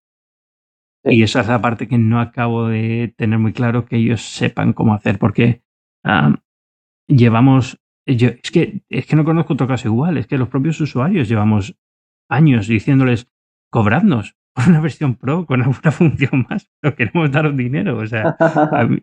Y 1.04 1.24
esa 1.24 1.42
es 1.42 1.48
la 1.48 1.62
parte 1.62 1.88
que 1.88 1.98
no 1.98 2.20
acabo 2.20 2.68
de 2.68 3.14
tener 3.18 3.40
muy 3.40 3.54
claro 3.54 3.86
que 3.86 3.98
ellos 3.98 4.22
sepan 4.22 4.74
cómo 4.74 4.94
hacer, 4.94 5.18
porque 5.18 5.62
llevamos, 7.08 7.80
yo, 8.06 8.30
es, 8.30 8.52
que, 8.52 8.84
es 8.90 9.06
que 9.06 9.16
no 9.16 9.26
conozco 9.26 9.54
otro 9.54 9.68
caso 9.68 9.88
igual, 9.88 10.18
es 10.18 10.28
que 10.28 10.38
los 10.38 10.50
propios 10.50 10.80
usuarios 10.82 11.30
llevamos 11.30 11.78
años 12.30 12.68
diciéndoles, 12.68 13.28
cobradnos 13.72 14.36
por 14.54 14.68
una 14.68 14.82
versión 14.82 15.16
pro 15.16 15.46
con 15.46 15.62
alguna 15.62 15.92
función 15.92 16.46
más, 16.50 16.70
pero 16.82 16.96
queremos 16.96 17.32
daros 17.32 17.56
dinero. 17.56 17.98
O 17.98 18.08
sea, 18.08 18.36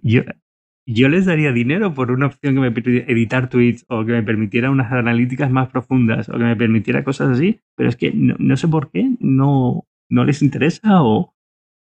yo, 0.02 0.22
yo 0.86 1.08
les 1.08 1.26
daría 1.26 1.52
dinero 1.52 1.94
por 1.94 2.10
una 2.10 2.26
opción 2.26 2.54
que 2.54 2.60
me 2.60 2.70
permitiera 2.70 3.12
editar 3.12 3.48
tweets 3.48 3.84
o 3.88 4.04
que 4.04 4.12
me 4.12 4.22
permitiera 4.22 4.70
unas 4.70 4.92
analíticas 4.92 5.50
más 5.50 5.68
profundas 5.68 6.28
o 6.28 6.32
que 6.32 6.44
me 6.44 6.56
permitiera 6.56 7.04
cosas 7.04 7.30
así, 7.30 7.60
pero 7.76 7.88
es 7.88 7.96
que 7.96 8.12
no, 8.12 8.56
sé 8.56 8.68
por 8.68 8.90
qué, 8.90 9.10
no, 9.20 9.84
no 10.08 10.24
les 10.24 10.42
interesa 10.42 11.02
o... 11.02 11.34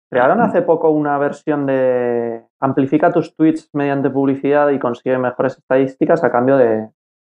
Crearon 0.08 0.40
hace 0.40 0.62
poco 0.62 0.90
una 0.90 1.18
versión 1.18 1.66
de 1.66 2.42
amplifica 2.60 3.12
tus 3.12 3.34
tweets 3.34 3.70
mediante 3.72 4.08
publicidad 4.08 4.70
y 4.70 4.78
consigue 4.78 5.18
mejores 5.18 5.58
estadísticas 5.58 6.22
a 6.22 6.30
cambio 6.30 6.56
de, 6.56 6.88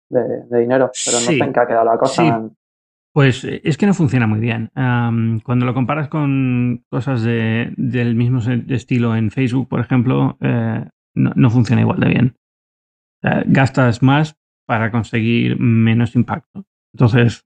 dinero, 0.10 0.92
pero 1.06 1.18
no 1.20 1.26
sé 1.26 1.38
en 1.38 1.54
qué 1.54 1.60
ha 1.60 1.68
quedado 1.68 1.86
la 1.86 1.98
cosa. 1.98 2.50
Pues 3.14 3.46
eh, 3.46 3.62
es 3.64 3.78
que 3.78 3.88
no 3.88 3.94
funciona 3.94 4.28
muy 4.28 4.40
bien. 4.40 4.72
cuando 4.74 5.66
lo 5.66 5.74
comparas 5.74 6.10
con 6.10 6.84
cosas 6.90 7.24
del 7.24 8.16
mismo 8.16 8.40
estilo 8.68 9.16
en 9.16 9.32
Facebook, 9.32 9.70
por 9.70 9.80
ejemplo, 9.80 10.38
eh, 10.42 10.86
no, 11.16 11.50
funciona 11.50 11.82
igual 11.82 12.00
de 12.02 12.10
bien. 12.10 12.36
gastas 13.46 14.04
más 14.04 14.38
para 14.66 14.92
conseguir 14.92 15.58
menos 15.60 16.16
impacto. 16.16 16.66
Entonces, 16.94 17.45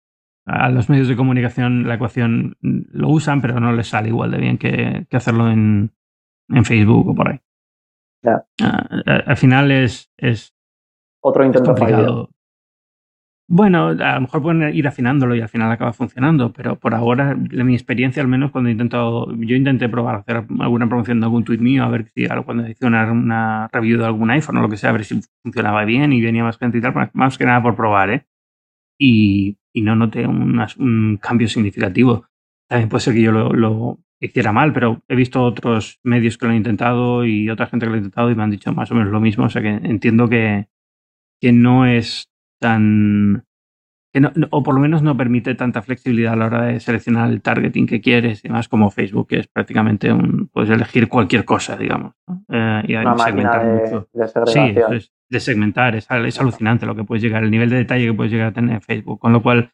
a 0.46 0.70
los 0.70 0.90
medios 0.90 1.08
de 1.08 1.16
comunicación 1.16 1.88
la 1.88 1.96
ecuación 1.96 2.56
lo 2.62 3.10
usan, 3.10 3.42
pero 3.42 3.60
no 3.60 3.74
les 3.74 3.88
sale 3.88 4.10
igual 4.10 4.32
de 4.32 4.38
bien 4.38 4.58
que, 4.58 5.08
hacerlo 5.12 5.50
en, 5.50 5.92
Facebook 6.64 7.10
o 7.10 7.16
por 7.16 7.30
ahí. 7.30 7.40
Ah, 8.62 8.88
al 9.26 9.38
final 9.38 9.72
es, 9.72 10.12
es 10.18 10.56
otro 11.22 11.44
intento 11.44 11.74
complicado. 11.74 12.30
Bueno, 13.48 13.90
a 13.90 14.16
lo 14.16 14.22
mejor 14.22 14.42
pueden 14.42 14.76
ir 14.76 14.88
afinándolo 14.88 15.36
y 15.36 15.42
al 15.42 15.50
final 15.50 15.72
acaba 15.72 15.94
funcionando, 15.94 16.52
pero 16.52 16.80
por 16.80 16.96
ahora, 16.96 17.32
en 17.32 17.66
mi 17.66 17.76
experiencia 17.76 18.22
al 18.22 18.28
menos, 18.28 18.50
cuando 18.52 18.70
he 18.70 18.72
intentado, 18.72 19.32
yo 19.36 19.56
intenté 19.56 19.88
probar 19.88 20.16
hacer 20.16 20.46
alguna 20.60 20.88
promoción 20.88 21.20
de 21.20 21.26
algún 21.26 21.44
tweet 21.44 21.60
mío, 21.60 21.84
a 21.84 21.90
ver 21.90 22.12
si 22.16 22.28
cuando 22.44 22.68
hice 22.68 22.88
una, 22.88 23.12
una, 23.12 23.68
review 23.72 24.00
de 24.00 24.06
algún 24.06 24.32
iPhone 24.32 24.58
o 24.58 24.62
lo 24.62 24.70
que 24.70 24.78
sea, 24.78 24.90
a 24.90 24.94
ver 24.94 25.06
si 25.06 25.20
funcionaba 25.44 25.86
bien 25.86 26.12
y 26.12 26.22
venía 26.22 26.44
más 26.44 26.58
gente 26.58 26.80
y 26.80 26.82
tal, 26.82 27.12
más 27.14 27.38
que 27.38 27.46
nada 27.46 27.62
por 27.62 27.76
probar, 27.76 28.10
¿eh? 28.10 28.26
Y, 28.98 29.58
y 29.76 29.82
no 29.82 29.96
noté 29.96 30.26
un 30.26 31.20
cambio 31.22 31.48
significativo. 31.50 32.26
También 32.68 32.90
puede 32.90 33.02
ser 33.02 33.14
que 33.14 33.22
yo 33.22 33.32
lo, 33.32 33.52
lo, 33.52 34.00
hiciera 34.20 34.52
mal, 34.52 34.74
pero 34.74 35.02
he 35.08 35.16
visto 35.16 35.44
otros 35.44 36.00
medios 36.04 36.38
que 36.38 36.46
lo 36.46 36.52
han 36.52 36.58
intentado 36.58 37.26
y 37.26 37.50
otra 37.50 37.68
gente 37.68 37.86
que 37.86 37.90
lo 37.90 37.96
ha 37.96 38.00
intentado 38.00 38.32
y 38.32 38.36
me 38.36 38.44
han 38.44 38.52
dicho 38.52 38.72
más 38.74 38.92
o 38.92 38.96
menos 38.96 39.12
lo 39.12 39.20
mismo, 39.20 39.46
o 39.46 39.50
sea 39.50 39.62
que 39.62 39.70
entiendo 39.70 40.28
que, 40.30 40.68
que 41.42 41.52
no 41.52 41.86
es 41.86 42.30
tan... 42.60 43.44
Que 44.14 44.22
no, 44.22 44.32
o 44.52 44.64
por 44.64 44.76
lo 44.76 44.80
menos 44.80 45.02
no 45.02 45.18
permite 45.18 45.56
tanta 45.56 45.82
flexibilidad 45.82 46.34
a 46.34 46.36
la 46.38 46.46
hora 46.46 46.66
de 46.68 46.80
seleccionar 46.80 47.30
el 47.30 47.42
targeting 47.42 47.86
que 47.86 48.00
quieres 48.00 48.46
y 48.46 48.50
más 48.50 48.70
como 48.70 48.90
Facebook, 48.90 49.28
que 49.28 49.40
es 49.40 49.48
prácticamente 49.48 50.14
un... 50.14 50.48
Puedes 50.48 50.70
elegir 50.70 51.10
cualquier 51.10 51.44
cosa, 51.44 51.76
digamos. 51.76 52.14
Eh, 52.48 52.84
y 52.88 52.96
Una 52.96 53.18
segmentar 53.18 53.66
de, 53.66 53.74
mucho. 53.74 54.08
sí, 54.46 54.74
es, 54.92 55.12
de 55.30 55.40
segmentar, 55.40 55.96
es, 55.96 56.08
es, 56.10 56.40
alucinante 56.40 56.86
lo 56.86 56.96
que 56.96 57.04
puedes 57.04 57.24
llegar, 57.24 57.44
el 57.44 57.52
nivel 57.52 57.70
de 57.70 57.78
detalle 57.78 58.06
que 58.06 58.14
puedes 58.14 58.32
llegar 58.32 58.48
a 58.48 58.54
tener 58.54 58.76
en 58.76 58.82
Facebook, 58.82 59.20
con 59.20 59.34
lo 59.34 59.42
cual 59.42 59.72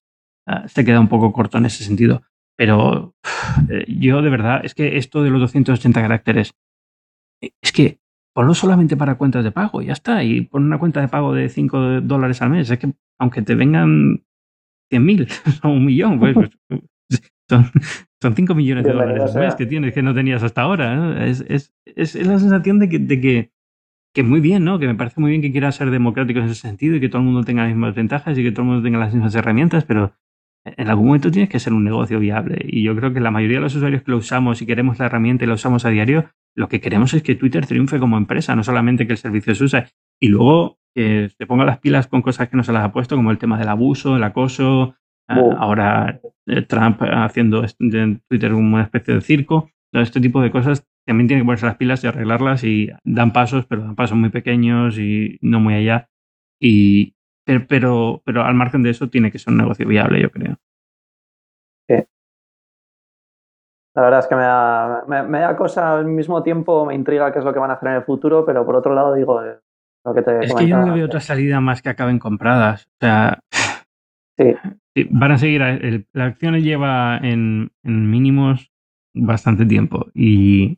uh, 0.48 0.68
se 0.68 0.86
queda 0.86 1.00
un 1.00 1.10
poco 1.10 1.34
corto 1.34 1.58
en 1.58 1.66
ese 1.66 1.84
sentido. 1.84 2.24
Pero 2.58 3.16
eh, 3.70 3.86
yo 3.88 4.22
de 4.22 4.30
verdad, 4.30 4.62
es 4.64 4.76
que 4.76 4.98
esto 4.98 5.24
de 5.24 5.30
los 5.30 5.42
280 5.42 6.02
caracteres, 6.02 6.54
es 7.42 7.72
que 7.72 8.00
ponlo 8.34 8.54
solamente 8.54 8.96
para 8.96 9.16
cuentas 9.16 9.44
de 9.44 9.52
pago, 9.52 9.82
ya 9.82 9.94
está. 9.94 10.24
Y 10.24 10.42
pon 10.42 10.66
una 10.66 10.78
cuenta 10.78 11.02
de 11.02 11.08
pago 11.08 11.34
de 11.34 11.50
5 11.50 12.02
dólares 12.02 12.42
al 12.42 12.52
mes. 12.52 12.70
Es 12.70 12.80
que 12.80 12.94
aunque 13.20 13.42
te 13.42 13.56
vengan 13.56 14.24
100.000 14.92 15.28
o 15.64 15.70
un 15.70 15.86
millón, 15.86 16.20
pues, 16.20 16.36
pues 16.68 16.92
son, 17.50 17.66
son 18.22 18.36
5 18.36 18.56
millones 18.56 18.84
de 18.86 18.94
dólares 18.94 19.36
al 19.36 19.42
mes 19.42 19.56
que 19.56 19.66
tienes 19.66 19.94
que 19.94 20.02
no 20.02 20.14
tenías 20.14 20.44
hasta 20.44 20.62
ahora. 20.62 21.26
Es, 21.26 21.44
es, 21.48 21.74
es, 21.86 22.16
la 22.16 22.40
sensación 22.40 22.80
de 22.80 22.90
que, 22.90 23.00
de 23.00 23.22
que, 23.22 23.52
que 24.14 24.24
muy 24.24 24.42
bien, 24.42 24.64
¿no? 24.66 24.80
Que 24.80 24.88
me 24.88 24.96
parece 24.96 25.22
muy 25.22 25.32
bien 25.32 25.42
que 25.42 25.52
quieras 25.52 25.76
ser 25.76 25.90
democrático 25.90 26.40
en 26.40 26.46
ese 26.46 26.56
sentido 26.56 26.96
y 26.96 27.00
que 27.00 27.10
todo 27.10 27.20
el 27.20 27.26
mundo 27.26 27.44
tenga 27.44 27.64
las 27.64 27.72
mismas 27.72 27.96
ventajas 27.96 28.38
y 28.38 28.44
que 28.44 28.52
todo 28.52 28.64
el 28.64 28.68
mundo 28.70 28.84
tenga 28.84 29.00
las 29.00 29.14
mismas 29.14 29.34
herramientas, 29.36 29.86
pero 29.86 30.14
en 30.66 30.90
algún 30.90 31.08
momento 31.08 31.32
tienes 31.32 31.50
que 31.50 31.60
ser 31.60 31.74
un 31.74 31.84
negocio 31.84 32.20
viable. 32.20 32.60
Y 32.68 32.84
yo 32.84 32.96
creo 32.96 33.14
que 33.14 33.20
la 33.20 33.32
mayoría 33.32 33.58
de 33.58 33.64
los 33.64 33.76
usuarios 33.76 34.04
que 34.04 34.12
lo 34.12 34.18
usamos 34.18 34.62
y 34.62 34.66
queremos 34.66 35.00
la 35.00 35.06
herramienta 35.06 35.46
y 35.46 35.48
la 35.48 35.54
usamos 35.54 35.86
a 35.86 35.90
diario, 35.90 36.30
lo 36.56 36.68
que 36.68 36.82
queremos 36.82 37.14
es 37.14 37.24
que 37.24 37.36
Twitter 37.36 37.66
triunfe 37.66 38.00
como 38.00 38.18
empresa, 38.18 38.56
no 38.56 38.64
solamente 38.64 39.08
que 39.08 39.14
el 39.14 39.18
servicio 39.18 39.56
se 39.56 39.64
use. 39.64 39.86
Y 40.20 40.28
luego 40.28 40.78
que 40.94 41.30
se 41.38 41.46
ponga 41.46 41.66
las 41.66 41.80
pilas 41.80 42.08
con 42.08 42.22
cosas 42.22 42.50
que 42.50 42.58
no 42.58 42.64
se 42.64 42.74
las 42.74 42.84
ha 42.84 42.92
puesto, 42.92 43.16
como 43.16 43.32
el 43.32 43.38
tema 43.38 43.58
del 43.58 43.70
abuso, 43.70 44.18
el 44.18 44.24
acoso. 44.24 44.96
Ah, 45.28 45.40
ahora 45.58 46.20
eh, 46.46 46.62
Trump 46.64 47.02
haciendo 47.02 47.64
en 47.80 48.22
Twitter 48.28 48.54
una 48.54 48.84
especie 48.84 49.14
de 49.14 49.22
circo. 49.22 49.70
Todo 49.92 50.04
este 50.04 50.20
tipo 50.20 50.42
de 50.42 50.52
cosas 50.52 50.86
también 51.06 51.28
tiene 51.28 51.42
que 51.42 51.46
ponerse 51.46 51.66
las 51.66 51.78
pilas 51.78 52.04
y 52.04 52.08
arreglarlas 52.08 52.64
y 52.64 52.90
dan 53.04 53.34
pasos, 53.34 53.66
pero 53.66 53.82
dan 53.82 53.96
pasos 53.96 54.18
muy 54.18 54.30
pequeños 54.30 54.98
y 54.98 55.38
no 55.42 55.60
muy 55.60 55.76
allá. 55.76 56.10
Y, 56.60 57.16
pero, 57.46 58.22
pero, 58.24 58.44
al 58.44 58.54
margen 58.54 58.84
de 58.84 58.92
eso 58.92 59.10
tiene 59.10 59.32
que 59.32 59.40
ser 59.40 59.52
un 59.52 59.60
negocio 59.60 59.88
viable, 59.88 60.22
yo 60.22 60.30
creo. 60.30 60.58
La 63.94 64.04
verdad 64.04 64.20
es 64.22 64.28
que 64.28 64.36
me 64.36 64.44
da, 64.44 65.04
me, 65.08 65.40
da 65.40 65.56
cosa 65.58 65.98
al 65.98 66.06
mismo 66.06 66.44
tiempo, 66.44 66.86
me 66.86 66.96
intriga 66.96 67.32
qué 67.34 67.40
es 67.40 67.46
lo 67.46 67.52
que 67.52 67.60
van 67.60 67.72
a 67.72 67.74
hacer 67.74 67.90
en 67.90 67.96
el 67.96 68.04
futuro, 68.04 68.46
pero 68.46 68.66
por 68.66 68.76
otro 68.76 68.96
lado 68.96 69.14
digo 69.14 69.44
eh, 69.44 69.60
lo 70.06 70.14
que 70.14 70.22
te 70.22 70.46
Es 70.46 70.56
que 70.56 70.68
yo 70.68 70.78
no 70.78 70.94
veo 70.94 71.06
otra 71.06 71.20
salida 71.20 71.60
más 71.60 71.82
que 71.82 71.90
acaben 71.90 72.18
compradas. 72.18 72.86
O 72.86 72.98
sea, 73.02 73.40
sí. 74.38 74.56
van 75.10 75.32
a 75.34 75.38
seguir, 75.38 76.08
la 76.14 76.26
acción 76.26 76.56
lleva 76.60 77.18
en, 77.18 77.72
mínimos 77.84 78.72
bastante 79.14 79.66
tiempo 79.66 80.08
y 80.14 80.78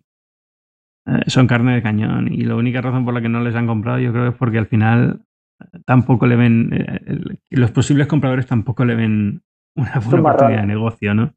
son 1.28 1.48
carne 1.48 1.76
de 1.76 1.82
cañón. 1.82 2.32
Y 2.32 2.44
la 2.44 2.56
única 2.56 2.82
razón 2.82 3.06
por 3.06 3.14
la 3.14 3.22
que 3.22 3.30
no 3.30 3.42
les 3.42 3.56
han 3.56 3.68
comprado 3.68 4.00
yo 4.00 4.12
creo 4.12 4.30
es 4.30 4.36
porque 4.36 4.58
al 4.58 4.68
final 4.68 5.22
tampoco 5.86 6.26
le 6.26 6.36
ven, 6.36 6.70
eh, 6.74 7.38
los 7.52 7.72
posibles 7.72 8.08
compradores 8.08 8.48
tampoco 8.48 8.86
le 8.86 8.96
ven 8.96 9.42
una 9.76 10.00
buena 10.00 10.22
oportunidad 10.22 10.62
de 10.62 10.68
negocio, 10.68 11.14
¿no? 11.14 11.34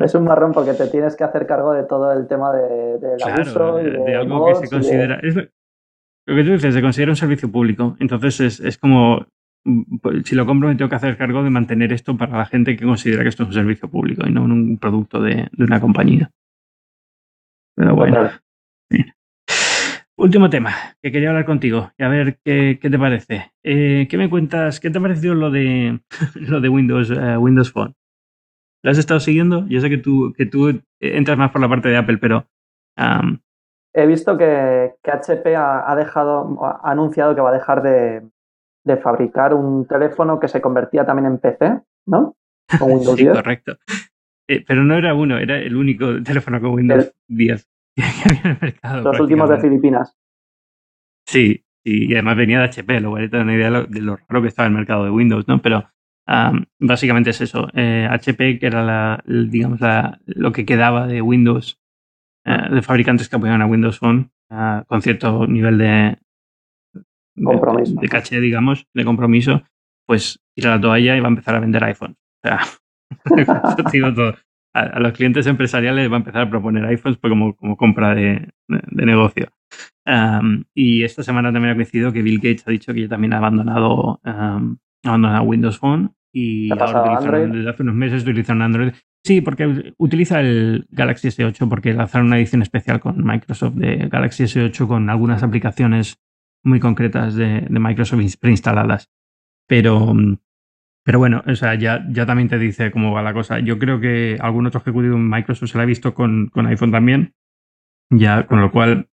Es 0.00 0.14
un 0.14 0.24
marrón 0.24 0.52
porque 0.52 0.72
te 0.72 0.86
tienes 0.86 1.16
que 1.16 1.24
hacer 1.24 1.46
cargo 1.46 1.74
de 1.74 1.84
todo 1.84 2.12
el 2.12 2.26
tema 2.26 2.50
de, 2.54 2.98
del 2.98 3.22
abuso 3.22 3.80
y 3.80 3.90
de, 3.90 4.16
algo 4.16 4.46
que 4.46 4.66
se 4.66 4.74
considera. 4.74 5.20
lo 5.20 6.36
que 6.36 6.44
tú 6.44 6.52
dices, 6.52 6.72
se 6.72 6.80
considera 6.80 7.12
un 7.12 7.16
servicio 7.16 7.52
público. 7.52 7.96
Entonces 8.00 8.40
es, 8.40 8.60
es 8.60 8.78
como. 8.78 9.26
Mm, 9.64 9.98
pues, 9.98 10.22
si 10.24 10.34
lo 10.34 10.46
compro, 10.46 10.68
me 10.68 10.76
tengo 10.76 10.88
que 10.88 10.96
hacer 10.96 11.18
cargo 11.18 11.42
de 11.42 11.50
mantener 11.50 11.92
esto 11.92 12.16
para 12.16 12.38
la 12.38 12.46
gente 12.46 12.74
que 12.74 12.86
considera 12.86 13.22
que 13.22 13.28
esto 13.28 13.42
es 13.42 13.50
un 13.50 13.54
servicio 13.54 13.90
público 13.90 14.26
y 14.26 14.32
no 14.32 14.44
un 14.44 14.78
producto 14.78 15.20
de, 15.20 15.50
de 15.52 15.64
una 15.64 15.78
compañía. 15.78 16.30
Pero 17.76 17.94
bueno. 17.94 18.30
Último 20.22 20.48
tema 20.48 20.70
que 21.02 21.10
quería 21.10 21.30
hablar 21.30 21.44
contigo 21.44 21.90
y 21.98 22.04
a 22.04 22.08
ver 22.08 22.38
qué, 22.44 22.78
qué 22.80 22.88
te 22.88 22.96
parece. 22.96 23.50
Eh, 23.64 24.06
¿Qué 24.08 24.16
me 24.16 24.30
cuentas? 24.30 24.78
¿Qué 24.78 24.88
te 24.88 24.98
ha 24.98 25.02
parecido 25.02 25.34
lo 25.34 25.50
de, 25.50 25.98
lo 26.36 26.60
de 26.60 26.68
Windows, 26.68 27.10
uh, 27.10 27.40
Windows 27.40 27.72
Phone? 27.72 27.96
¿Lo 28.84 28.92
has 28.92 28.98
estado 28.98 29.18
siguiendo? 29.18 29.66
Yo 29.66 29.80
sé 29.80 29.90
que 29.90 29.98
tú, 29.98 30.32
que 30.36 30.46
tú 30.46 30.80
entras 31.00 31.36
más 31.36 31.50
por 31.50 31.60
la 31.60 31.68
parte 31.68 31.88
de 31.88 31.96
Apple, 31.96 32.18
pero... 32.18 32.46
He 33.94 34.06
visto 34.06 34.38
que, 34.38 34.94
que 35.02 35.10
HP 35.10 35.56
ha, 35.56 35.92
dejado, 35.96 36.56
ha 36.62 36.92
anunciado 36.92 37.34
que 37.34 37.40
va 37.40 37.50
a 37.50 37.54
dejar 37.54 37.82
de, 37.82 38.22
de, 38.84 38.96
fabricar 38.98 39.54
un 39.54 39.88
teléfono 39.88 40.38
que 40.38 40.46
se 40.46 40.60
convertía 40.60 41.04
también 41.04 41.32
en 41.32 41.38
PC, 41.38 41.80
¿no? 42.06 42.36
Con 42.78 42.92
Windows 42.92 43.18
sí, 43.18 43.26
correcto. 43.26 43.76
Eh, 44.48 44.64
pero 44.64 44.84
no 44.84 44.94
era 44.94 45.14
uno, 45.14 45.38
era 45.38 45.58
el 45.58 45.74
único 45.74 46.22
teléfono 46.22 46.60
con 46.60 46.74
Windows 46.74 47.12
10 47.26 47.71
que 47.96 48.02
había 48.02 48.40
en 48.40 48.50
el 48.50 48.58
mercado. 48.60 49.02
Los 49.02 49.20
últimos 49.20 49.48
de 49.48 49.60
Filipinas. 49.60 50.16
Sí, 51.26 51.64
y 51.84 52.12
además 52.12 52.36
venía 52.36 52.58
de 52.58 52.64
HP, 52.64 53.00
lo 53.00 53.10
cual 53.10 53.30
te 53.30 53.36
da 53.36 53.42
una 53.42 53.54
idea 53.54 53.70
de 53.70 54.00
lo, 54.00 54.16
raro 54.16 54.42
que 54.42 54.48
estaba 54.48 54.66
el 54.68 54.74
mercado 54.74 55.04
de 55.04 55.10
Windows, 55.10 55.48
¿no? 55.48 55.60
Pero 55.60 55.88
básicamente 56.78 57.30
es 57.30 57.40
eso. 57.40 57.66
HP, 57.66 58.50
eh, 58.50 58.58
que 58.58 58.66
era 58.66 58.84
la, 58.84 59.22
digamos, 59.26 59.80
la, 59.80 60.20
lo 60.26 60.52
que 60.52 60.64
quedaba 60.64 61.06
de 61.06 61.20
Windows, 61.20 61.80
eh, 62.44 62.74
de 62.74 62.82
fabricantes 62.82 63.28
que 63.28 63.36
apoyaban 63.36 63.62
a 63.62 63.66
Windows 63.66 63.98
Phone, 63.98 64.30
con 64.86 65.02
cierto 65.02 65.46
nivel 65.46 65.78
de, 65.78 66.18
compromiso. 67.42 68.00
De, 68.00 68.08
caché, 68.08 68.40
digamos, 68.40 68.86
de 68.94 69.04
compromiso, 69.04 69.62
pues 70.06 70.40
ir 70.54 70.66
a 70.66 70.76
la 70.76 70.80
toalla 70.80 71.16
y 71.16 71.20
va 71.20 71.26
a 71.26 71.30
empezar 71.30 71.54
a 71.54 71.60
vender 71.60 71.82
iPhones. 71.84 72.16
O 72.44 72.48
sea, 72.48 72.60
digo 73.92 74.12
todo. 74.14 74.34
A, 74.74 75.00
los 75.00 75.12
clientes 75.12 75.46
empresariales 75.46 76.10
va 76.10 76.16
a 76.16 76.18
empezar 76.18 76.42
a 76.42 76.50
proponer 76.50 76.84
iPhones 76.86 77.18
pues 77.18 77.30
como, 77.30 77.54
como 77.56 77.76
compra 77.76 78.14
de, 78.14 78.48
de, 78.68 79.06
negocio. 79.06 79.48
y 80.74 81.02
esta 81.02 81.22
semana 81.22 81.52
también 81.52 81.72
ha 81.72 81.76
coincidido 81.76 82.12
que 82.12 82.22
Bill 82.22 82.38
Gates 82.38 82.66
ha 82.66 82.70
dicho 82.70 82.94
que 82.94 83.08
también 83.08 83.34
ha 83.34 83.38
abandonado, 83.38 84.20
abandonado 85.04 85.42
Windows 85.44 85.78
Phone 85.78 86.14
y 86.32 86.70
ahora 86.72 87.46
desde 87.46 87.68
hace 87.68 87.82
unos 87.82 87.94
meses 87.94 88.22
utilizan 88.22 88.62
Android. 88.62 88.92
Sí, 89.24 89.40
porque 89.40 89.94
utiliza 89.98 90.40
el 90.40 90.86
Galaxy 90.90 91.28
S8 91.28 91.68
porque 91.68 91.92
lanzaron 91.92 92.28
una 92.28 92.38
edición 92.38 92.62
especial 92.62 92.98
con 93.00 93.24
Microsoft 93.24 93.74
de 93.74 94.08
Galaxy 94.08 94.44
S8 94.44 94.88
con 94.88 95.10
algunas 95.10 95.42
aplicaciones 95.42 96.18
muy 96.64 96.80
concretas 96.80 97.34
de, 97.34 97.66
Microsoft 97.68 98.36
preinstaladas. 98.40 99.10
Pero, 99.68 100.14
pero 101.04 101.18
bueno, 101.18 101.42
o 101.46 101.54
sea, 101.54 101.74
ya, 101.74 102.04
ya 102.10 102.26
también 102.26 102.48
te 102.48 102.58
dice 102.58 102.90
cómo 102.90 103.12
va 103.12 103.22
la 103.22 103.34
cosa. 103.34 103.58
Yo 103.60 103.78
creo 103.78 104.00
que 104.00 104.38
algún 104.40 104.66
otro 104.66 104.80
ejecutivo 104.80 105.16
en 105.16 105.28
Microsoft 105.28 105.70
se 105.70 105.78
la 105.78 105.84
ha 105.84 105.86
visto 105.86 106.14
con, 106.14 106.48
con 106.48 106.66
iPhone 106.66 106.92
también. 106.92 107.34
Ya, 108.10 108.46
con 108.46 108.60
lo 108.60 108.70
cual, 108.70 109.08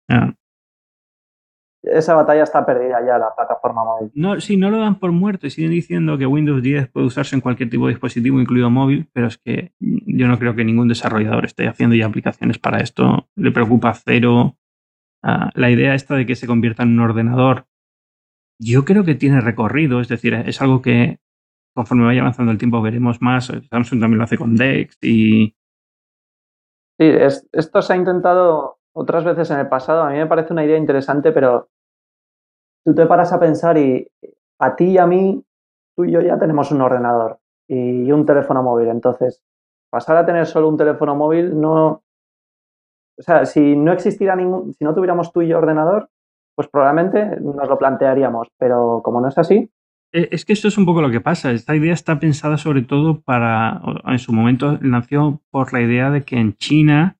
esa 1.87 2.15
batalla 2.15 2.43
está 2.43 2.67
perdida 2.67 2.99
ya, 3.07 3.17
la 3.17 3.33
plataforma 3.35 3.85
móvil. 3.85 4.11
No, 4.15 4.41
sí, 4.41 4.57
no 4.57 4.71
lo 4.71 4.79
dan 4.79 4.99
por 4.99 5.13
muerto 5.13 5.47
y 5.47 5.51
siguen 5.51 5.71
diciendo 5.71 6.19
que 6.19 6.27
Windows 6.27 6.61
10 6.61 6.89
puede 6.89 7.07
usarse 7.07 7.37
en 7.37 7.41
cualquier 7.41 7.71
tipo 7.71 7.87
de 7.87 7.93
dispositivo, 7.93 8.41
incluido 8.41 8.71
móvil, 8.71 9.09
pero 9.13 9.29
es 9.29 9.39
que 9.39 9.73
yo 9.79 10.27
no 10.27 10.39
creo 10.39 10.57
que 10.57 10.65
ningún 10.65 10.89
desarrollador 10.89 11.45
esté 11.45 11.69
haciendo 11.69 11.95
ya 11.95 12.07
aplicaciones 12.07 12.59
para 12.59 12.79
esto. 12.79 13.29
Le 13.37 13.53
preocupa 13.53 13.95
cero. 13.95 14.57
Ah, 15.23 15.51
la 15.55 15.71
idea 15.71 15.95
esta 15.95 16.17
de 16.17 16.27
que 16.27 16.35
se 16.35 16.47
convierta 16.47 16.83
en 16.83 16.91
un 16.91 17.01
ordenador, 17.01 17.67
yo 18.61 18.85
creo 18.85 19.05
que 19.05 19.15
tiene 19.15 19.41
recorrido, 19.41 20.01
es 20.01 20.09
decir, 20.09 20.35
es 20.35 20.61
algo 20.61 20.83
que 20.83 21.21
conforme 21.77 22.07
vaya 22.07 22.23
avanzando 22.23 22.51
el 22.51 22.59
tiempo 22.59 22.81
veremos 22.81 23.21
más. 23.21 23.53
Samsung 23.71 24.01
también 24.01 24.19
lo 24.19 24.25
hace 24.25 24.39
con 24.39 24.57
Dex 24.57 24.97
y... 25.03 25.55
Sí, 26.99 27.13
esto 27.53 27.83
se 27.83 27.93
ha 27.93 27.97
intentado 27.97 28.79
otras 28.95 29.23
veces 29.25 29.51
en 29.51 29.59
el 29.59 29.69
pasado. 29.69 30.03
A 30.03 30.11
mí 30.11 30.17
me 30.17 30.27
parece 30.27 30.55
una 30.55 30.65
idea 30.65 30.79
interesante, 30.79 31.31
pero 31.31 31.69
tú 32.83 32.95
te 32.95 33.05
paras 33.05 33.31
a 33.35 33.39
pensar 33.39 33.77
y 33.77 34.11
a 34.59 34.75
ti 34.75 34.93
y 34.93 34.99
a 34.99 35.07
mí, 35.07 35.45
tú 35.95 36.07
y 36.07 36.13
yo 36.13 36.23
ya 36.23 36.39
tenemos 36.39 36.73
un 36.73 36.81
ordenador 36.81 37.39
y 37.69 38.11
un 38.11 38.25
teléfono 38.25 38.63
móvil. 38.63 38.89
Entonces, 38.89 39.45
pasar 39.91 40.17
a 40.17 40.25
tener 40.25 40.47
solo 40.47 40.71
un 40.71 40.79
teléfono 40.79 41.15
móvil 41.15 41.61
no. 41.61 42.03
O 43.19 43.23
sea, 43.23 43.45
si 43.45 43.77
no 43.77 43.93
existiera 43.93 44.35
ningún. 44.35 44.73
Si 44.73 44.83
no 44.83 44.95
tuviéramos 44.95 45.33
tú 45.33 45.43
y 45.43 45.49
yo 45.49 45.59
ordenador, 45.59 46.09
pues 46.55 46.69
probablemente 46.69 47.39
nos 47.41 47.69
lo 47.69 47.77
plantearíamos. 47.77 48.49
Pero 48.57 49.03
como 49.05 49.21
no 49.21 49.29
es 49.29 49.37
así. 49.37 49.71
E, 50.17 50.29
es 50.33 50.45
que 50.45 50.53
esto 50.53 50.69
es 50.69 50.79
un 50.79 50.87
poco 50.87 51.03
lo 51.03 51.11
que 51.11 51.21
pasa. 51.21 51.53
Esta 51.53 51.77
idea 51.77 51.93
está 51.93 52.19
pensada 52.19 52.57
sobre 52.57 52.83
todo 52.83 53.21
para. 53.21 53.81
En 54.07 54.19
su 54.19 54.33
momento 54.33 54.79
nació 54.81 55.43
por 55.51 55.73
la 55.73 55.83
idea 55.83 56.11
de 56.11 56.23
que 56.23 56.37
en 56.37 56.55
China 56.57 57.19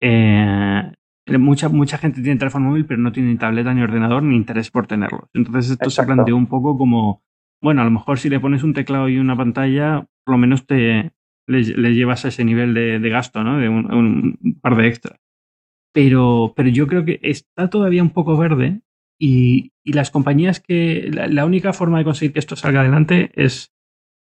eh, 0.00 0.92
Mucha, 1.26 1.68
mucha 1.68 1.98
gente 1.98 2.20
tiene 2.20 2.38
teléfono 2.38 2.70
móvil, 2.70 2.84
pero 2.84 3.00
no 3.00 3.12
tiene 3.12 3.30
ni 3.30 3.38
tableta, 3.38 3.72
ni 3.72 3.82
ordenador, 3.82 4.24
ni 4.24 4.34
interés 4.34 4.70
por 4.70 4.88
tenerlos. 4.88 5.28
Entonces 5.34 5.70
esto 5.70 5.88
se 5.88 6.02
planteó 6.02 6.36
un 6.36 6.48
poco 6.48 6.76
como, 6.76 7.22
bueno, 7.62 7.80
a 7.80 7.84
lo 7.84 7.92
mejor 7.92 8.18
si 8.18 8.28
le 8.28 8.40
pones 8.40 8.64
un 8.64 8.74
teclado 8.74 9.08
y 9.08 9.18
una 9.18 9.36
pantalla, 9.36 10.08
por 10.24 10.34
lo 10.34 10.38
menos 10.38 10.66
te 10.66 11.12
le, 11.46 11.94
llevas 11.94 12.24
a 12.24 12.28
ese 12.28 12.44
nivel 12.44 12.74
de, 12.74 13.08
gasto, 13.08 13.44
¿no? 13.44 13.58
De 13.58 13.68
un, 13.68 14.58
par 14.60 14.76
de 14.76 14.88
extras. 14.88 15.20
Pero, 15.94 16.54
pero 16.56 16.68
yo 16.70 16.88
creo 16.88 17.04
que 17.04 17.20
está 17.22 17.70
todavía 17.70 18.02
un 18.02 18.10
poco 18.10 18.36
verde 18.36 18.80
y, 19.24 19.70
las 19.84 20.10
compañías 20.10 20.58
que... 20.58 21.10
La, 21.12 21.44
única 21.44 21.72
forma 21.72 21.98
de 21.98 22.04
conseguir 22.04 22.32
que 22.32 22.40
esto 22.40 22.56
salga 22.56 22.80
adelante 22.80 23.30
es 23.34 23.72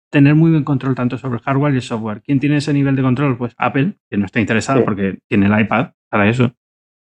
tener 0.10 0.36
muy 0.36 0.52
buen 0.52 0.64
control 0.64 0.96
tanto 0.96 1.18
sobre 1.18 1.38
el 1.38 1.44
hardware 1.44 1.74
y 1.74 1.78
el 1.78 1.82
software. 1.82 2.22
¿Quién 2.22 2.40
tiene 2.40 2.58
ese 2.58 2.74
nivel 2.74 2.96
de 2.96 3.02
control? 3.02 3.38
Pues 3.38 3.54
Apple, 3.58 3.96
que 4.10 4.18
no 4.18 4.26
está 4.26 4.40
interesado 4.40 4.86
porque 4.86 5.20
tiene 5.28 5.48
el 5.48 5.60
iPad 5.60 5.92
para 6.10 6.30
eso. 6.30 6.54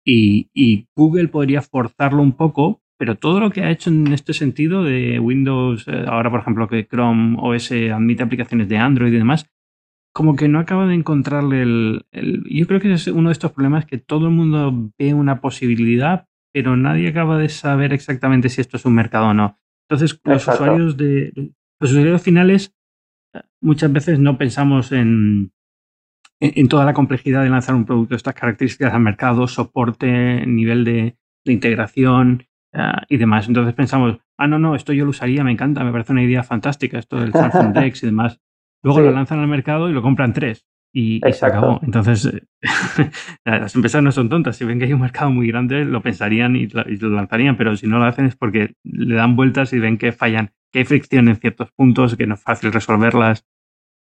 Y, 0.04 0.88
Google 0.94 1.28
podría 1.28 1.62
forzarlo 1.62 2.22
un 2.22 2.32
poco, 2.32 2.82
pero 2.98 3.14
todo 3.14 3.40
lo 3.40 3.50
que 3.50 3.62
ha 3.62 3.70
hecho 3.70 3.88
en 3.88 4.12
este 4.12 4.34
sentido 4.34 4.84
de 4.84 5.18
Windows, 5.18 5.88
eh, 5.88 6.04
ahora 6.06 6.30
por 6.30 6.40
ejemplo 6.40 6.68
que 6.68 6.86
Chrome 6.86 7.38
OS 7.40 7.72
admite 7.72 8.22
aplicaciones 8.22 8.68
de 8.68 8.76
Android 8.76 9.12
y 9.12 9.18
demás, 9.18 9.46
como 10.12 10.36
que 10.36 10.48
no 10.48 10.58
acaba 10.58 10.86
de 10.86 10.94
encontrarle 10.94 11.62
el, 11.62 12.04
Yo 12.50 12.66
creo 12.66 12.80
que 12.80 12.92
es 12.92 13.06
uno 13.06 13.30
de 13.30 13.32
estos 13.32 13.52
problemas 13.52 13.86
que 13.86 13.96
todo 13.96 14.26
el 14.26 14.34
mundo 14.34 14.90
ve 14.98 15.14
una 15.14 15.40
posibilidad, 15.40 16.26
pero 16.52 16.76
nadie 16.76 17.08
acaba 17.08 17.38
de 17.38 17.48
saber 17.48 17.92
exactamente 17.92 18.48
si 18.48 18.60
esto 18.60 18.76
es 18.76 18.84
un 18.84 18.94
mercado 18.94 19.28
o 19.28 19.34
no. 19.34 19.58
Entonces, 19.88 20.20
los 20.24 20.46
usuarios 20.46 20.96
de 20.96 21.32
los 21.80 21.92
usuarios 21.92 22.22
finales 22.22 22.74
eh, 23.34 23.40
muchas 23.60 23.92
veces 23.92 24.18
no 24.18 24.36
pensamos 24.36 24.92
en, 24.92 25.52
en, 26.40 26.68
toda 26.68 26.84
la 26.84 26.94
complejidad 26.94 27.42
de 27.42 27.50
lanzar 27.50 27.74
un 27.74 27.86
producto 27.86 28.10
de 28.10 28.18
estas 28.18 28.34
características 28.34 28.92
al 28.92 29.00
mercado, 29.00 29.46
soporte, 29.46 30.46
nivel 30.46 30.84
de, 30.84 31.16
integración 31.44 32.46
ah, 32.74 33.02
y 33.08 33.16
demás. 33.16 33.48
Entonces 33.48 33.74
pensamos, 33.74 34.18
ah, 34.38 34.46
no, 34.46 34.58
no, 34.58 34.74
esto 34.74 34.92
yo 34.92 35.04
lo 35.04 35.10
usaría, 35.10 35.42
me 35.42 35.52
encanta, 35.52 35.82
me 35.82 35.90
parece 35.90 36.12
una 36.12 36.22
idea 36.22 36.42
fantástica, 36.42 36.98
esto 36.98 37.18
del 37.18 37.32
Samsung 37.32 37.72
Dex 37.74 38.02
y 38.02 38.06
demás. 38.06 38.40
Luego 38.82 39.00
lo 39.00 39.10
lanzan 39.10 39.40
al 39.40 39.48
mercado 39.48 39.90
y 39.90 39.92
lo 39.92 40.02
compran 40.02 40.32
tres. 40.32 40.66
Y, 40.92 41.20
se 41.32 41.46
acabó. 41.46 41.80
Entonces, 41.82 42.42
las 43.44 43.74
empresas 43.74 44.02
no 44.02 44.12
son 44.12 44.28
tontas. 44.28 44.56
Si 44.56 44.64
ven 44.64 44.78
que 44.78 44.86
hay 44.86 44.92
un 44.92 45.00
mercado 45.00 45.30
muy 45.30 45.48
grande, 45.48 45.84
lo 45.84 46.02
pensarían 46.02 46.56
y 46.56 46.66
lo, 46.66 46.82
y 46.88 46.96
lo, 46.96 47.10
lanzarían. 47.10 47.56
Pero 47.56 47.76
si 47.76 47.86
no 47.86 47.98
lo 47.98 48.06
hacen 48.06 48.26
es 48.26 48.36
porque 48.36 48.74
le 48.82 49.14
dan 49.14 49.36
vueltas 49.36 49.72
y 49.72 49.78
ven 49.78 49.98
que 49.98 50.12
fallan, 50.12 50.50
que 50.72 50.80
hay 50.80 50.84
fricción 50.84 51.28
en 51.28 51.36
ciertos 51.36 51.70
puntos, 51.72 52.16
que 52.16 52.26
no 52.26 52.34
es 52.34 52.42
fácil 52.42 52.72
resolverlas 52.72 53.44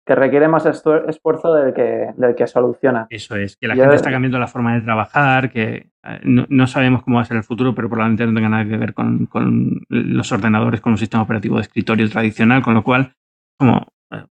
que 0.06 0.14
requiere 0.14 0.48
más 0.48 0.66
esfuerzo 0.66 1.54
del 1.54 1.72
que, 1.72 2.10
del 2.16 2.34
que 2.34 2.46
soluciona. 2.46 3.06
Eso 3.08 3.36
es, 3.36 3.56
que 3.56 3.66
la 3.66 3.74
gente 3.74 3.94
está 3.94 4.10
cambiando 4.10 4.38
la 4.38 4.46
forma 4.46 4.74
de 4.74 4.82
trabajar, 4.82 5.50
que 5.50 5.90
eh, 6.04 6.20
no, 6.24 6.66
sabemos 6.66 7.02
cómo 7.02 7.16
va 7.16 7.22
a 7.22 7.26
ser 7.26 7.38
el 7.38 7.42
futuro, 7.44 7.74
pero 7.74 7.88
probablemente 7.88 8.26
no 8.26 8.34
tenga 8.34 8.50
nada 8.50 8.68
que 8.68 8.76
ver 8.76 8.92
con, 8.92 9.28
los 9.88 10.32
ordenadores, 10.32 10.82
con 10.82 10.92
un 10.92 10.98
sistema 10.98 11.22
operativo 11.22 11.56
de 11.56 11.62
escritorio 11.62 12.08
tradicional, 12.10 12.62
con 12.62 12.74
lo 12.74 12.84
cual, 12.84 13.14
como, 13.58 13.86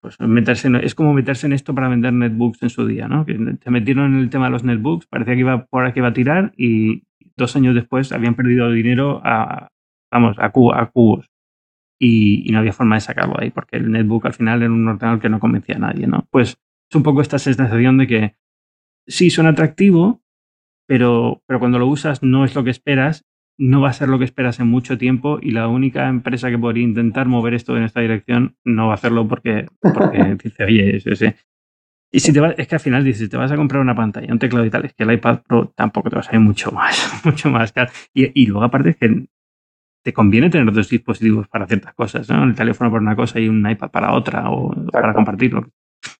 pues 0.00 0.18
meterse 0.20 0.70
es 0.82 0.94
como 0.94 1.14
meterse 1.14 1.46
en 1.46 1.52
esto 1.52 1.74
para 1.74 1.88
vender 1.88 2.12
netbooks 2.12 2.62
en 2.62 2.70
su 2.70 2.86
día, 2.86 3.08
¿no? 3.08 3.24
Que 3.24 3.36
se 3.62 3.70
metieron 3.70 4.14
en 4.14 4.20
el 4.20 4.30
tema 4.30 4.46
de 4.46 4.52
los 4.52 4.64
netbooks, 4.64 5.06
parecía 5.06 5.34
que 5.34 5.40
iba 5.40 5.64
por 5.66 5.84
aquí 5.84 6.00
iba 6.00 6.08
a 6.08 6.12
tirar 6.12 6.52
y 6.56 7.04
dos 7.36 7.56
años 7.56 7.74
después 7.74 8.12
habían 8.12 8.34
perdido 8.34 8.70
dinero 8.70 9.20
a, 9.24 9.68
vamos, 10.10 10.36
a, 10.38 10.50
cubos 10.50 11.30
y, 11.98 12.50
no 12.50 12.58
había 12.58 12.72
forma 12.72 12.96
de 12.96 13.00
sacarlo 13.00 13.36
ahí, 13.38 13.50
porque 13.50 13.76
el 13.76 13.90
netbook 13.90 14.26
al 14.26 14.34
final 14.34 14.62
era 14.62 14.72
un 14.72 14.86
ordenador 14.86 15.20
que 15.20 15.28
no 15.28 15.40
convencía 15.40 15.76
a 15.76 15.80
nadie, 15.80 16.06
¿no? 16.06 16.26
Pues 16.30 16.58
es 16.90 16.96
un 16.96 17.02
poco 17.02 17.20
esta 17.20 17.38
sensación 17.38 17.98
de 17.98 18.06
que 18.06 18.36
sí 19.06 19.30
suena 19.30 19.50
atractivo, 19.50 20.22
pero, 20.86 21.42
pero 21.46 21.58
cuando 21.58 21.78
lo 21.78 21.86
usas 21.86 22.22
no 22.22 22.44
es 22.44 22.54
lo 22.54 22.64
que 22.64 22.70
esperas, 22.70 23.24
no 23.58 23.80
va 23.80 23.90
a 23.90 23.92
ser 23.92 24.08
lo 24.08 24.18
que 24.18 24.24
esperas 24.24 24.60
en 24.60 24.68
mucho 24.68 24.96
tiempo 24.96 25.38
y 25.42 25.50
la 25.50 25.66
única 25.68 26.08
empresa 26.08 26.48
que 26.48 26.58
podría 26.58 26.84
intentar 26.84 27.26
mover 27.26 27.54
esto 27.54 27.76
en 27.76 27.82
esta 27.82 28.00
dirección 28.00 28.56
no 28.64 28.86
va 28.86 28.92
a 28.92 28.94
hacerlo 28.94 29.26
porque, 29.26 29.66
porque 29.80 30.36
dice, 30.44 30.64
oye, 30.64 30.96
eso, 30.96 31.10
ese. 31.10 31.36
Y 32.10 32.20
si 32.20 32.32
te 32.32 32.40
vas, 32.40 32.54
es 32.56 32.66
que 32.66 32.76
al 32.76 32.80
final 32.80 33.04
dices, 33.04 33.28
te 33.28 33.36
vas 33.36 33.52
a 33.52 33.56
comprar 33.56 33.82
una 33.82 33.94
pantalla, 33.94 34.32
un 34.32 34.38
teclado 34.38 34.64
y 34.64 34.70
tal, 34.70 34.86
es 34.86 34.94
que 34.94 35.02
el 35.02 35.12
iPad 35.12 35.42
Pro 35.46 35.72
tampoco 35.74 36.08
te 36.08 36.16
va 36.16 36.20
a 36.20 36.24
salir 36.24 36.40
mucho 36.40 36.70
más, 36.70 37.20
mucho 37.24 37.50
más 37.50 37.72
caro. 37.72 37.90
Y, 38.14 38.42
y 38.42 38.46
luego 38.46 38.64
aparte 38.64 38.90
es 38.90 38.96
que 38.96 39.26
te 40.04 40.12
conviene 40.12 40.48
tener 40.48 40.72
dos 40.72 40.88
dispositivos 40.88 41.48
para 41.48 41.66
ciertas 41.66 41.92
cosas, 41.94 42.30
¿no? 42.30 42.44
El 42.44 42.54
teléfono 42.54 42.90
para 42.90 43.02
una 43.02 43.16
cosa 43.16 43.40
y 43.40 43.48
un 43.48 43.68
iPad 43.68 43.90
para 43.90 44.14
otra 44.14 44.50
o 44.50 44.72
para 44.90 45.12
compartirlo. 45.12 45.66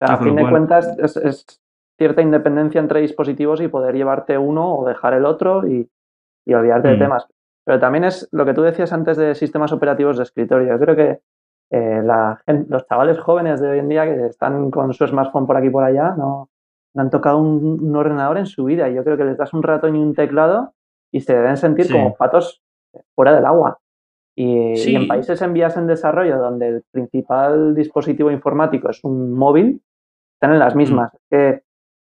a 0.01 0.19
fin 0.19 0.37
de 0.37 0.49
cuentas 0.49 0.89
es, 0.99 1.63
cierta 1.97 2.23
independencia 2.23 2.81
entre 2.81 3.01
dispositivos 3.01 3.61
y 3.61 3.69
poder 3.69 3.95
llevarte 3.95 4.39
uno 4.39 4.77
o 4.77 4.87
dejar 4.87 5.15
el 5.15 5.25
otro 5.25 5.67
y, 5.67 5.89
olvidarte 6.55 6.89
de 6.89 6.97
mm. 6.97 6.99
temas. 6.99 7.27
Pero 7.65 7.79
también 7.79 8.05
es 8.05 8.29
lo 8.33 8.47
que 8.47 8.55
tú 8.55 8.63
decías 8.63 8.93
antes 8.93 9.17
de 9.17 9.35
sistemas 9.35 9.73
operativos 9.73 10.17
de 10.17 10.23
escritorio. 10.23 10.69
Yo 10.69 10.79
creo 10.79 10.97
que 10.97 11.21
eh, 11.71 12.03
los 12.69 12.87
chavales 12.87 13.19
jóvenes 13.19 13.61
de 13.61 13.69
hoy 13.69 13.79
en 13.79 13.89
día 13.89 14.05
que 14.05 14.27
están 14.27 14.71
con 14.71 14.95
su 14.95 15.07
smartphone 15.07 15.47
por 15.47 15.57
aquí 15.57 15.67
y 15.67 15.71
por 15.71 15.85
allá 15.85 16.15
no, 16.17 16.49
han 16.97 17.11
tocado 17.11 17.39
un, 17.39 17.95
ordenador 17.95 18.39
en 18.39 18.47
su 18.47 18.65
vida. 18.65 18.89
Y 18.89 18.95
yo 18.95 19.05
creo 19.05 19.17
que 19.17 19.25
les 19.25 19.37
das 19.37 19.53
un 19.53 19.63
ratón 19.63 19.97
y 19.97 19.99
un 19.99 20.15
teclado 20.15 20.73
y 21.13 21.21
se 21.21 21.35
deben 21.35 21.57
sentir 21.57 21.91
como 21.91 22.15
patos 22.15 22.63
fuera 23.15 23.35
del 23.35 23.45
agua. 23.45 23.79
Y, 24.35 24.95
en 24.95 25.09
países 25.09 25.43
en 25.43 25.53
vías 25.53 25.77
en 25.77 25.89
desarrollo, 25.89 26.39
donde 26.39 26.69
el 26.69 26.85
principal 26.91 27.75
dispositivo 27.75 28.31
informático 28.31 28.89
es 28.89 29.03
un 29.03 29.35
móvil, 29.35 29.83
están 30.35 30.53
en 30.53 30.61
las 30.61 30.75
mm. 30.75 30.79
mismas. 30.79 31.13
Que 31.29 31.63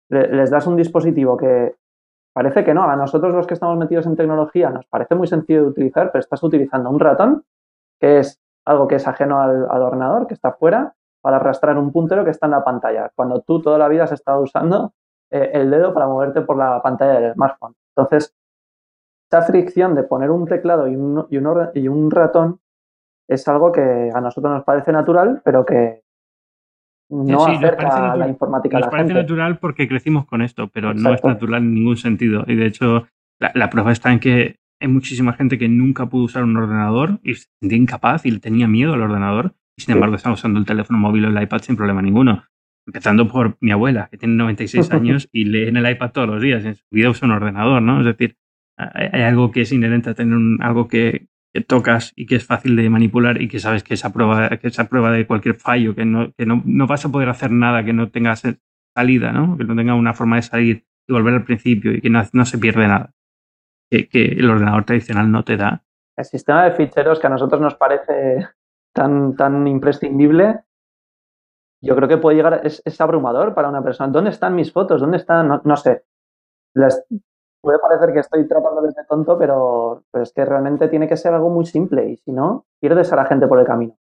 les 0.09 0.49
das 0.49 0.67
un 0.67 0.75
dispositivo 0.75 1.37
que 1.37 1.75
parece 2.33 2.63
que 2.63 2.73
no. 2.73 2.83
A 2.83 2.95
nosotros 2.95 3.33
los 3.33 3.47
que 3.47 3.53
estamos 3.53 3.77
metidos 3.77 4.05
en 4.05 4.15
tecnología 4.15 4.69
nos 4.69 4.85
parece 4.87 5.15
muy 5.15 5.27
sencillo 5.27 5.61
de 5.61 5.69
utilizar, 5.69 6.11
pero 6.11 6.21
estás 6.21 6.43
utilizando 6.43 6.89
un 6.89 6.99
ratón, 6.99 7.45
que 7.99 8.19
es 8.19 8.41
algo 8.65 8.87
que 8.87 8.95
es 8.95 9.07
ajeno 9.07 9.41
al, 9.41 9.81
ordenador, 9.81 10.27
que 10.27 10.33
está 10.33 10.53
fuera, 10.53 10.95
para 11.21 11.37
arrastrar 11.37 11.77
un 11.77 11.91
puntero 11.91 12.25
que 12.25 12.31
está 12.31 12.47
en 12.47 12.51
la 12.51 12.63
pantalla, 12.63 13.11
cuando 13.15 13.41
tú 13.41 13.61
toda 13.61 13.77
la 13.77 13.87
vida 13.87 14.03
has 14.03 14.11
estado 14.11 14.41
usando 14.41 14.93
eh, 15.31 15.51
el 15.53 15.71
dedo 15.71 15.93
para 15.93 16.07
moverte 16.07 16.41
por 16.41 16.57
la 16.57 16.81
pantalla 16.81 17.19
del 17.19 17.33
smartphone. 17.33 17.75
Entonces, 17.95 18.35
esa 19.31 19.41
fricción 19.41 19.95
de 19.95 20.03
poner 20.03 20.29
un 20.31 20.45
teclado 20.45 20.87
y 20.87 20.95
un, 20.95 22.11
ratón 22.11 22.59
es 23.27 23.47
algo 23.47 23.71
que 23.71 24.11
a 24.13 24.21
nosotros 24.21 24.53
nos 24.53 24.63
parece 24.63 24.91
natural, 24.91 25.41
pero 25.43 25.65
que 25.65 26.03
no 27.09 27.45
acerca 27.45 28.15
la 28.15 28.27
informática 28.27 28.77
nos 28.77 28.87
a 28.87 28.87
la 28.87 28.91
parece 28.91 29.13
natural 29.13 29.59
porque 29.59 29.87
crecimos 29.87 30.25
con 30.25 30.41
esto, 30.41 30.67
pero 30.69 30.93
no 30.93 31.13
es 31.13 31.23
natural 31.23 31.63
en 31.63 31.73
ningún 31.73 31.97
sentido. 31.97 32.43
Y 32.47 32.55
de 32.55 32.65
hecho, 32.65 33.07
la, 33.39 33.69
prueba 33.69 33.91
está 33.91 34.11
en 34.11 34.19
que 34.19 34.57
hay 34.79 34.87
muchísima 34.87 35.33
gente 35.33 35.57
que 35.57 35.67
nunca 35.69 36.07
pudo 36.07 36.25
usar 36.25 36.43
un 36.43 36.57
ordenador 36.57 37.19
y 37.23 37.35
se 37.35 37.47
sentía 37.61 37.77
incapaz 37.77 38.25
y 38.25 38.37
tenía 38.39 38.67
miedo 38.67 38.93
al 38.93 39.01
ordenador 39.01 39.55
y 39.77 39.83
sin 39.83 39.95
embargo 39.95 40.15
está 40.15 40.31
usando 40.31 40.59
el 40.59 40.65
teléfono 40.65 40.99
móvil 40.99 41.25
o 41.25 41.29
el 41.29 41.41
iPad 41.41 41.61
sin 41.61 41.75
problema 41.75 42.01
ninguno. 42.01 42.43
Empezando 42.85 43.27
por 43.27 43.57
mi 43.61 43.71
abuela, 43.71 44.09
que 44.11 44.17
tiene 44.17 44.35
96 44.35 44.91
años 44.91 45.29
y 45.31 45.45
lee 45.45 45.67
en 45.67 45.77
el 45.77 45.89
iPad 45.89 46.11
todos 46.11 46.27
los 46.27 46.41
días. 46.41 46.65
En 46.65 46.75
su 46.75 46.83
vida 46.91 47.09
usa 47.09 47.27
un 47.27 47.31
ordenador, 47.33 47.81
¿no? 47.81 47.99
Es 47.99 48.05
decir, 48.05 48.37
hay, 48.77 49.21
algo 49.21 49.51
que 49.51 49.61
es 49.61 49.71
inherente 49.71 50.09
a 50.09 50.13
tener 50.13 50.37
algo 50.61 50.87
que, 50.87 51.27
tocas 51.61 52.13
y 52.15 52.25
que 52.25 52.35
es 52.35 52.45
fácil 52.45 52.75
de 52.75 52.89
manipular 52.89 53.41
y 53.41 53.47
que 53.47 53.59
sabes 53.59 53.83
que 53.83 53.93
esa 53.93 54.11
prueba, 54.11 54.49
que 54.57 54.67
esa 54.67 54.85
prueba 54.85 55.11
de 55.11 55.27
cualquier 55.27 55.55
fallo, 55.55 55.93
que 55.93 56.05
no, 56.05 56.33
que 56.33 56.45
no, 56.45 56.61
no 56.65 56.87
vas 56.87 57.05
a 57.05 57.09
poder 57.09 57.29
hacer 57.29 57.51
nada 57.51 57.83
que 57.83 57.93
no 57.93 58.09
tenga 58.09 58.35
salida, 58.35 59.31
¿no? 59.31 59.57
Que 59.57 59.63
no 59.63 59.75
tenga 59.75 59.93
una 59.93 60.13
forma 60.13 60.37
de 60.37 60.41
salir 60.41 60.85
y 61.07 61.13
volver 61.13 61.35
al 61.35 61.43
principio 61.43 61.93
y 61.93 62.01
que 62.01 62.09
no, 62.09 62.23
no 62.33 62.45
se 62.45 62.57
pierde 62.57 62.87
nada. 62.87 63.13
Que, 63.89 64.07
que, 64.09 64.25
el 64.25 64.49
ordenador 64.49 64.85
tradicional 64.85 65.31
no 65.31 65.43
te 65.43 65.57
da. 65.57 65.83
El 66.17 66.25
sistema 66.25 66.65
de 66.65 66.71
ficheros 66.71 67.19
que 67.19 67.27
a 67.27 67.29
nosotros 67.29 67.61
nos 67.61 67.75
parece 67.75 68.47
tan, 68.93 69.35
tan 69.35 69.67
imprescindible, 69.67 70.61
yo 71.81 71.95
creo 71.95 72.07
que 72.07 72.17
puede 72.17 72.37
llegar, 72.37 72.61
es, 72.63 72.81
es 72.85 73.01
abrumador 73.01 73.53
para 73.53 73.69
una 73.69 73.83
persona. 73.83 74.11
¿Dónde 74.11 74.31
están 74.31 74.55
mis 74.55 74.71
fotos? 74.71 75.01
¿Dónde 75.01 75.17
están? 75.17 75.47
No, 75.47 75.61
no 75.63 75.77
sé. 75.77 76.03
Puede 77.63 77.79
parecer 77.79 78.13
que 78.13 78.19
estoy 78.19 78.45
tratándoles 78.45 78.93
de 78.93 79.05
tonto, 79.05 79.39
pero, 79.39 80.03
pero, 80.11 80.23
es 80.23 80.33
que 80.33 80.43
realmente 80.43 80.89
tiene 80.89 81.07
que 81.07 81.15
ser 81.15 81.33
algo 81.33 81.49
muy 81.49 81.65
simple 81.65 82.09
y 82.09 82.17
si 82.17 82.33
no, 82.33 82.65
pierdes 82.81 83.11
a 83.13 83.15
la 83.15 83.25
gente 83.25 83.47
por 83.47 83.57
el 83.59 83.65
camino. 83.65 83.97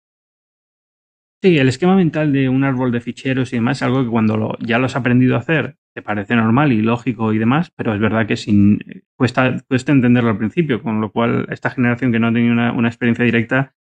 Sí, 1.43 1.59
el 1.59 1.69
esquema 1.69 1.97
mental 1.97 2.33
de 2.33 2.49
un 2.49 2.65
árbol 2.65 2.93
de 2.93 3.01
ficheros 3.01 3.53
y 3.53 3.57
demás 3.57 3.79
es 3.79 3.83
algo 3.83 4.03
que 4.03 4.11
cuando 4.11 4.37
lo, 4.37 4.57
ya 4.59 4.79
lo 4.79 4.87
has 4.87 4.97
aprendido 4.97 5.35
a 5.35 5.41
hacer 5.41 5.77
te 5.95 6.03
parece 6.03 6.37
normal 6.37 6.73
y 6.73 6.81
lógico 6.81 7.33
y 7.33 7.39
demás, 7.39 7.73
pero 7.75 7.93
es 7.93 8.01
verdad 8.01 8.27
que 8.27 8.37
sin, 8.37 8.79
cuesta, 9.17 9.57
cuesta 9.69 9.91
entenderlo 9.91 10.31
al 10.31 10.39
principio, 10.39 10.81
con 10.81 11.01
lo 11.01 11.11
cual 11.11 11.47
esta 11.51 11.71
generación 11.71 12.13
que 12.13 12.21
no 12.21 12.29
ha 12.29 12.33
tenido 12.33 12.53
una, 12.53 12.73
una 12.73 12.89
experiencia 12.89 13.25
directa 13.25 13.75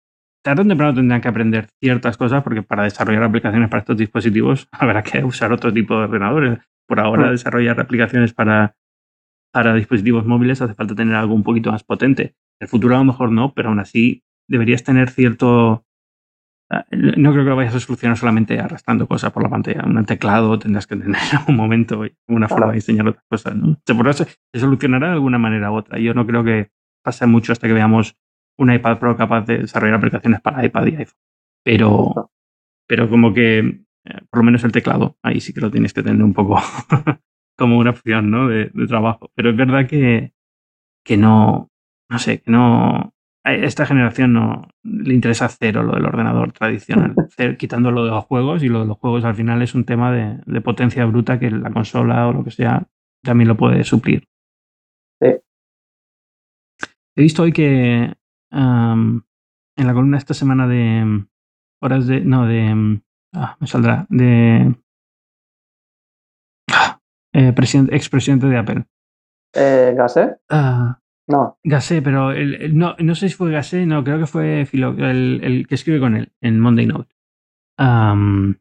tarde 0.44 0.62
o 0.62 0.66
temprano 0.66 0.94
tendrán 0.94 1.20
que 1.20 1.28
aprender 1.28 1.66
ciertas 1.80 2.16
cosas 2.16 2.44
porque 2.44 2.62
para 2.62 2.84
desarrollar 2.84 3.24
aplicaciones 3.24 3.68
para 3.68 3.80
estos 3.80 3.96
dispositivos 3.96 4.68
habrá 4.72 5.02
que 5.02 5.24
usar 5.24 5.52
otro 5.52 5.72
tipo 5.72 5.96
de 5.96 6.04
ordenadores. 6.04 6.58
Por 6.86 7.00
ahora, 7.00 7.30
desarrollar 7.30 7.80
aplicaciones 7.80 8.34
para, 8.34 8.76
para 9.54 9.72
dispositivos 9.72 10.26
móviles 10.26 10.60
hace 10.60 10.74
falta 10.74 10.96
tener 10.96 11.14
algo 11.14 11.32
un 11.32 11.44
poquito 11.44 11.70
más 11.70 11.84
potente. 11.84 12.34
El 12.60 12.66
futuro 12.66 12.96
a 12.96 12.98
lo 12.98 13.04
mejor 13.04 13.30
no, 13.30 13.54
pero 13.54 13.68
aún 13.68 13.78
así 13.78 14.24
deberías 14.48 14.82
tener 14.82 15.10
cierto... 15.10 15.86
Ah, 16.68 16.84
no 16.90 17.30
creo 17.30 17.44
que 17.44 17.50
lo 17.50 17.54
vayas 17.54 17.76
a 17.76 17.78
solucionar 17.78 18.16
solamente 18.16 18.58
arrastrando 18.58 19.06
cosas 19.06 19.30
por 19.30 19.44
la 19.44 19.48
pantalla. 19.48 19.84
Un 19.86 20.04
teclado 20.06 20.58
tendrás 20.58 20.88
que 20.88 20.96
tener 20.96 21.20
un 21.48 21.54
momento 21.54 22.02
una 22.26 22.48
forma 22.48 22.66
de 22.68 22.74
diseñar 22.74 23.06
otras 23.06 23.24
cosas. 23.30 23.54
¿no? 23.54 23.78
Se, 23.86 24.24
se 24.24 24.60
solucionará 24.60 25.06
de 25.06 25.12
alguna 25.12 25.38
manera 25.38 25.70
u 25.70 25.76
otra. 25.76 26.00
Yo 26.00 26.14
no 26.14 26.26
creo 26.26 26.42
que 26.42 26.72
pase 27.04 27.24
mucho 27.26 27.52
hasta 27.52 27.68
que 27.68 27.74
veamos 27.74 28.16
un 28.58 28.72
iPad 28.72 28.98
Pro 28.98 29.16
capaz 29.16 29.42
de 29.42 29.58
desarrollar 29.58 29.98
aplicaciones 29.98 30.40
para 30.40 30.64
iPad 30.64 30.86
y 30.86 30.96
iPhone. 30.96 31.20
Pero, 31.64 32.32
pero 32.88 33.08
como 33.08 33.32
que, 33.32 33.58
eh, 33.58 34.20
por 34.30 34.38
lo 34.38 34.42
menos 34.42 34.64
el 34.64 34.72
teclado, 34.72 35.16
ahí 35.22 35.40
sí 35.40 35.54
que 35.54 35.60
lo 35.60 35.70
tienes 35.70 35.92
que 35.92 36.02
tener 36.02 36.24
un 36.24 36.34
poco 36.34 36.58
como 37.56 37.78
una 37.78 37.90
opción 37.90 38.30
¿no? 38.30 38.48
de, 38.48 38.70
trabajo. 38.88 39.30
Pero 39.34 39.50
es 39.50 39.56
verdad 39.56 39.86
que, 39.86 40.32
que 41.04 41.16
no, 41.16 41.70
no 42.08 42.18
sé, 42.18 42.40
que 42.40 42.50
no, 42.50 43.14
a 43.44 43.54
esta 43.54 43.86
generación 43.86 44.32
no 44.32 44.68
le 44.82 45.14
interesa 45.14 45.48
cero 45.48 45.82
lo 45.82 45.94
del 45.94 46.06
ordenador 46.06 46.52
tradicional, 46.52 47.14
quitando 47.58 47.90
lo 47.90 48.04
de 48.04 48.10
los 48.10 48.24
juegos 48.24 48.62
y 48.62 48.68
lo 48.68 48.80
de 48.80 48.86
los 48.86 48.98
juegos 48.98 49.24
al 49.24 49.34
final 49.34 49.62
es 49.62 49.74
un 49.74 49.84
tema 49.84 50.12
de, 50.12 50.40
de, 50.46 50.60
potencia 50.60 51.04
bruta 51.04 51.38
que 51.38 51.50
la 51.50 51.70
consola 51.70 52.26
o 52.28 52.32
lo 52.32 52.44
que 52.44 52.50
sea 52.50 52.86
también 53.22 53.48
lo 53.48 53.56
puede 53.56 53.84
suplir. 53.84 54.28
Sí. 55.20 55.28
He 57.16 57.22
visto 57.22 57.42
hoy 57.42 57.52
que 57.52 58.12
en 59.76 59.86
la 59.86 59.92
columna 59.92 60.18
esta 60.18 60.34
semana 60.34 60.66
de 60.66 61.04
mm, 61.04 61.28
horas 61.82 62.06
de. 62.06 62.20
No, 62.20 62.46
de. 62.46 62.74
Mm, 62.74 63.02
ah, 63.34 63.56
me 63.60 63.66
saldrá. 63.66 64.06
De. 64.08 64.74
Eh, 67.34 67.52
presidente, 67.52 67.96
expresidente 67.96 68.46
de 68.46 68.56
Apple. 68.56 68.84
Eh, 69.54 69.92
¿Gasé? 69.96 70.36
Ah, 70.48 71.00
no. 71.26 71.58
Gasé, 71.64 72.00
pero 72.00 72.32
no, 72.72 72.94
no 72.98 73.14
sé 73.16 73.28
si 73.28 73.34
fue 73.34 73.50
Gasé, 73.50 73.86
no, 73.86 74.04
creo 74.04 74.20
que 74.20 74.26
fue 74.26 74.68
el, 74.72 75.40
el, 75.42 75.66
que 75.66 75.74
escribe 75.74 75.98
con 75.98 76.14
él 76.14 76.32
en 76.40 76.60
Monday 76.60 76.86
Note. 76.86 77.12
Um, 77.76 78.54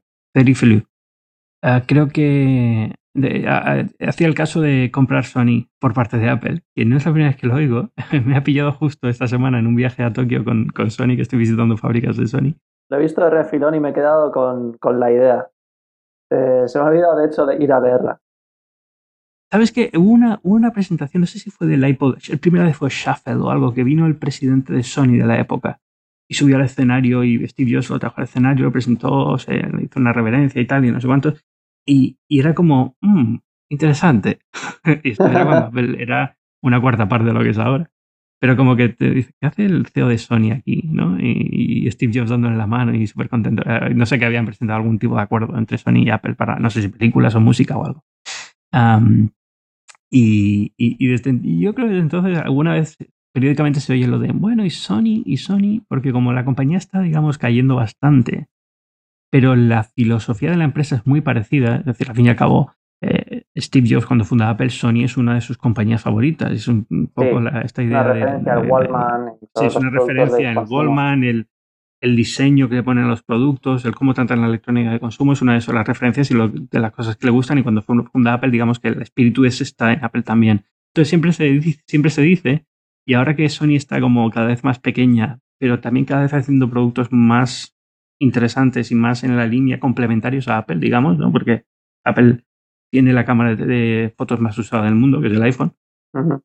creo 1.87 2.09
que 2.09 2.95
hacía 3.99 4.27
el 4.27 4.33
caso 4.33 4.59
de 4.59 4.89
comprar 4.91 5.25
Sony 5.25 5.69
por 5.79 5.93
parte 5.93 6.17
de 6.17 6.29
Apple, 6.29 6.63
y 6.75 6.85
no 6.85 6.97
es 6.97 7.05
la 7.05 7.11
primera 7.11 7.29
vez 7.29 7.39
que 7.39 7.45
lo 7.45 7.53
oigo. 7.53 7.91
me 8.25 8.35
ha 8.35 8.43
pillado 8.43 8.71
justo 8.71 9.07
esta 9.07 9.27
semana 9.27 9.59
en 9.59 9.67
un 9.67 9.75
viaje 9.75 10.01
a 10.01 10.13
Tokio 10.13 10.43
con, 10.43 10.69
con 10.69 10.89
Sony, 10.89 11.15
que 11.15 11.21
estoy 11.21 11.37
visitando 11.37 11.77
fábricas 11.77 12.17
de 12.17 12.25
Sony. 12.25 12.55
Lo 12.89 12.97
he 12.97 13.01
visto 13.01 13.23
de 13.23 13.29
refilón 13.29 13.75
y 13.75 13.79
me 13.79 13.89
he 13.89 13.93
quedado 13.93 14.31
con, 14.31 14.73
con 14.79 14.99
la 14.99 15.11
idea. 15.11 15.47
Eh, 16.31 16.63
se 16.65 16.79
me 16.79 16.85
ha 16.85 16.87
olvidado, 16.87 17.17
de 17.17 17.27
hecho, 17.27 17.45
de 17.45 17.63
ir 17.63 17.71
a 17.71 17.79
verla. 17.79 18.19
¿Sabes 19.53 19.71
qué? 19.71 19.91
Hubo 19.93 20.09
una, 20.09 20.39
una 20.41 20.73
presentación, 20.73 21.21
no 21.21 21.27
sé 21.27 21.37
si 21.37 21.51
fue 21.51 21.67
del 21.67 21.87
iPod, 21.87 22.17
el 22.27 22.39
primero 22.39 22.65
vez 22.65 22.75
fue 22.75 22.89
Shuffle 22.89 23.35
o 23.35 23.51
algo, 23.51 23.71
que 23.71 23.83
vino 23.83 24.07
el 24.07 24.15
presidente 24.15 24.73
de 24.73 24.81
Sony 24.81 25.19
de 25.19 25.27
la 25.27 25.39
época 25.39 25.79
y 26.27 26.33
subió 26.33 26.55
al 26.55 26.63
escenario 26.63 27.23
y 27.23 27.47
Steve 27.47 27.71
Jobs 27.71 27.91
lo 27.91 27.99
trajo 27.99 28.15
al 28.17 28.23
escenario, 28.23 28.65
lo 28.65 28.71
presentó, 28.71 29.37
se 29.37 29.53
le 29.53 29.83
hizo 29.83 29.99
una 29.99 30.11
reverencia 30.11 30.59
y 30.59 30.65
tal, 30.65 30.85
y 30.85 30.91
no 30.91 30.99
sé 30.99 31.05
cuántos. 31.05 31.45
Y, 31.85 32.17
era 32.27 32.55
como, 32.55 32.95
mmm, 33.01 33.35
interesante. 33.69 34.39
y 35.03 35.11
esto 35.11 35.27
era, 35.27 35.69
era 35.99 36.35
una 36.63 36.81
cuarta 36.81 37.07
parte 37.07 37.27
de 37.27 37.33
lo 37.33 37.43
que 37.43 37.49
es 37.49 37.59
ahora. 37.59 37.91
Pero 38.39 38.57
como 38.57 38.75
que 38.75 38.89
te 38.89 39.11
dice, 39.11 39.33
¿qué 39.39 39.45
hace 39.45 39.65
el 39.65 39.85
CEO 39.85 40.07
de 40.07 40.17
Sony 40.17 40.51
aquí? 40.51 40.81
¿no? 40.85 41.19
Y, 41.19 41.87
Steve 41.91 42.11
Jobs 42.15 42.31
dándole 42.31 42.57
la 42.57 42.65
mano 42.65 42.95
y 42.95 43.05
súper 43.05 43.29
contento. 43.29 43.61
Eh, 43.67 43.93
no 43.93 44.07
sé 44.07 44.17
que 44.17 44.25
habían 44.25 44.47
presentado 44.47 44.77
algún 44.77 44.97
tipo 44.97 45.15
de 45.15 45.21
acuerdo 45.21 45.55
entre 45.59 45.77
Sony 45.77 46.05
y 46.05 46.09
Apple 46.09 46.33
para, 46.33 46.57
no 46.57 46.71
sé 46.71 46.81
si 46.81 46.87
películas 46.87 47.35
o 47.35 47.39
música 47.39 47.77
o 47.77 47.85
algo. 47.85 48.03
Y, 50.13 50.73
y, 50.77 51.07
desde, 51.07 51.39
yo 51.41 51.73
creo 51.73 51.87
que 51.87 51.93
desde 51.93 52.03
entonces 52.03 52.37
alguna 52.37 52.73
vez 52.73 52.97
periódicamente 53.33 53.79
se 53.79 53.93
oye 53.93 54.07
lo 54.07 54.19
de, 54.19 54.31
bueno, 54.31 54.63
y 54.63 54.69
Sony, 54.69 55.23
y 55.25 55.37
Sony, 55.37 55.83
porque 55.87 56.11
como 56.11 56.33
la 56.33 56.45
compañía 56.45 56.77
está, 56.77 57.01
digamos, 57.01 57.37
cayendo 57.37 57.75
bastante 57.75 58.47
pero 59.33 59.55
la 59.55 59.83
filosofía 59.83 60.51
de 60.51 60.57
la 60.57 60.63
empresa 60.63 60.97
es 60.97 61.07
muy 61.07 61.21
parecida. 61.21 61.77
Es 61.77 61.85
decir, 61.85 62.07
al 62.07 62.15
fin 62.15 62.27
y 62.27 62.29
al 62.29 62.35
cabo, 62.35 62.71
eh, 63.01 63.45
Steve 63.57 63.87
Jobs 63.89 64.05
cuando 64.05 64.25
funda 64.25 64.47
Apple, 64.47 64.69
Sony 64.69 65.05
es 65.05 65.17
una 65.17 65.33
de 65.33 65.41
sus 65.41 65.57
compañías 65.57 66.03
favoritas. 66.03 66.51
Es 66.51 66.67
un 66.67 66.85
poco 67.11 67.41
esta 67.63 67.81
idea 67.81 68.03
una 68.03 68.13
referencia 68.13 68.53
al 68.53 68.69
Wallman. 68.69 69.31
sí, 69.55 69.65
es 69.65 69.75
una 69.75 69.89
referencia 69.89 70.51
al 70.51 70.67
Wallman, 70.69 71.23
el, 71.23 71.47
el, 72.03 72.15
diseño 72.15 72.69
que 72.69 72.75
le 72.75 72.83
ponen 72.83 73.05
a 73.05 73.07
los 73.07 73.23
productos, 73.23 73.85
el 73.85 73.95
cómo 73.95 74.13
tratan 74.13 74.41
la 74.41 74.47
electrónica 74.47 74.91
de 74.91 74.99
consumo, 74.99 75.33
es 75.33 75.41
una 75.41 75.57
de 75.57 75.73
las 75.73 75.87
referencias 75.87 76.29
y 76.31 76.35
de 76.35 76.79
las 76.79 76.91
cosas 76.91 77.15
que 77.15 77.27
le 77.27 77.31
gustan. 77.31 77.57
Y 77.57 77.63
cuando 77.63 77.81
funda 77.81 78.33
Apple, 78.33 78.51
digamos 78.51 78.79
que 78.79 78.89
el 78.89 79.01
espíritu 79.01 79.45
ese 79.45 79.63
está 79.63 79.93
en 79.93 80.03
Apple 80.03 80.23
también. 80.23 80.65
Entonces 80.91 81.09
siempre 81.09 81.33
se, 81.33 81.45
dice, 81.45 81.81
siempre 81.87 82.11
se 82.11 82.21
dice, 82.21 82.65
y 83.05 83.15
ahora 83.15 83.35
que 83.35 83.49
Sony 83.49 83.75
está 83.75 83.99
como 83.99 84.29
cada 84.29 84.47
vez 84.47 84.63
más 84.63 84.79
pequeña, 84.79 85.39
pero 85.59 85.79
también 85.79 86.05
cada 86.05 86.21
vez 86.21 86.33
haciendo 86.33 86.69
productos 86.69 87.11
más 87.11 87.75
interesantes 88.19 88.91
y 88.91 88.95
más 88.95 89.23
en 89.23 89.35
la 89.35 89.47
línea 89.47 89.79
complementarios 89.79 90.47
a 90.47 90.57
Apple, 90.57 90.77
digamos, 90.77 91.17
¿no? 91.17 91.31
Porque 91.31 91.65
Apple 92.03 92.43
tiene 92.91 93.11
la 93.13 93.25
cámara 93.25 93.55
de, 93.55 94.13
fotos 94.17 94.39
más 94.39 94.57
usada 94.57 94.85
del 94.85 94.95
mundo, 94.95 95.19
que 95.19 95.27
es 95.27 95.33
el 95.33 95.41
iPhone, 95.41 95.73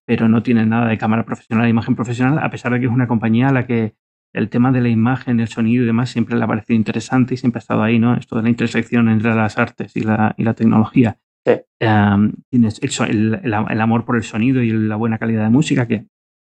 pero 0.07 0.29
no 0.29 0.43
tiene 0.43 0.65
nada 0.65 0.89
de 0.89 0.99
cámara 0.99 1.25
profesional, 1.25 1.69
imagen 1.69 1.95
profesional, 1.95 2.39
a 2.39 2.51
pesar 2.51 2.73
de 2.73 2.81
que 2.81 2.87
es 2.87 2.93
una 2.93 3.07
compañía 3.07 3.49
a 3.49 3.53
la 3.53 3.67
que 3.67 3.95
el 4.33 4.49
tema 4.49 4.73
de 4.73 4.81
la 4.81 4.89
imagen, 4.89 5.41
el 5.41 5.49
sonido 5.49 5.83
y 5.83 5.87
demás 5.87 6.11
siempre 6.11 6.37
le 6.37 6.45
ha 6.45 6.47
parecido 6.47 6.77
interesante 6.77 7.35
y 7.35 7.37
siempre 7.37 7.59
ha 7.59 7.61
estado 7.61 7.83
ahí, 7.83 7.99
¿no? 7.99 8.15
Esto 8.15 8.37
de 8.37 8.43
la 8.43 8.49
intersección 8.49 9.09
entre 9.09 9.35
las 9.35 9.59
artes 9.59 9.97
y 9.97 10.01
la, 10.01 10.35
y 10.37 10.45
la 10.45 10.55
tecnología. 10.55 11.19
tienes 12.51 12.81
el, 13.01 13.41
el, 13.43 13.81
amor 13.81 14.05
por 14.05 14.17
el 14.17 14.23
sonido 14.23 14.63
y 14.63 14.71
la 14.71 14.97
buena 14.97 15.19
calidad 15.19 15.45
de 15.45 15.51
música, 15.51 15.87
que 15.89 16.07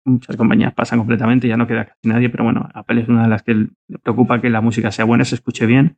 muchas 0.05 0.37
compañías 0.37 0.73
pasan 0.75 0.99
completamente, 0.99 1.49
ya 1.49 1.57
no 1.57 1.67
queda 1.67 1.87
casi 1.87 2.09
nadie, 2.09 2.29
pero 2.29 2.45
bueno, 2.45 2.69
Apple 2.75 3.01
es 3.01 3.09
una 3.09 3.23
de 3.23 3.29
las 3.29 3.43
que 3.43 3.55
le 3.55 3.99
preocupa 4.03 4.41
que 4.41 4.51
la 4.51 4.61
música 4.61 4.91
sea 4.91 5.05
buena, 5.05 5.25
se 5.25 5.35
escuche 5.35 5.67
bien. 5.67 5.97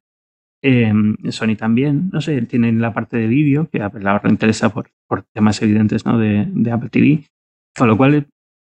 Em, 0.62 1.16
Sony 1.30 1.54
también, 1.56 2.08
no 2.12 2.20
sé, 2.20 2.40
tienen 2.42 2.80
la 2.80 2.94
parte 2.94 3.16
de 3.18 3.26
vídeo, 3.26 3.68
que 3.68 3.82
a 3.82 3.86
Apple 3.86 4.08
ahora 4.08 4.22
le 4.24 4.30
interesa 4.30 4.70
por, 4.70 4.90
por 5.06 5.22
temas 5.22 5.60
evidentes 5.60 6.06
¿no? 6.06 6.18
de, 6.18 6.46
de, 6.50 6.70
Apple 6.70 6.88
TV, 6.88 7.24
con 7.76 7.88
lo 7.88 7.96
cual 7.96 8.26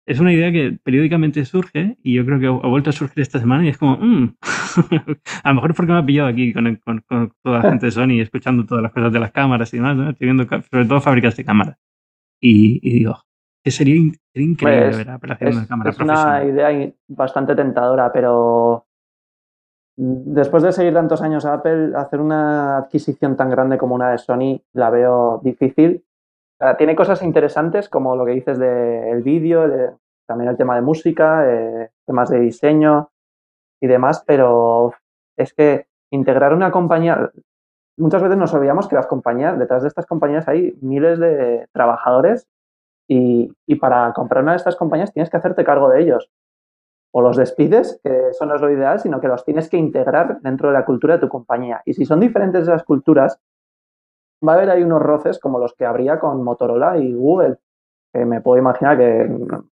es 0.05 0.19
una 0.19 0.33
idea 0.33 0.51
que 0.51 0.77
periódicamente 0.83 1.45
surge 1.45 1.97
y 2.03 2.15
yo 2.15 2.25
creo 2.25 2.39
que 2.39 2.47
ha 2.47 2.69
vuelto 2.69 2.89
a 2.89 2.93
surgir 2.93 3.21
esta 3.21 3.39
semana 3.39 3.65
y 3.65 3.69
es 3.69 3.77
como, 3.77 3.97
mm". 3.97 4.35
a 5.43 5.49
lo 5.49 5.55
mejor 5.55 5.75
porque 5.75 5.91
me 5.91 5.99
ha 5.99 6.05
pillado 6.05 6.29
aquí 6.29 6.53
con, 6.53 6.79
con, 7.05 7.33
toda 7.43 7.59
la 7.59 7.69
gente 7.69 7.87
de 7.87 7.91
Sony 7.91 8.21
escuchando 8.21 8.65
todas 8.65 8.83
las 8.83 8.91
cosas 8.91 9.13
de 9.13 9.19
las 9.19 9.31
cámaras 9.31 9.73
y 9.73 9.77
demás, 9.77 9.95
¿no? 9.95 10.09
estoy 10.09 10.25
viendo 10.25 10.43
sobre 10.43 10.85
todo 10.85 11.01
fábricas 11.01 11.35
de 11.35 11.45
cámaras. 11.45 11.77
Y, 12.39 12.79
y 12.81 12.99
digo, 12.99 13.19
que 13.63 13.71
sería, 13.71 13.95
increíble 14.33 14.57
pues, 14.59 14.97
ver 14.97 15.37
es, 15.39 15.55
una 15.55 15.67
cámara 15.67 15.89
es 15.91 15.99
una 15.99 16.43
idea 16.43 16.91
bastante 17.07 17.55
tentadora, 17.55 18.11
pero 18.11 18.87
después 19.95 20.63
de 20.63 20.71
seguir 20.71 20.93
tantos 20.93 21.21
años 21.21 21.45
a 21.45 21.53
Apple, 21.53 21.91
hacer 21.95 22.19
una 22.19 22.77
adquisición 22.77 23.35
tan 23.37 23.49
grande 23.49 23.77
como 23.77 23.95
una 23.95 24.11
de 24.11 24.17
Sony 24.17 24.61
la 24.73 24.89
veo 24.89 25.41
difícil. 25.43 26.03
Tiene 26.78 26.95
cosas 26.95 27.24
interesantes 27.24 27.89
como 27.89 28.16
lo 28.16 28.26
que 28.26 28.34
dices 28.34 28.59
del 28.59 29.24
vídeo, 29.24 29.97
también 30.28 30.49
el 30.49 30.57
tema 30.57 30.76
de 30.76 30.82
música, 30.82 31.45
temas 32.05 32.30
de 32.30 32.39
diseño 32.39 33.09
y 33.82 33.88
demás, 33.88 34.24
pero 34.26 34.93
es 35.38 35.53
que 35.53 35.88
integrar 36.12 36.53
una 36.53 36.72
compañía, 36.72 37.32
muchas 37.97 38.22
veces 38.22 38.38
nos 38.38 38.53
olvidamos 38.53 38.88
que 38.88 38.95
las 38.95 39.07
compañías, 39.07 39.57
detrás 39.57 39.82
de 39.82 39.88
estas 39.88 40.05
compañías 40.05 40.47
hay 40.47 40.78
miles 40.82 41.20
de 41.20 41.68
trabajadores 41.72 42.47
y, 43.07 43.51
y, 43.66 43.76
para 43.76 44.14
comprar 44.14 44.43
una 44.43 44.53
de 44.53 44.57
estas 44.57 44.76
compañías 44.76 45.12
tienes 45.12 45.30
que 45.30 45.38
hacerte 45.38 45.64
cargo 45.64 45.89
de 45.89 46.01
ellos. 46.01 46.30
O 47.14 47.22
los 47.22 47.36
despides, 47.36 47.99
que 48.03 48.30
eso 48.30 48.45
no 48.45 48.55
es 48.55 48.62
lo 48.62 48.72
ideal, 48.72 48.99
sino 48.99 49.20
que 49.20 49.28
los 49.28 49.43
tienes 49.43 49.70
que 49.70 49.76
integrar 49.76 50.39
dentro 50.41 50.70
de 50.70 50.76
la 50.76 50.86
cultura 50.86 51.16
de 51.16 51.20
tu 51.20 51.28
compañía. 51.28 51.82
Y 51.86 51.93
si 51.93 52.05
son 52.05 52.22
diferentes 52.22 52.64
esas 52.64 52.84
culturas, 52.84 53.38
va 54.47 54.53
a 54.53 54.55
haber 54.55 54.69
ahí 54.69 54.83
unos 54.83 55.01
roces 55.01 55.39
como 55.39 55.59
los 55.59 55.73
que 55.73 55.85
habría 55.85 56.19
con 56.19 56.43
Motorola 56.43 56.97
y 56.97 57.13
Google, 57.13 57.57
que 58.13 58.25
me 58.25 58.41
puedo 58.41 58.57
imaginar 58.57 58.97
que, 58.97 59.29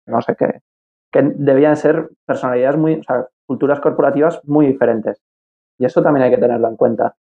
no 0.06 0.22
sé, 0.22 0.36
qué 0.36 0.62
que 1.12 1.22
debían 1.36 1.78
ser 1.78 2.10
personalidades 2.26 2.78
muy, 2.78 2.96
o 2.96 3.04
sea, 3.04 3.28
culturas 3.46 3.80
corporativas 3.80 4.42
muy 4.46 4.68
diferentes. 4.68 5.22
Y 5.80 5.86
eso 5.86 6.02
también 6.02 6.26
hay 6.26 6.32
que 6.32 6.38
tenerlo 6.38 6.68
en 6.68 6.76
cuenta. 6.76 7.16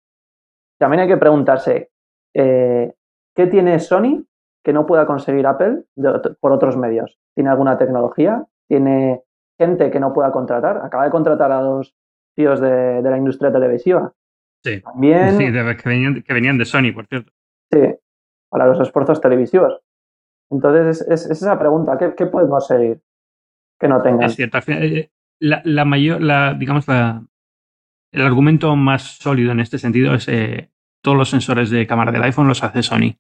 También 0.77 1.01
hay 1.01 1.07
que 1.07 1.17
preguntarse, 1.17 1.89
eh, 2.33 2.93
¿qué 3.35 3.47
tiene 3.47 3.79
Sony 3.79 4.25
que 4.63 4.73
no 4.73 4.85
pueda 4.85 5.05
conseguir 5.05 5.47
Apple 5.47 5.83
por 6.39 6.51
otros 6.51 6.75
medios? 6.75 7.17
¿Tiene 7.33 7.49
alguna 7.49 7.77
tecnología? 7.77 8.45
¿Tiene 8.67 9.23
gente 9.57 9.89
que 9.89 9.99
no 9.99 10.13
pueda 10.13 10.31
contratar? 10.31 10.81
Acaba 10.83 11.05
de 11.05 11.11
contratar 11.11 11.51
a 11.51 11.61
dos 11.61 11.95
tíos 12.35 12.59
de, 12.59 13.01
la 13.01 13.17
industria 13.17 13.51
televisiva. 13.51 14.13
Sí, 14.63 14.81
También, 14.81 15.37
sí 15.37 15.51
que, 15.51 15.89
venían, 15.89 16.21
que 16.21 16.33
venían 16.33 16.57
de 16.57 16.65
Sony, 16.65 16.91
por 16.93 17.07
cierto. 17.07 17.31
Sí, 17.72 17.80
para 18.49 18.68
los 18.68 18.80
esfuerzos 18.80 19.22
televisivos. 19.22 19.82
Entonces, 20.49 21.05
es, 21.09 21.26
esa 21.30 21.59
pregunta, 21.59 21.97
¿qué, 21.97 22.26
podemos 22.26 22.65
seguir 22.68 23.01
que 23.80 23.88
no 23.88 24.01
tengan? 24.01 24.24
Es 24.24 24.36
cierto, 24.36 24.59
eh, 24.68 25.11
la, 25.39 25.86
mayor, 25.86 26.22
la, 26.22 26.53
digamos, 26.53 26.88
la, 26.88 27.26
el 28.11 28.22
argumento 28.22 28.76
más 28.76 29.18
sólido 29.18 29.51
en 29.51 29.59
este 29.59 29.78
sentido 29.78 30.13
es 30.13 30.28
eh, 30.28 30.72
todos 31.01 31.18
los 31.18 31.30
sensores 31.30 31.70
de 31.70 31.86
cámara 31.86 32.11
del 32.11 32.24
iPhone 32.24 32.47
los 32.47 32.63
hace 32.63 32.82
Sony. 32.84 33.18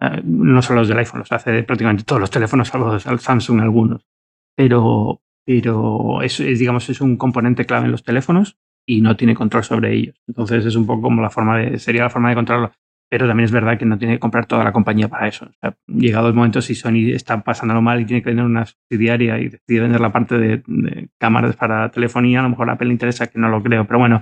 Eh, 0.00 0.22
no 0.24 0.62
solo 0.62 0.80
los 0.80 0.88
del 0.88 0.98
iPhone, 0.98 1.20
los 1.20 1.32
hace 1.32 1.62
prácticamente 1.64 2.04
todos 2.04 2.20
los 2.20 2.30
teléfonos, 2.30 2.68
salvo 2.68 2.98
Samsung 2.98 3.60
algunos. 3.60 4.06
Pero, 4.54 5.20
pero 5.44 6.22
es, 6.22 6.38
digamos, 6.38 6.88
es 6.88 7.00
un 7.00 7.16
componente 7.16 7.66
clave 7.66 7.86
en 7.86 7.92
los 7.92 8.04
teléfonos 8.04 8.58
y 8.86 9.00
no 9.00 9.16
tiene 9.16 9.34
control 9.34 9.64
sobre 9.64 9.94
ellos. 9.94 10.20
Entonces 10.26 10.64
es 10.64 10.76
un 10.76 10.86
poco 10.86 11.02
como 11.02 11.22
la 11.22 11.30
forma 11.30 11.58
de, 11.58 11.78
sería 11.78 12.04
la 12.04 12.10
forma 12.10 12.30
de 12.30 12.34
controlarlo. 12.36 12.72
Pero 13.10 13.26
también 13.26 13.46
es 13.46 13.52
verdad 13.52 13.78
que 13.78 13.86
no 13.86 13.96
tiene 13.96 14.14
que 14.14 14.20
comprar 14.20 14.46
toda 14.46 14.64
la 14.64 14.72
compañía 14.72 15.08
para 15.08 15.28
eso. 15.28 15.50
llegado 15.86 16.28
el 16.28 16.34
momento, 16.34 16.60
si 16.60 16.74
Sony 16.74 17.12
está 17.14 17.42
pasándolo 17.42 17.80
mal 17.80 18.00
y 18.00 18.04
tiene 18.04 18.22
que 18.22 18.30
vender 18.30 18.44
una 18.44 18.66
subsidiaria 18.66 19.38
y 19.38 19.48
decide 19.48 19.80
vender 19.80 20.00
la 20.00 20.12
parte 20.12 20.36
de, 20.36 21.08
cámaras 21.18 21.56
para 21.56 21.90
telefonía, 21.90 22.40
a 22.40 22.42
lo 22.42 22.50
mejor 22.50 22.68
a 22.68 22.74
Apple 22.74 22.88
le 22.88 22.92
interesa, 22.92 23.26
que 23.26 23.38
no 23.38 23.48
lo 23.48 23.62
creo. 23.62 23.86
Pero 23.86 23.98
bueno, 23.98 24.20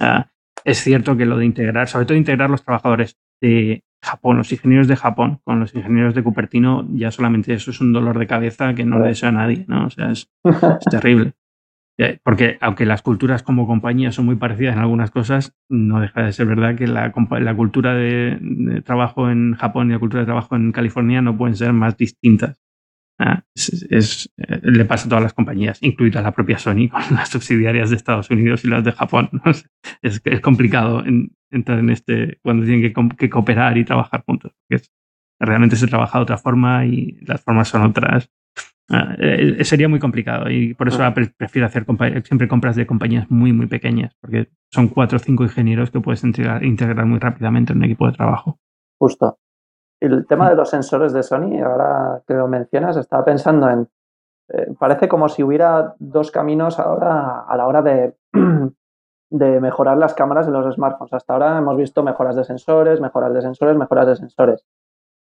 ah, 0.00 0.26
es 0.64 0.78
cierto 0.78 1.16
que 1.16 1.26
lo 1.26 1.36
de 1.36 1.44
integrar, 1.44 1.88
sobre 1.88 2.06
todo 2.06 2.16
integrar 2.16 2.50
los 2.50 2.64
trabajadores 2.64 3.18
de 3.40 3.84
Japón, 4.02 4.36
los 4.36 4.52
ingenieros 4.52 4.88
de 4.88 4.96
Japón 4.96 5.40
con 5.44 5.60
los 5.60 5.74
ingenieros 5.74 6.14
de 6.14 6.22
Cupertino, 6.22 6.86
ya 6.92 7.10
solamente 7.10 7.54
eso 7.54 7.70
es 7.70 7.80
un 7.80 7.92
dolor 7.92 8.18
de 8.18 8.26
cabeza 8.26 8.74
que 8.74 8.84
no 8.84 8.98
le 8.98 9.08
deseo 9.08 9.30
a 9.30 9.32
nadie, 9.32 9.64
¿no? 9.68 9.86
O 9.86 9.90
sea, 9.90 10.10
es 10.10 10.30
terrible. 10.90 11.34
Porque 12.24 12.58
aunque 12.60 12.86
las 12.86 13.02
culturas 13.02 13.42
como 13.42 13.66
compañía 13.66 14.10
son 14.10 14.26
muy 14.26 14.36
parecidas 14.36 14.74
en 14.74 14.80
algunas 14.80 15.10
cosas, 15.10 15.54
no 15.68 16.00
deja 16.00 16.22
de 16.22 16.32
ser 16.32 16.46
verdad 16.46 16.76
que 16.76 16.88
la, 16.88 17.12
cultura 17.12 17.94
de, 17.94 18.82
trabajo 18.84 19.30
en 19.30 19.54
Japón 19.54 19.88
y 19.88 19.92
la 19.92 20.00
cultura 20.00 20.22
de 20.22 20.26
trabajo 20.26 20.56
en 20.56 20.72
California 20.72 21.22
no 21.22 21.36
pueden 21.36 21.56
ser 21.56 21.72
más 21.72 21.96
distintas. 21.96 22.60
Ah, 23.16 23.44
es, 23.54 24.28
eh, 24.38 24.60
le 24.62 24.84
pasa 24.86 25.06
a 25.06 25.08
todas 25.08 25.22
las 25.22 25.34
compañías, 25.34 25.80
incluida 25.82 26.20
la 26.20 26.32
propia 26.32 26.58
Sony 26.58 26.88
con 26.90 27.02
las 27.14 27.28
subsidiarias 27.28 27.90
de 27.90 27.96
Estados 27.96 28.28
Unidos 28.28 28.64
y 28.64 28.68
las 28.68 28.82
de 28.82 28.90
Japón. 28.90 29.30
Es, 30.02 30.20
es, 30.24 30.40
complicado 30.40 31.04
entrar 31.50 31.78
en 31.78 31.90
este 31.90 32.38
cuando 32.42 32.66
tienen 32.66 32.92
que, 33.16 33.30
cooperar 33.30 33.78
y 33.78 33.84
trabajar 33.84 34.24
juntos. 34.26 34.52
Porque 34.68 34.84
realmente 35.38 35.76
se 35.76 35.86
trabaja 35.86 36.18
de 36.18 36.22
otra 36.22 36.38
forma 36.38 36.86
y 36.86 37.18
las 37.20 37.40
formas 37.40 37.68
son 37.68 37.82
otras 37.82 38.30
Ah, 38.90 39.14
eh, 39.18 39.64
sería 39.64 39.88
muy 39.88 39.98
complicado 39.98 40.50
y 40.50 40.74
por 40.74 40.88
eso 40.88 41.02
ah. 41.02 41.06
Apple 41.06 41.32
prefiere 41.36 41.66
hacer 41.66 41.86
siempre 42.24 42.48
compras 42.48 42.76
de 42.76 42.86
compañías 42.86 43.30
muy, 43.30 43.52
muy 43.52 43.66
pequeñas, 43.66 44.14
porque 44.20 44.50
son 44.70 44.88
cuatro 44.88 45.16
o 45.16 45.18
cinco 45.18 45.44
ingenieros 45.44 45.90
que 45.90 46.00
puedes 46.00 46.22
integrar, 46.22 46.62
muy 47.06 47.18
rápidamente 47.18 47.72
en 47.72 47.78
un 47.78 47.84
equipo 47.84 48.06
de 48.06 48.12
trabajo. 48.12 48.58
Justo. 48.98 49.38
El 50.00 50.26
tema 50.26 50.50
de 50.50 50.56
los 50.56 50.68
sensores 50.68 51.14
de 51.14 51.22
Sony, 51.22 51.62
ahora 51.64 52.22
que 52.26 52.34
lo 52.34 52.46
mencionas, 52.46 52.96
estaba 52.96 53.24
pensando 53.24 53.70
en. 53.70 53.88
Eh, 54.50 54.74
parece 54.78 55.08
como 55.08 55.30
si 55.30 55.42
hubiera 55.42 55.94
dos 55.98 56.30
caminos 56.30 56.78
ahora 56.78 57.46
a 57.48 57.56
la 57.56 57.66
hora 57.66 57.80
de, 57.80 58.14
de 59.30 59.60
mejorar 59.60 59.96
las 59.96 60.12
cámaras 60.12 60.44
de 60.44 60.52
los 60.52 60.74
smartphones. 60.74 61.14
Hasta 61.14 61.32
ahora 61.32 61.56
hemos 61.56 61.78
visto 61.78 62.02
mejoras 62.02 62.36
de 62.36 62.44
sensores, 62.44 63.00
mejoras 63.00 63.32
de 63.32 63.40
sensores, 63.40 63.76
mejoras 63.76 64.06
de 64.08 64.16
sensores. 64.16 64.66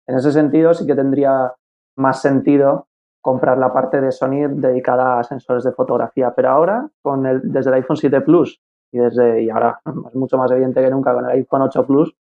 En 0.07 0.15
ese 0.15 0.31
sentido, 0.31 0.73
sí 0.73 0.87
que 0.87 0.95
tendría 0.95 1.53
más 1.97 2.21
sentido 2.21 2.87
comprar 3.21 3.57
la 3.57 3.71
parte 3.71 4.01
de 4.01 4.11
Sony 4.11 4.47
dedicada 4.49 5.19
a 5.19 5.23
sensores 5.23 5.63
de 5.63 5.71
fotografía. 5.71 6.33
Pero 6.35 6.49
ahora, 6.49 6.89
con 7.01 7.25
el, 7.25 7.41
desde 7.43 7.69
el 7.69 7.75
iPhone 7.75 7.97
7 7.97 8.21
Plus 8.21 8.61
y 8.91 8.99
desde 8.99 9.43
y 9.43 9.49
ahora 9.49 9.79
es 10.07 10.15
mucho 10.15 10.37
más 10.37 10.51
evidente 10.51 10.81
que 10.81 10.89
nunca 10.89 11.13
con 11.13 11.25
el 11.25 11.31
iPhone 11.31 11.61
8 11.61 11.85
Plus, 11.85 12.15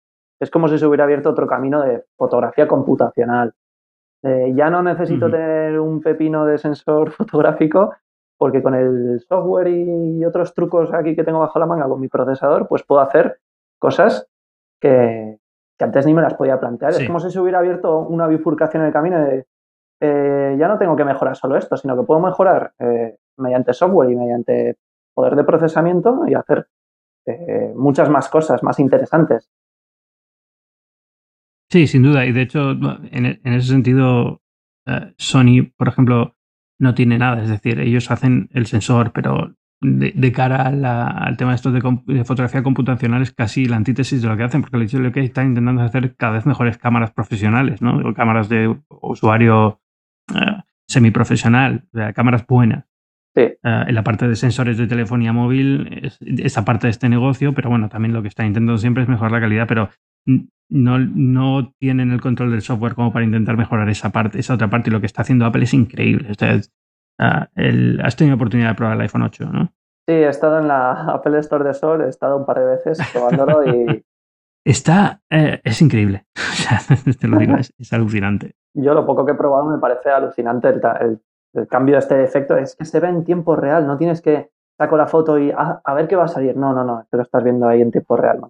es 0.41 0.51
como 0.51 0.69
si 0.69 0.79
se 0.79 0.87
hubiera 0.87 1.05
abierto 1.05 1.31
otro 1.31 1.47
camino 1.47 1.83
de 1.83 2.05
fotografía 2.17 2.67
computacional. 2.67 3.55
Eh, 4.23 4.53
ya 4.55 4.71
no 4.71 4.83
necesito 4.83 5.31
tener 5.31 5.79
un 5.79 6.01
pepino 6.01 6.47
de 6.47 6.59
sensor 6.59 7.11
fotográfico 7.13 7.95
porque 8.39 8.63
con 8.63 8.75
el 8.75 9.21
software 9.21 9.69
y 9.69 10.25
otros 10.25 10.53
trucos 10.53 10.93
aquí 10.93 11.17
que 11.17 11.25
tengo 11.25 11.39
bajo 11.39 11.59
la 11.59 11.67
manga 11.67 11.89
con 11.89 12.01
mi 12.01 12.09
procesador, 12.09 12.69
pues 12.69 12.83
puedo 12.83 13.01
hacer 13.01 13.39
cosas 13.79 14.29
que, 14.81 15.39
antes 15.79 16.07
ni 16.07 16.15
me 16.15 16.23
las 16.23 16.35
podía 16.35 16.61
plantear. 16.61 16.93
Es 16.93 17.07
como 17.07 17.21
si 17.21 17.31
se 17.31 17.41
hubiera 17.41 17.61
abierto 17.61 18.01
una 18.01 18.27
bifurcación 18.27 18.83
en 18.83 18.89
el 18.89 18.93
camino 18.93 19.19
de 19.25 19.47
eh, 20.01 20.57
ya 20.59 20.69
no 20.69 20.79
tengo 20.79 20.97
que 20.97 21.05
mejorar 21.05 21.37
solo 21.37 21.57
esto, 21.57 21.77
sino 21.77 21.97
que 21.97 22.07
puedo 22.07 22.21
mejorar 22.21 22.73
eh, 22.79 23.17
mediante 23.39 23.73
software 23.73 24.11
y 24.11 24.17
mediante 24.17 24.77
poder 25.15 25.37
de 25.37 25.45
procesamiento 25.45 26.25
y 26.29 26.35
hacer 26.35 26.69
eh, 27.27 27.73
muchas 27.75 28.11
más 28.11 28.29
cosas 28.29 28.63
más 28.63 28.79
interesantes. 28.79 29.51
Sí, 31.71 31.87
sin 31.87 32.03
duda. 32.03 32.27
Y 32.27 32.33
de 32.33 32.43
hecho, 32.43 32.71
en, 32.71 33.27
e, 33.27 33.41
ese 33.43 33.69
sentido, 33.69 34.41
Sony, 35.17 35.73
por 35.77 35.89
ejemplo, 35.89 36.35
no 36.79 36.95
tiene 36.95 37.19
nada. 37.19 37.43
Es 37.43 37.49
decir, 37.49 37.81
ellos 37.81 38.11
hacen 38.11 38.49
el 38.53 38.67
sensor, 38.67 39.13
pero 39.13 39.57
de, 39.81 40.33
cara 40.33 40.67
al 40.67 41.37
tema 41.37 41.53
de 41.53 41.57
esto 41.57 41.73
de, 41.73 42.25
fotografía 42.25 42.63
computacional 42.63 43.23
es 43.23 43.33
casi 43.33 43.67
la 43.67 43.77
antítesis 43.77 44.23
de 44.23 44.29
lo 44.29 44.37
que 44.37 44.45
hacen, 44.45 44.63
porque 44.63 44.99
lo 44.99 45.13
que 45.13 45.21
están 45.21 45.49
intentando 45.49 45.83
hacer 45.83 46.15
cada 46.17 46.35
vez 46.35 46.47
mejores 46.47 46.79
cámaras 46.79 47.13
profesionales, 47.13 47.83
¿no? 47.83 48.15
cámaras 48.15 48.49
de 48.49 48.75
usuario 48.89 49.81
uh, 50.33 50.63
semiprofesional, 50.89 51.85
o 51.93 51.99
sea, 51.99 52.13
cámaras 52.13 52.47
buenas. 52.47 52.85
Eh, 53.37 53.59
en 53.63 53.95
la 53.95 54.03
parte 54.03 54.27
de 54.27 54.35
sensores 54.35 54.79
de 54.79 54.87
telefonía 54.87 55.33
móvil, 55.33 56.01
es, 56.03 56.19
esa 56.23 56.65
parte 56.65 56.87
de 56.87 56.93
este 56.93 57.11
negocio, 57.11 57.53
pero 57.53 57.69
bueno, 57.69 57.91
también 57.91 58.15
lo 58.15 58.23
que 58.23 58.29
está 58.29 58.47
intentando 58.47 58.79
siempre 58.79 59.03
es 59.03 59.09
mejorar 59.11 59.33
la 59.33 59.41
calidad, 59.41 59.67
pero 59.69 59.91
no, 60.71 60.99
no 60.99 61.75
tienen 61.79 62.13
el 62.13 62.21
control 62.23 62.51
del 62.51 62.63
software 62.63 62.95
como 62.95 63.13
para 63.13 63.27
intentar 63.27 63.59
mejorar 63.59 63.91
esa 63.91 64.11
parte, 64.11 64.39
esa 64.39 64.55
otra 64.55 64.71
parte. 64.71 64.89
Y 64.89 64.93
lo 64.93 65.01
que 65.01 65.07
está 65.07 65.21
haciendo 65.23 65.45
Apple 65.45 65.65
es 65.65 65.75
increíble. 65.75 66.31
Ah, 67.19 67.49
has 68.03 68.17
tenido 68.17 68.37
oportunidad 68.37 68.71
de 68.71 68.75
probar 68.75 68.97
el 68.97 69.03
iPhone 69.03 69.23
8, 69.23 69.45
¿no? 69.53 69.73
Sí, 70.09 70.15
he 70.15 70.29
estado 70.29 70.59
en 70.59 70.69
la 70.69 70.93
Apple 71.13 71.39
Store 71.41 71.65
de 71.65 71.75
Sol, 71.75 72.03
he 72.03 72.09
estado 72.09 72.39
un 72.39 72.47
par 72.47 72.59
de 72.59 72.67
veces 72.67 72.99
probándolo 73.13 73.65
y... 73.65 74.05
Está, 74.67 75.23
eh, 75.31 75.61
es 75.63 75.81
increíble, 75.81 76.27
te 77.21 77.29
lo 77.29 77.39
digo, 77.39 77.57
es 77.57 77.93
alucinante 77.93 78.57
yo 78.77 78.95
lo 78.95 79.07
poco 79.07 79.25
que 79.25 79.33
he 79.33 79.37
probado 79.37 79.71
me 79.71 79.79
parece 79.79 80.11
alucinante 80.11 80.69
el, 80.69 81.21
cambio 81.69 81.95
de 81.95 82.01
este 82.01 82.23
efecto. 82.23 82.57
Es 82.57 82.77
que 82.77 82.85
se 82.85 83.01
ve 83.01 83.09
en 83.09 83.25
tiempo 83.25 83.57
real, 83.57 83.87
no 83.87 83.97
tienes 83.97 84.21
que 84.21 84.51
saco 84.77 84.97
la 84.97 85.07
foto 85.07 85.39
y 85.39 85.51
ah, 85.51 85.81
a 85.83 85.95
ver 85.95 86.07
qué 86.07 86.17
va 86.17 86.25
a 86.25 86.29
salir. 86.29 86.57
No, 86.57 86.75
no, 86.75 86.85
no, 86.85 87.07
te 87.11 87.17
lo 87.17 87.23
estás 87.23 87.43
viendo 87.43 87.67
ahí 87.67 87.81
en 87.81 87.91
tiempo 87.91 88.17
real. 88.17 88.41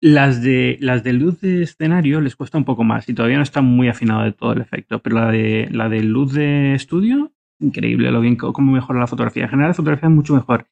Las 0.00 0.42
de, 0.42 0.78
las 0.80 1.04
de 1.04 1.12
luz 1.12 1.40
de 1.40 1.62
escenario 1.62 2.20
les 2.20 2.34
cuesta 2.34 2.58
un 2.58 2.64
poco 2.64 2.82
más 2.82 3.08
y 3.08 3.14
todavía 3.14 3.36
no 3.36 3.44
está 3.44 3.62
muy 3.62 3.88
afinado 3.88 4.24
de 4.24 4.32
todo 4.32 4.52
el 4.52 4.60
efecto, 4.60 4.98
pero 4.98 5.16
la 5.16 5.30
de, 5.30 5.68
la 5.70 5.88
de 5.88 6.02
luz 6.02 6.32
de 6.32 6.74
estudio, 6.74 7.30
increíble 7.60 8.10
lo 8.10 8.20
bien 8.20 8.34
cómo 8.34 8.72
mejora 8.72 8.98
la 8.98 9.06
fotografía. 9.06 9.44
En 9.44 9.50
general 9.50 9.70
la 9.70 9.74
fotografía 9.74 10.08
es 10.08 10.14
mucho 10.14 10.34
mejor. 10.34 10.66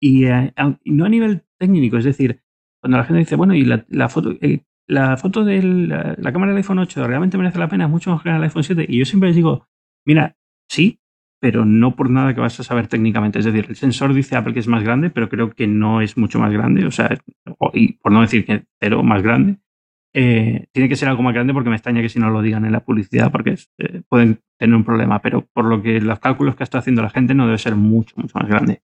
Y, 0.00 0.26
eh, 0.26 0.52
no 0.86 1.04
a 1.04 1.08
nivel 1.08 1.44
técnico, 1.56 1.98
es 1.98 2.04
decir, 2.04 2.42
cuando 2.84 2.98
la 2.98 3.04
gente 3.04 3.20
dice, 3.20 3.36
bueno, 3.36 3.54
y 3.54 3.64
la, 3.64 4.08
foto, 4.10 4.36
eh, 4.42 4.60
la 4.86 5.16
foto 5.16 5.42
de 5.42 5.62
la, 5.62 6.32
cámara 6.34 6.52
del 6.52 6.58
iPhone 6.58 6.80
8 6.80 7.06
realmente 7.06 7.38
merece 7.38 7.58
la 7.58 7.70
pena, 7.70 7.84
es 7.84 7.90
mucho 7.90 8.10
mejor 8.10 8.24
que 8.24 8.28
del 8.28 8.42
iPhone 8.42 8.62
7. 8.62 8.84
Y 8.86 8.98
yo 8.98 9.06
siempre 9.06 9.30
les 9.30 9.36
digo, 9.36 9.66
mira, 10.04 10.36
sí, 10.68 11.00
pero 11.40 11.64
no 11.64 11.96
por 11.96 12.10
nada 12.10 12.34
que 12.34 12.42
vas 12.42 12.60
a 12.60 12.62
saber 12.62 12.86
técnicamente. 12.88 13.38
Es 13.38 13.46
decir, 13.46 13.64
el 13.70 13.76
sensor 13.76 14.12
dice 14.12 14.36
Apple 14.36 14.52
que 14.52 14.60
es 14.60 14.68
más 14.68 14.82
grande, 14.82 15.08
pero 15.08 15.30
creo 15.30 15.52
que 15.52 15.66
no 15.66 16.02
es 16.02 16.18
mucho 16.18 16.38
más 16.38 16.52
grande. 16.52 16.84
O 16.84 16.90
sea, 16.90 17.16
y 17.72 17.94
por 17.94 18.12
no 18.12 18.20
decir 18.20 18.44
que 18.44 18.64
cero 18.78 19.02
más 19.02 19.22
grande. 19.22 19.56
eh, 20.12 20.66
tiene 20.72 20.90
que 20.90 20.96
ser 20.96 21.08
algo 21.08 21.22
más 21.22 21.32
grande 21.32 21.54
porque 21.54 21.70
me 21.70 21.76
extraña 21.76 22.02
que 22.02 22.10
si 22.10 22.18
no 22.18 22.28
lo 22.28 22.42
digan 22.42 22.66
en 22.66 22.72
la 22.72 22.84
publicidad 22.84 23.32
porque 23.32 23.56
eh, 23.78 24.02
pueden 24.10 24.40
tener 24.58 24.76
un 24.76 24.84
problema, 24.84 25.22
pero 25.22 25.48
por 25.54 25.64
lo 25.64 25.80
que 25.80 26.02
los 26.02 26.20
cálculos 26.20 26.54
que 26.54 26.64
está 26.64 26.80
haciendo 26.80 27.00
la 27.00 27.08
gente 27.08 27.32
no 27.32 27.46
debe 27.46 27.56
ser 27.56 27.76
mucho, 27.76 28.14
mucho 28.18 28.38
más 28.38 28.46
grande. 28.46 28.82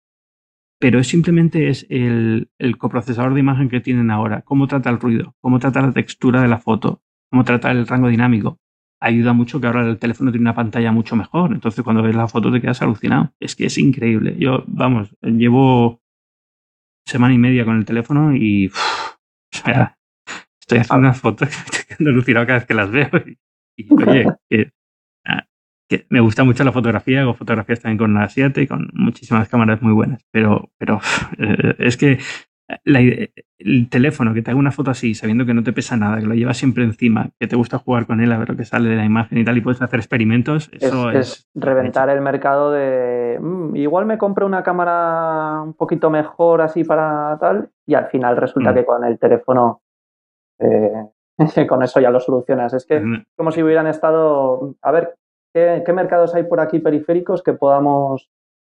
Pero 0.80 1.00
es 1.00 1.08
simplemente 1.08 1.70
es 1.70 1.86
el, 1.90 2.50
el 2.60 2.78
coprocesador 2.78 3.34
de 3.34 3.40
imagen 3.40 3.70
que 3.70 3.80
tienen 3.80 4.12
ahora, 4.12 4.42
cómo 4.42 4.68
trata 4.68 4.90
el 4.90 5.00
ruido, 5.00 5.36
cómo 5.42 5.60
trata 5.60 5.82
la 5.82 5.94
textura 5.94 6.42
de 6.42 6.48
la 6.48 6.60
foto, 6.60 7.02
cómo 7.30 7.44
trata 7.44 7.72
el 7.72 7.88
rango 7.88 8.10
dinámico. 8.10 8.60
Ayuda 9.02 9.34
mucho 9.34 9.62
que 9.62 9.68
ahora 9.68 9.88
el 9.88 9.98
teléfono 9.98 10.32
tiene 10.32 10.44
una 10.44 10.56
pantalla 10.56 10.92
mucho 10.92 11.16
mejor, 11.16 11.54
entonces 11.54 11.84
cuando 11.84 12.02
ves 12.02 12.16
la 12.16 12.28
foto 12.28 12.52
te 12.52 12.62
quedas 12.62 12.82
alucinado. 12.82 13.34
Es 13.40 13.56
que 13.56 13.68
es 13.68 13.78
increíble. 13.78 14.36
Yo, 14.38 14.64
vamos, 14.68 15.16
llevo 15.22 16.02
semana 17.06 17.34
y 17.34 17.38
media 17.38 17.66
con 17.66 17.78
el 17.78 17.86
teléfono 17.86 18.36
y 18.36 18.72
estoy 20.60 20.80
haciendo 20.80 21.08
unas 21.08 21.20
fotos 21.20 21.50
que 21.50 21.56
me 21.56 21.64
estoy 21.64 21.86
quedando 21.86 22.10
alucinado 22.12 22.46
cada 22.46 22.60
vez 22.60 22.68
que 22.68 22.74
las 22.74 22.92
veo. 22.92 23.10
Y, 23.78 23.94
oye, 23.94 24.26
ah, 24.30 24.38
que, 25.88 26.06
me 26.10 26.20
gusta 26.20 26.44
mucho 26.44 26.64
la 26.64 26.72
fotografía, 26.72 27.22
hago 27.22 27.34
fotografías 27.34 27.82
también 27.82 27.98
con 27.98 28.14
la 28.14 28.30
7 28.30 28.62
y 28.62 28.68
con 28.68 28.90
muchísimas 28.94 29.50
cámaras 29.50 29.82
muy 29.82 29.94
buenas, 29.94 30.26
pero, 30.32 30.72
pero 30.78 31.00
eh, 31.38 31.76
es 31.80 31.98
que 31.98 32.20
el 32.68 33.90
teléfono, 33.90 34.34
que 34.34 34.42
te 34.42 34.52
haga 34.52 34.60
una 34.60 34.72
foto 34.72 34.92
así, 34.92 35.14
sabiendo 35.14 35.46
que 35.46 35.54
no 35.54 35.64
te 35.64 35.74
pesa 35.74 35.98
nada, 35.98 36.20
que 36.20 36.26
lo 36.26 36.34
llevas 36.34 36.58
siempre 36.58 36.84
encima, 36.84 37.30
que 37.40 37.48
te 37.48 37.56
gusta 37.56 37.78
jugar 37.78 38.08
con 38.08 38.22
él 38.22 38.32
a 38.32 38.38
ver 38.38 38.50
lo 38.50 38.56
que 38.56 38.66
sale 38.66 38.90
de 38.90 38.96
la 38.96 39.06
imagen 39.06 39.38
y 39.38 39.46
tal, 39.46 39.58
y 39.58 39.62
puedes 39.62 39.82
hacer 39.82 40.00
experimentos, 40.00 40.70
eso 40.74 41.12
es. 41.12 41.48
reventar 41.54 42.10
el 42.10 42.22
mercado 42.22 42.72
de. 42.72 43.38
Mm, 43.40 43.76
igual 43.76 44.06
me 44.06 44.18
compro 44.18 44.46
una 44.46 44.64
cámara 44.64 45.62
un 45.62 45.74
poquito 45.74 46.10
mejor 46.10 46.62
así 46.62 46.84
para 46.84 47.38
tal, 47.40 47.70
y 47.86 47.94
al 47.94 48.08
final 48.08 48.38
resulta 48.38 48.72
mm. 48.72 48.76
que 48.76 48.86
con 48.86 49.04
el 49.04 49.20
teléfono. 49.20 49.82
Eh, 50.60 51.04
con 51.68 51.84
eso 51.84 52.00
ya 52.00 52.10
lo 52.10 52.20
solucionas. 52.20 52.74
Es 52.74 52.86
que 52.86 53.00
mm. 53.00 53.26
como 53.36 53.52
si 53.52 53.62
hubieran 53.62 53.88
estado. 53.88 54.76
A 54.82 54.92
ver, 54.92 55.16
¿qué, 55.56 55.94
mercados 55.94 56.36
hay 56.36 56.44
por 56.44 56.60
aquí 56.60 56.80
periféricos 56.80 57.42
que 57.42 57.54
podamos 57.54 58.30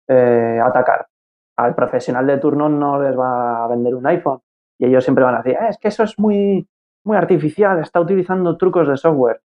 eh, 0.09 0.59
atacar? 0.65 1.07
al 1.65 1.75
profesional 1.75 2.27
de 2.27 2.39
turno 2.39 2.69
no 2.69 3.01
les 3.03 3.19
va 3.19 3.65
a 3.65 3.69
vender 3.69 3.95
un 3.95 4.07
iPhone. 4.07 4.41
Y 4.79 4.87
ellos 4.87 5.05
siempre 5.05 5.25
van 5.25 5.35
a 5.35 5.43
decir, 5.43 5.59
ah, 5.61 5.69
es 5.69 5.79
que 5.79 5.89
eso 5.89 6.03
es 6.03 6.19
muy, 6.19 6.67
muy 7.05 7.17
artificial, 7.17 7.79
está 7.81 8.01
utilizando 8.01 8.57
trucos 8.57 8.89
de 8.89 8.97
software. 8.97 9.43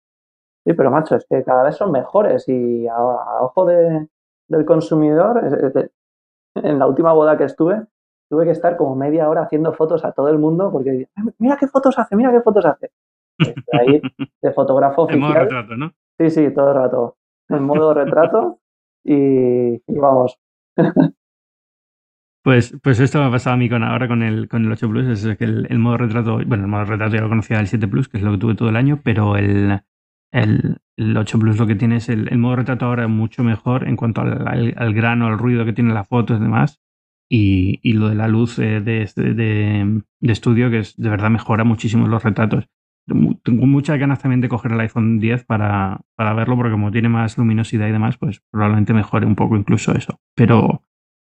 Sí, 0.65 0.73
pero 0.73 0.89
macho, 0.89 1.15
es 1.15 1.25
que 1.29 1.43
cada 1.43 1.63
vez 1.63 1.75
son 1.75 1.91
mejores 1.91 2.47
y 2.47 2.87
a, 2.87 2.97
ojo 3.41 3.65
de, 3.65 4.07
del 4.47 4.65
consumidor, 4.65 5.41
en 6.55 6.79
la 6.79 6.87
última 6.87 7.11
boda 7.13 7.37
que 7.37 7.43
estuve, 7.43 7.83
tuve 8.29 8.45
que 8.45 8.51
estar 8.51 8.77
como 8.77 8.95
media 8.95 9.29
hora 9.29 9.43
haciendo 9.43 9.73
fotos 9.73 10.05
a 10.05 10.13
todo 10.13 10.29
el 10.29 10.39
mundo 10.39 10.71
porque 10.71 11.07
mira 11.37 11.57
qué 11.59 11.67
fotos 11.67 11.99
hace, 11.99 12.15
mira 12.15 12.31
qué 12.31 12.41
fotos 12.41 12.65
hace. 12.65 12.91
ahí 13.73 14.01
de 14.41 14.51
fotógrafo 14.53 15.03
oficial. 15.03 15.49
Sí, 16.17 16.29
sí, 16.29 16.53
todo 16.53 16.69
el 16.69 16.75
rato. 16.75 17.17
En 17.49 17.63
modo 17.63 17.93
retrato 17.93 18.59
y 19.03 19.77
vamos. 19.87 20.37
Pues, 22.45 22.77
pues 22.83 22.99
esto 22.99 23.17
me 23.17 23.25
ha 23.25 23.31
pasado 23.31 23.55
a 23.55 23.57
mí 23.57 23.67
con, 23.69 23.81
ahora 23.81 24.07
con 24.07 24.21
el, 24.21 24.47
con 24.47 24.65
el 24.65 24.71
8 24.71 24.87
Plus, 24.87 25.25
es 25.25 25.35
que 25.35 25.45
el, 25.45 25.79
modo 25.79 25.97
retrato, 25.97 26.35
bueno, 26.45 26.65
el 26.65 26.67
modo 26.67 26.85
retrato 26.85 27.15
ya 27.15 27.21
lo 27.21 27.27
conocía 27.27 27.57
del 27.57 27.65
7 27.65 27.87
Plus, 27.87 28.07
que 28.07 28.17
es 28.17 28.23
lo 28.23 28.33
que 28.33 28.37
tuve 28.37 28.53
todo 28.53 28.69
el 28.69 28.75
año, 28.75 29.01
pero 29.03 29.35
el, 29.35 29.81
el, 30.31 30.77
8 31.17 31.39
Plus 31.39 31.57
lo 31.57 31.65
que 31.65 31.73
tiene 31.73 31.95
es 31.95 32.07
el, 32.07 32.37
modo 32.37 32.57
retrato 32.57 32.85
ahora 32.85 33.07
mucho 33.07 33.43
mejor 33.43 33.87
en 33.87 33.95
cuanto 33.95 34.21
al, 34.21 34.93
grano, 34.93 35.25
al 35.25 35.39
ruido 35.39 35.65
que 35.65 35.73
tiene 35.73 35.91
la 35.95 36.03
foto 36.03 36.35
y 36.35 36.39
demás, 36.39 36.79
y, 37.27 37.79
y 37.81 37.93
lo 37.93 38.09
de 38.09 38.15
la 38.15 38.27
luz 38.27 38.57
de, 38.57 38.79
de, 38.79 39.11
de, 39.15 40.31
estudio, 40.31 40.69
que 40.69 40.77
es 40.77 40.95
de 40.97 41.09
verdad 41.09 41.31
mejora 41.31 41.63
muchísimo 41.63 42.07
los 42.07 42.23
retratos. 42.23 42.69
Tengo 43.07 43.65
muchas 43.67 43.99
ganas 43.99 44.19
también 44.19 44.41
de 44.41 44.49
coger 44.49 44.71
el 44.71 44.79
iPhone 44.79 45.19
10 45.19 45.45
para, 45.45 46.01
para 46.15 46.33
verlo, 46.33 46.55
porque 46.55 46.71
como 46.71 46.91
tiene 46.91 47.09
más 47.09 47.37
luminosidad 47.37 47.87
y 47.87 47.91
demás, 47.91 48.17
pues 48.17 48.41
probablemente 48.51 48.93
mejore 48.93 49.25
un 49.25 49.35
poco 49.35 49.57
incluso 49.57 49.93
eso. 49.93 50.19
Pero 50.35 50.81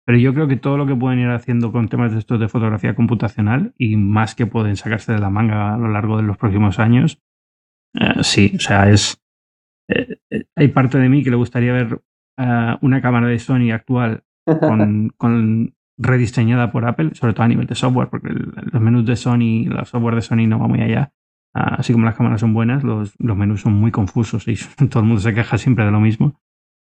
pero 0.07 0.19
yo 0.19 0.33
creo 0.33 0.47
que 0.47 0.57
todo 0.57 0.79
lo 0.79 0.87
que 0.87 0.95
pueden 0.95 1.19
ir 1.19 1.29
haciendo 1.31 1.73
con 1.73 1.89
temas 1.89 2.13
de 2.13 2.21
estos 2.21 2.39
de 2.39 2.49
fotografía 2.49 2.95
computacional 2.95 3.75
y 3.77 3.97
más 3.97 4.37
que 4.37 4.47
pueden 4.47 4.77
sacarse 4.77 5.13
de 5.13 5.19
la 5.19 5.31
manga 5.31 5.75
a 5.75 5.79
lo 5.79 5.89
largo 5.89 6.17
de 6.17 6.23
los 6.23 6.39
próximos 6.39 6.79
años, 6.79 7.21
eh, 7.95 8.23
sí, 8.23 8.53
o 8.57 8.61
sea, 8.61 8.89
es. 8.91 9.21
Eh, 9.89 10.19
eh, 10.31 10.45
hay 10.55 10.69
parte 10.69 10.99
de 10.99 11.09
mí 11.09 11.23
que 11.25 11.31
le 11.31 11.37
gustaría 11.37 11.73
ver 11.73 12.03
una 12.83 13.01
cámara 13.01 13.29
de 13.29 13.39
Sony 13.39 13.71
actual 13.73 14.23
con, 15.17 15.75
rediseñada 15.99 16.71
por 16.71 16.85
Apple, 16.85 17.15
sobre 17.15 17.33
todo 17.33 17.45
a 17.45 17.49
nivel 17.49 17.67
de 17.67 17.75
software, 17.75 18.09
porque 18.09 18.29
los 18.29 18.83
menús 18.83 19.07
de 19.07 19.17
Sony, 19.17 19.65
los 19.67 19.89
software 19.89 20.17
de 20.17 20.21
Sony 20.21 20.47
no 20.47 20.59
va 20.59 20.69
muy 20.69 20.83
allá. 20.83 21.13
Así 21.57 21.93
como 21.93 22.05
las 22.05 22.17
cámaras 22.17 22.41
son 22.41 22.53
buenas, 22.53 22.85
los, 22.85 23.15
menús 23.19 23.63
son 23.63 23.75
muy 23.75 23.91
confusos 23.91 24.47
y 24.49 24.57
todo 24.89 25.01
el 25.01 25.07
mundo 25.07 25.21
se 25.21 25.35
queja 25.35 25.59
siempre 25.59 25.85
de 25.85 25.91
lo 25.91 26.01
mismo 26.01 26.35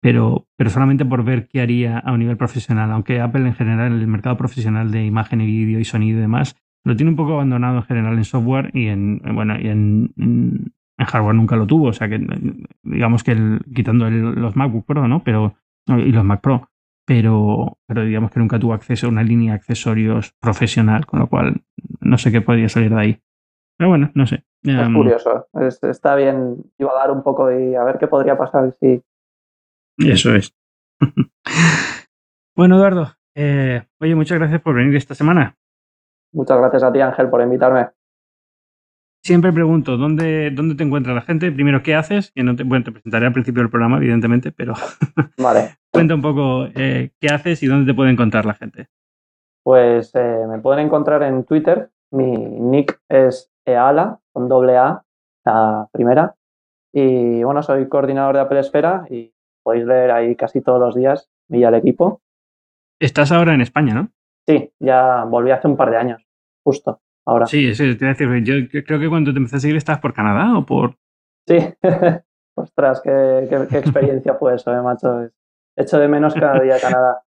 pero, 0.07 0.47
pero 0.57 0.71
solamente 0.71 1.05
por 1.05 1.25
ver 1.25 1.49
qué 1.49 1.61
haría 1.61 1.99
a 1.99 2.13
un 2.13 2.21
nivel 2.21 2.37
profesional, 2.37 2.93
aunque 2.93 3.21
Apple 3.21 3.47
en 3.47 3.55
general, 3.55 3.93
el 3.93 4.07
mercado 4.07 4.37
profesional 4.37 4.91
de 4.91 5.05
imagen 5.05 5.41
y 5.41 5.47
vídeo 5.47 5.81
y 5.81 5.85
sonido 5.85 6.19
y 6.19 6.21
demás, 6.21 6.57
lo 6.85 6.95
tiene 6.95 7.11
un 7.11 7.17
poco 7.17 7.35
abandonado 7.35 7.79
en 7.79 7.83
general 7.83 8.17
en 8.17 8.25
software 8.25 8.71
y 8.73 8.87
en, 8.87 9.21
bueno, 9.35 9.59
y 9.59 9.67
en, 9.67 10.73
hardware 10.99 11.35
nunca 11.35 11.57
lo 11.57 11.67
tuvo, 11.67 11.89
o 11.89 11.93
sea 11.93 12.09
que 12.09 12.25
digamos 12.85 13.25
que 13.25 13.37
quitando 13.75 14.09
los 14.09 14.55
MacBook 14.55 14.87
Pro, 14.87 15.09
¿no? 15.09 15.25
Pero, 15.25 15.57
y 15.89 16.13
los 16.13 16.25
Mac 16.25 16.41
Pro, 16.41 16.71
pero, 17.05 17.79
pero 17.87 18.05
digamos 18.05 18.31
que 18.31 18.39
nunca 18.39 18.59
tuvo 18.59 18.75
acceso 18.75 19.07
a 19.07 19.11
una 19.11 19.23
línea 19.23 19.53
de 19.53 19.57
accesorios 19.57 20.35
profesional, 20.41 21.05
con 21.05 21.19
lo 21.19 21.27
cual 21.27 21.63
no 22.01 22.17
sé 22.17 22.33
qué 22.33 22.41
podría 22.41 22.69
salir 22.69 22.95
de 22.95 23.01
ahí. 23.01 23.19
Pero 23.77 23.91
bueno, 23.91 24.11
no 24.15 24.27
sé. 24.27 24.45
Es 24.63 24.75
em, 24.75 24.95
curioso, 24.95 25.47
está 25.83 26.15
bien 26.15 26.57
dar 26.79 27.11
un 27.11 27.23
poco 27.23 27.53
y 27.53 27.75
a 27.75 27.85
ver 27.85 27.99
qué 27.99 28.09
podría 28.09 28.37
pasar 28.37 28.73
si 28.81 29.03
eso 29.99 30.35
es. 30.35 30.55
bueno, 32.57 32.77
Eduardo, 32.77 33.13
eh, 33.35 33.83
oye, 34.01 34.15
muchas 34.15 34.39
gracias 34.39 34.61
por 34.61 34.75
venir 34.75 34.95
esta 34.97 35.15
semana. 35.15 35.57
Muchas 36.33 36.59
gracias 36.59 36.83
a 36.83 36.93
ti, 36.93 37.01
Ángel, 37.01 37.31
por 37.31 37.41
invitarme. 37.41 37.89
Siempre 39.25 39.53
pregunto, 39.53 39.97
¿dónde, 39.97 40.51
dónde 40.51 40.75
te 40.75 40.85
encuentra 40.85 41.15
la 41.15 41.23
gente? 41.23 41.51
Primero, 41.51 41.83
¿qué 41.83 41.95
haces? 41.95 42.31
Que 42.33 42.43
no 42.43 42.55
te, 42.55 42.63
bueno, 42.63 42.85
te 42.85 42.93
presentaré 42.93 43.27
al 43.27 43.33
principio 43.33 43.63
del 43.63 43.71
programa, 43.71 43.97
evidentemente, 43.97 44.53
pero 44.53 44.75
vale. 45.39 45.77
cuenta 45.91 46.15
un 46.15 46.23
poco 46.23 46.67
eh, 46.75 47.11
qué 47.21 47.29
haces 47.29 47.63
y 47.63 47.67
dónde 47.67 47.91
te 47.91 47.97
puede 47.97 48.11
encontrar 48.11 48.47
la 48.47 48.55
gente. 48.55 48.89
Pues 49.65 50.15
eh, 50.15 50.47
me 50.49 50.61
pueden 50.61 50.87
encontrar 50.87 51.23
en 51.25 51.43
Twitter. 51.45 51.91
Mi 52.13 52.37
nick 52.37 53.01
es 53.09 53.51
eala, 53.67 54.19
con 54.33 54.49
doble 54.49 54.77
A, 54.77 55.03
la 55.45 55.89
primera. 55.93 56.35
Y 56.93 57.43
bueno, 57.43 57.63
soy 57.63 57.89
coordinador 57.89 58.37
de 58.37 58.41
Apple 58.41 58.61
Esfera 58.61 59.07
y 59.11 59.35
podéis 59.63 59.85
leer 59.85 60.11
ahí 60.13 60.37
casi 60.37 60.63
todos 60.63 60.81
los 60.81 60.95
días 60.95 61.29
y 61.49 61.65
al 61.65 61.75
equipo. 61.75 62.23
Estás 62.99 63.33
ahora 63.33 63.53
en 63.53 63.61
España, 63.61 63.95
¿no? 63.95 64.09
Sí, 64.47 64.73
ya 64.79 65.25
volví 65.25 65.51
hace 65.51 65.69
un 65.69 65.77
par 65.77 65.91
de 65.91 65.97
años, 65.99 66.23
justo 66.65 67.01
ahora. 67.27 67.47
Sí, 67.47 67.75
sí, 67.75 67.97
te 67.97 68.07
decir, 68.07 68.43
yo 68.45 68.55
creo 68.85 69.01
que 69.01 69.09
cuando 69.09 69.33
te 69.33 69.39
empecé 69.39 69.57
a 69.57 69.61
seguir 69.61 69.77
estás 69.77 69.99
por 69.99 70.15
Canadá 70.15 70.57
o 70.57 70.65
por... 70.65 70.97
Sí, 71.47 71.59
ostras, 72.55 73.03
qué, 73.03 73.49
experiencia 73.73 74.35
fue 74.35 74.55
eso, 74.55 74.73
eh, 74.73 74.81
macho. 74.81 75.29
Echo 75.77 75.99
de 75.99 76.09
menos 76.09 76.35
cada 76.35 76.61
día 76.61 76.81
Canadá. 76.81 77.23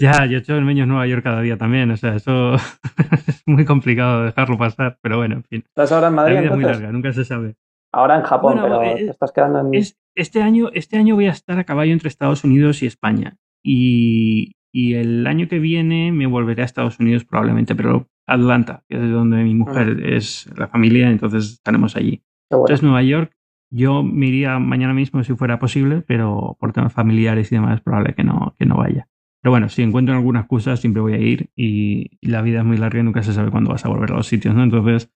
Ya, 0.00 0.24
yo 0.24 0.38
echo 0.38 0.54
de 0.54 0.62
menos 0.62 0.88
Nueva 0.88 1.06
York 1.06 1.22
cada 1.22 1.42
día 1.42 1.58
también, 1.58 1.90
o 1.90 1.96
sea, 1.96 2.16
eso 2.16 2.54
es 3.28 3.42
muy 3.44 3.66
complicado 3.66 4.24
dejarlo 4.24 4.56
pasar, 4.56 4.98
pero 5.02 5.18
bueno, 5.18 5.36
en 5.36 5.44
fin. 5.44 5.64
¿Estás 5.66 5.92
ahora 5.92 6.08
en 6.08 6.14
Madrid? 6.14 6.34
La 6.36 6.40
vida 6.40 6.50
es 6.50 6.56
muy 6.56 6.64
larga, 6.64 6.90
nunca 6.90 7.12
se 7.12 7.24
sabe. 7.26 7.56
Ahora 7.92 8.16
en 8.16 8.22
Japón, 8.22 8.60
pero 8.62 8.82
eh, 8.82 8.94
te 8.96 9.10
estás 9.10 9.30
quedando 9.30 9.60
en. 9.60 9.84
este, 10.14 10.42
año, 10.42 10.70
este 10.72 10.96
año 10.96 11.16
voy 11.16 11.26
a 11.26 11.32
estar 11.32 11.58
a 11.58 11.64
caballo 11.64 11.92
entre 11.92 12.08
Estados 12.08 12.44
Unidos 12.44 12.82
y 12.82 12.86
España. 12.86 13.36
Y, 13.62 14.52
el 14.72 15.26
año 15.26 15.48
que 15.48 15.58
viene 15.58 16.12
me 16.12 16.26
volveré 16.26 16.62
a 16.62 16.64
Estados 16.64 16.98
Unidos 16.98 17.24
probablemente, 17.24 17.74
pero 17.74 18.06
Atlanta, 18.26 18.84
que 18.88 18.96
es 18.96 19.02
de 19.02 19.10
donde 19.10 19.42
mi 19.42 19.54
mujer 19.54 19.96
mm. 19.96 20.14
es 20.14 20.48
la 20.56 20.68
familia, 20.68 21.10
entonces 21.10 21.52
estaremos 21.54 21.96
allí. 21.96 22.22
Entonces, 22.48 22.82
Nueva 22.82 23.02
York, 23.02 23.32
yo 23.70 24.02
me 24.02 24.28
iría 24.28 24.58
mañana 24.60 24.94
mismo 24.94 25.22
si 25.24 25.34
fuera 25.34 25.58
posible, 25.58 26.02
pero 26.06 26.56
por 26.58 26.72
temas 26.72 26.92
familiares 26.92 27.50
y 27.52 27.56
demás 27.56 27.74
es 27.74 27.80
probable 27.82 28.14
que 28.14 28.24
no, 28.24 28.54
que 28.56 28.64
no 28.64 28.76
vaya. 28.76 29.09
Pero 29.42 29.52
bueno, 29.52 29.68
si 29.68 29.82
encuentro 29.82 30.14
alguna 30.14 30.40
excusa, 30.40 30.76
siempre 30.76 31.00
voy 31.00 31.14
a 31.14 31.18
ir 31.18 31.50
y, 31.56 32.18
y, 32.20 32.28
la 32.28 32.42
vida 32.42 32.58
es 32.60 32.64
muy 32.64 32.76
larga 32.76 33.00
y 33.00 33.02
nunca 33.02 33.22
se 33.22 33.32
sabe 33.32 33.50
cuándo 33.50 33.70
vas 33.70 33.84
a 33.84 33.88
volver 33.88 34.12
a 34.12 34.16
los 34.16 34.26
sitios, 34.26 34.54
¿no? 34.54 34.62
Entonces, 34.62 35.10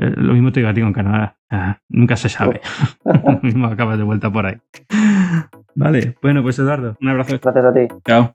eh, 0.00 0.14
lo 0.16 0.32
mismo 0.32 0.50
te 0.50 0.60
digo 0.60 0.70
a 0.70 0.74
ti 0.74 0.80
con 0.80 0.92
Canadá. 0.92 1.36
Ah, 1.50 1.78
nunca 1.88 2.16
se 2.16 2.28
sabe. 2.28 2.60
lo 3.04 3.40
mismo 3.42 3.66
acabas 3.66 3.98
de 3.98 4.04
vuelta 4.04 4.32
por 4.32 4.46
ahí. 4.46 4.56
Vale, 5.74 6.16
bueno, 6.22 6.42
pues 6.42 6.58
Eduardo, 6.58 6.96
un 7.00 7.08
abrazo. 7.08 7.38
Gracias 7.42 7.64
a 7.64 7.72
ti. 7.72 7.80
Chao. 8.06 8.34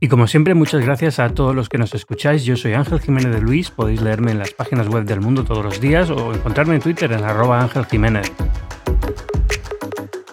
Y 0.00 0.08
como 0.08 0.26
siempre, 0.26 0.54
muchas 0.54 0.84
gracias 0.84 1.20
a 1.20 1.28
todos 1.30 1.54
los 1.54 1.68
que 1.68 1.78
nos 1.78 1.94
escucháis. 1.94 2.44
Yo 2.44 2.56
soy 2.56 2.74
Ángel 2.74 3.00
Jiménez 3.00 3.32
de 3.32 3.40
Luis. 3.40 3.70
Podéis 3.70 4.02
leerme 4.02 4.32
en 4.32 4.38
las 4.38 4.52
páginas 4.52 4.88
web 4.88 5.04
del 5.04 5.20
mundo 5.20 5.44
todos 5.44 5.64
los 5.64 5.80
días 5.80 6.10
o 6.10 6.34
encontrarme 6.34 6.74
en 6.74 6.80
Twitter 6.80 7.12
en 7.12 7.22
arroba 7.24 7.60
Ángel 7.60 7.86
Jiménez. 7.86 8.32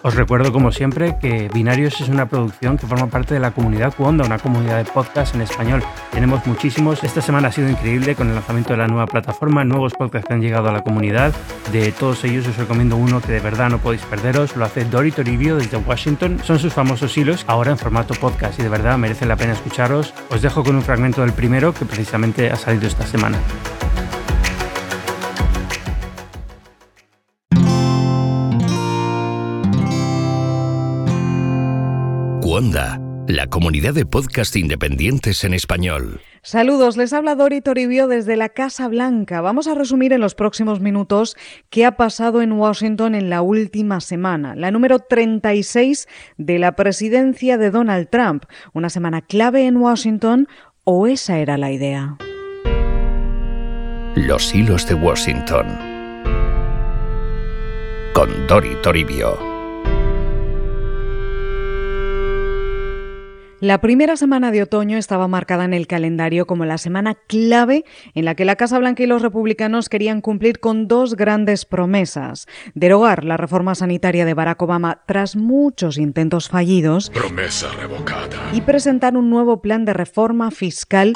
Os 0.04 0.16
recuerdo 0.16 0.52
como 0.52 0.72
siempre 0.72 1.16
que 1.20 1.48
Binarios 1.54 2.00
es 2.00 2.08
una 2.08 2.26
producción 2.26 2.76
que 2.76 2.88
forma 2.88 3.06
parte 3.06 3.34
de 3.34 3.40
la 3.40 3.52
comunidad 3.52 3.94
Cuonda, 3.94 4.24
una 4.24 4.38
comunidad 4.38 4.78
de 4.78 4.90
podcast 4.90 5.34
en 5.36 5.42
español. 5.42 5.82
Tenemos 6.10 6.44
muchísimos. 6.44 7.04
Esta 7.04 7.22
semana 7.22 7.48
ha 7.48 7.52
sido 7.52 7.68
increíble 7.68 8.16
con 8.16 8.28
el 8.28 8.34
lanzamiento 8.34 8.72
de 8.72 8.78
la 8.78 8.88
nueva 8.88 9.06
plataforma, 9.06 9.62
nuevos 9.64 9.92
podcasts 9.92 10.26
que 10.26 10.34
han 10.34 10.40
llegado 10.40 10.68
a 10.68 10.72
la 10.72 10.82
comunidad. 10.82 11.32
De 11.70 11.92
todos 11.92 12.24
ellos 12.24 12.48
os 12.48 12.56
recomiendo 12.56 12.96
uno 12.96 13.20
que 13.20 13.30
de 13.30 13.40
verdad 13.40 13.70
no 13.70 13.78
podéis 13.78 14.02
perderos. 14.02 14.56
Lo 14.56 14.64
hace 14.64 14.84
Dori 14.84 15.12
Toribio 15.12 15.56
desde 15.56 15.76
Washington. 15.76 16.40
Son 16.42 16.58
sus 16.58 16.72
famosos 16.72 17.16
hilos, 17.16 17.44
ahora 17.46 17.70
en 17.70 17.78
formato 17.78 18.14
podcast 18.14 18.58
y 18.58 18.64
de 18.64 18.68
verdad 18.68 18.98
merece 18.98 19.24
la 19.24 19.36
pena 19.36 19.52
escucharos. 19.52 20.12
Os 20.30 20.42
dejo 20.42 20.64
con 20.64 20.74
un 20.74 20.82
fragmento 20.82 21.20
del 21.20 21.32
primero 21.32 21.72
que 21.72 21.84
precisamente 21.84 22.50
ha 22.50 22.56
salido 22.56 22.88
esta 22.88 23.06
semana. 23.06 23.38
Cuonda, 32.52 33.00
la 33.28 33.46
comunidad 33.46 33.94
de 33.94 34.04
podcast 34.04 34.56
independientes 34.56 35.42
en 35.44 35.54
español. 35.54 36.20
Saludos, 36.42 36.98
les 36.98 37.14
habla 37.14 37.34
Dori 37.34 37.62
Toribio 37.62 38.08
desde 38.08 38.36
la 38.36 38.50
Casa 38.50 38.88
Blanca. 38.88 39.40
Vamos 39.40 39.68
a 39.68 39.74
resumir 39.74 40.12
en 40.12 40.20
los 40.20 40.34
próximos 40.34 40.78
minutos 40.78 41.34
qué 41.70 41.86
ha 41.86 41.96
pasado 41.96 42.42
en 42.42 42.52
Washington 42.52 43.14
en 43.14 43.30
la 43.30 43.40
última 43.40 44.02
semana, 44.02 44.54
la 44.54 44.70
número 44.70 44.98
36 44.98 46.06
de 46.36 46.58
la 46.58 46.76
presidencia 46.76 47.56
de 47.56 47.70
Donald 47.70 48.10
Trump. 48.10 48.44
Una 48.74 48.90
semana 48.90 49.22
clave 49.22 49.66
en 49.66 49.78
Washington 49.78 50.46
o 50.84 51.06
esa 51.06 51.38
era 51.38 51.56
la 51.56 51.72
idea. 51.72 52.18
Los 54.14 54.54
hilos 54.54 54.86
de 54.86 54.92
Washington. 54.92 55.68
Con 58.12 58.46
Dori 58.46 58.76
Toribio. 58.82 59.51
La 63.62 63.80
primera 63.80 64.16
semana 64.16 64.50
de 64.50 64.60
otoño 64.60 64.98
estaba 64.98 65.28
marcada 65.28 65.64
en 65.64 65.72
el 65.72 65.86
calendario 65.86 66.48
como 66.48 66.64
la 66.64 66.78
semana 66.78 67.14
clave 67.28 67.84
en 68.12 68.24
la 68.24 68.34
que 68.34 68.44
la 68.44 68.56
Casa 68.56 68.76
Blanca 68.76 69.04
y 69.04 69.06
los 69.06 69.22
republicanos 69.22 69.88
querían 69.88 70.20
cumplir 70.20 70.58
con 70.58 70.88
dos 70.88 71.14
grandes 71.14 71.64
promesas. 71.64 72.48
Derogar 72.74 73.22
la 73.22 73.36
reforma 73.36 73.76
sanitaria 73.76 74.24
de 74.24 74.34
Barack 74.34 74.60
Obama 74.62 75.02
tras 75.06 75.36
muchos 75.36 75.96
intentos 75.96 76.48
fallidos. 76.48 77.10
Promesa 77.10 77.70
revocada. 77.78 78.50
Y 78.52 78.62
presentar 78.62 79.16
un 79.16 79.30
nuevo 79.30 79.62
plan 79.62 79.84
de 79.84 79.92
reforma 79.92 80.50
fiscal 80.50 81.12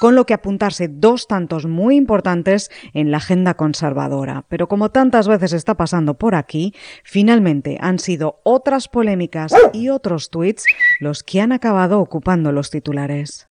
con 0.00 0.14
lo 0.14 0.26
que 0.26 0.34
apuntarse 0.34 0.88
dos 0.88 1.26
tantos 1.26 1.66
muy 1.66 1.96
importantes 1.96 2.70
en 2.92 3.10
la 3.10 3.18
agenda 3.18 3.54
conservadora. 3.54 4.44
Pero 4.48 4.68
como 4.68 4.90
tantas 4.90 5.28
veces 5.28 5.52
está 5.52 5.76
pasando 5.76 6.14
por 6.14 6.34
aquí, 6.34 6.74
finalmente 7.04 7.78
han 7.80 7.98
sido 7.98 8.40
otras 8.44 8.88
polémicas 8.88 9.54
y 9.72 9.88
otros 9.88 10.30
tweets 10.30 10.64
los 11.00 11.22
que 11.22 11.40
han 11.40 11.52
acabado 11.52 12.00
ocupando 12.00 12.52
los 12.52 12.70
titulares. 12.70 13.48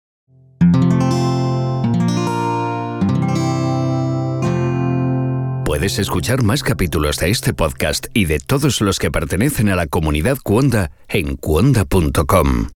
Puedes 5.64 5.98
escuchar 5.98 6.42
más 6.42 6.62
capítulos 6.62 7.18
de 7.18 7.30
este 7.30 7.54
podcast 7.54 8.08
y 8.12 8.26
de 8.26 8.40
todos 8.40 8.82
los 8.82 8.98
que 8.98 9.10
pertenecen 9.10 9.70
a 9.70 9.74
la 9.74 9.86
comunidad 9.86 10.36
Cuonda 10.44 10.90
en 11.08 11.36
cuonda.com. 11.36 12.68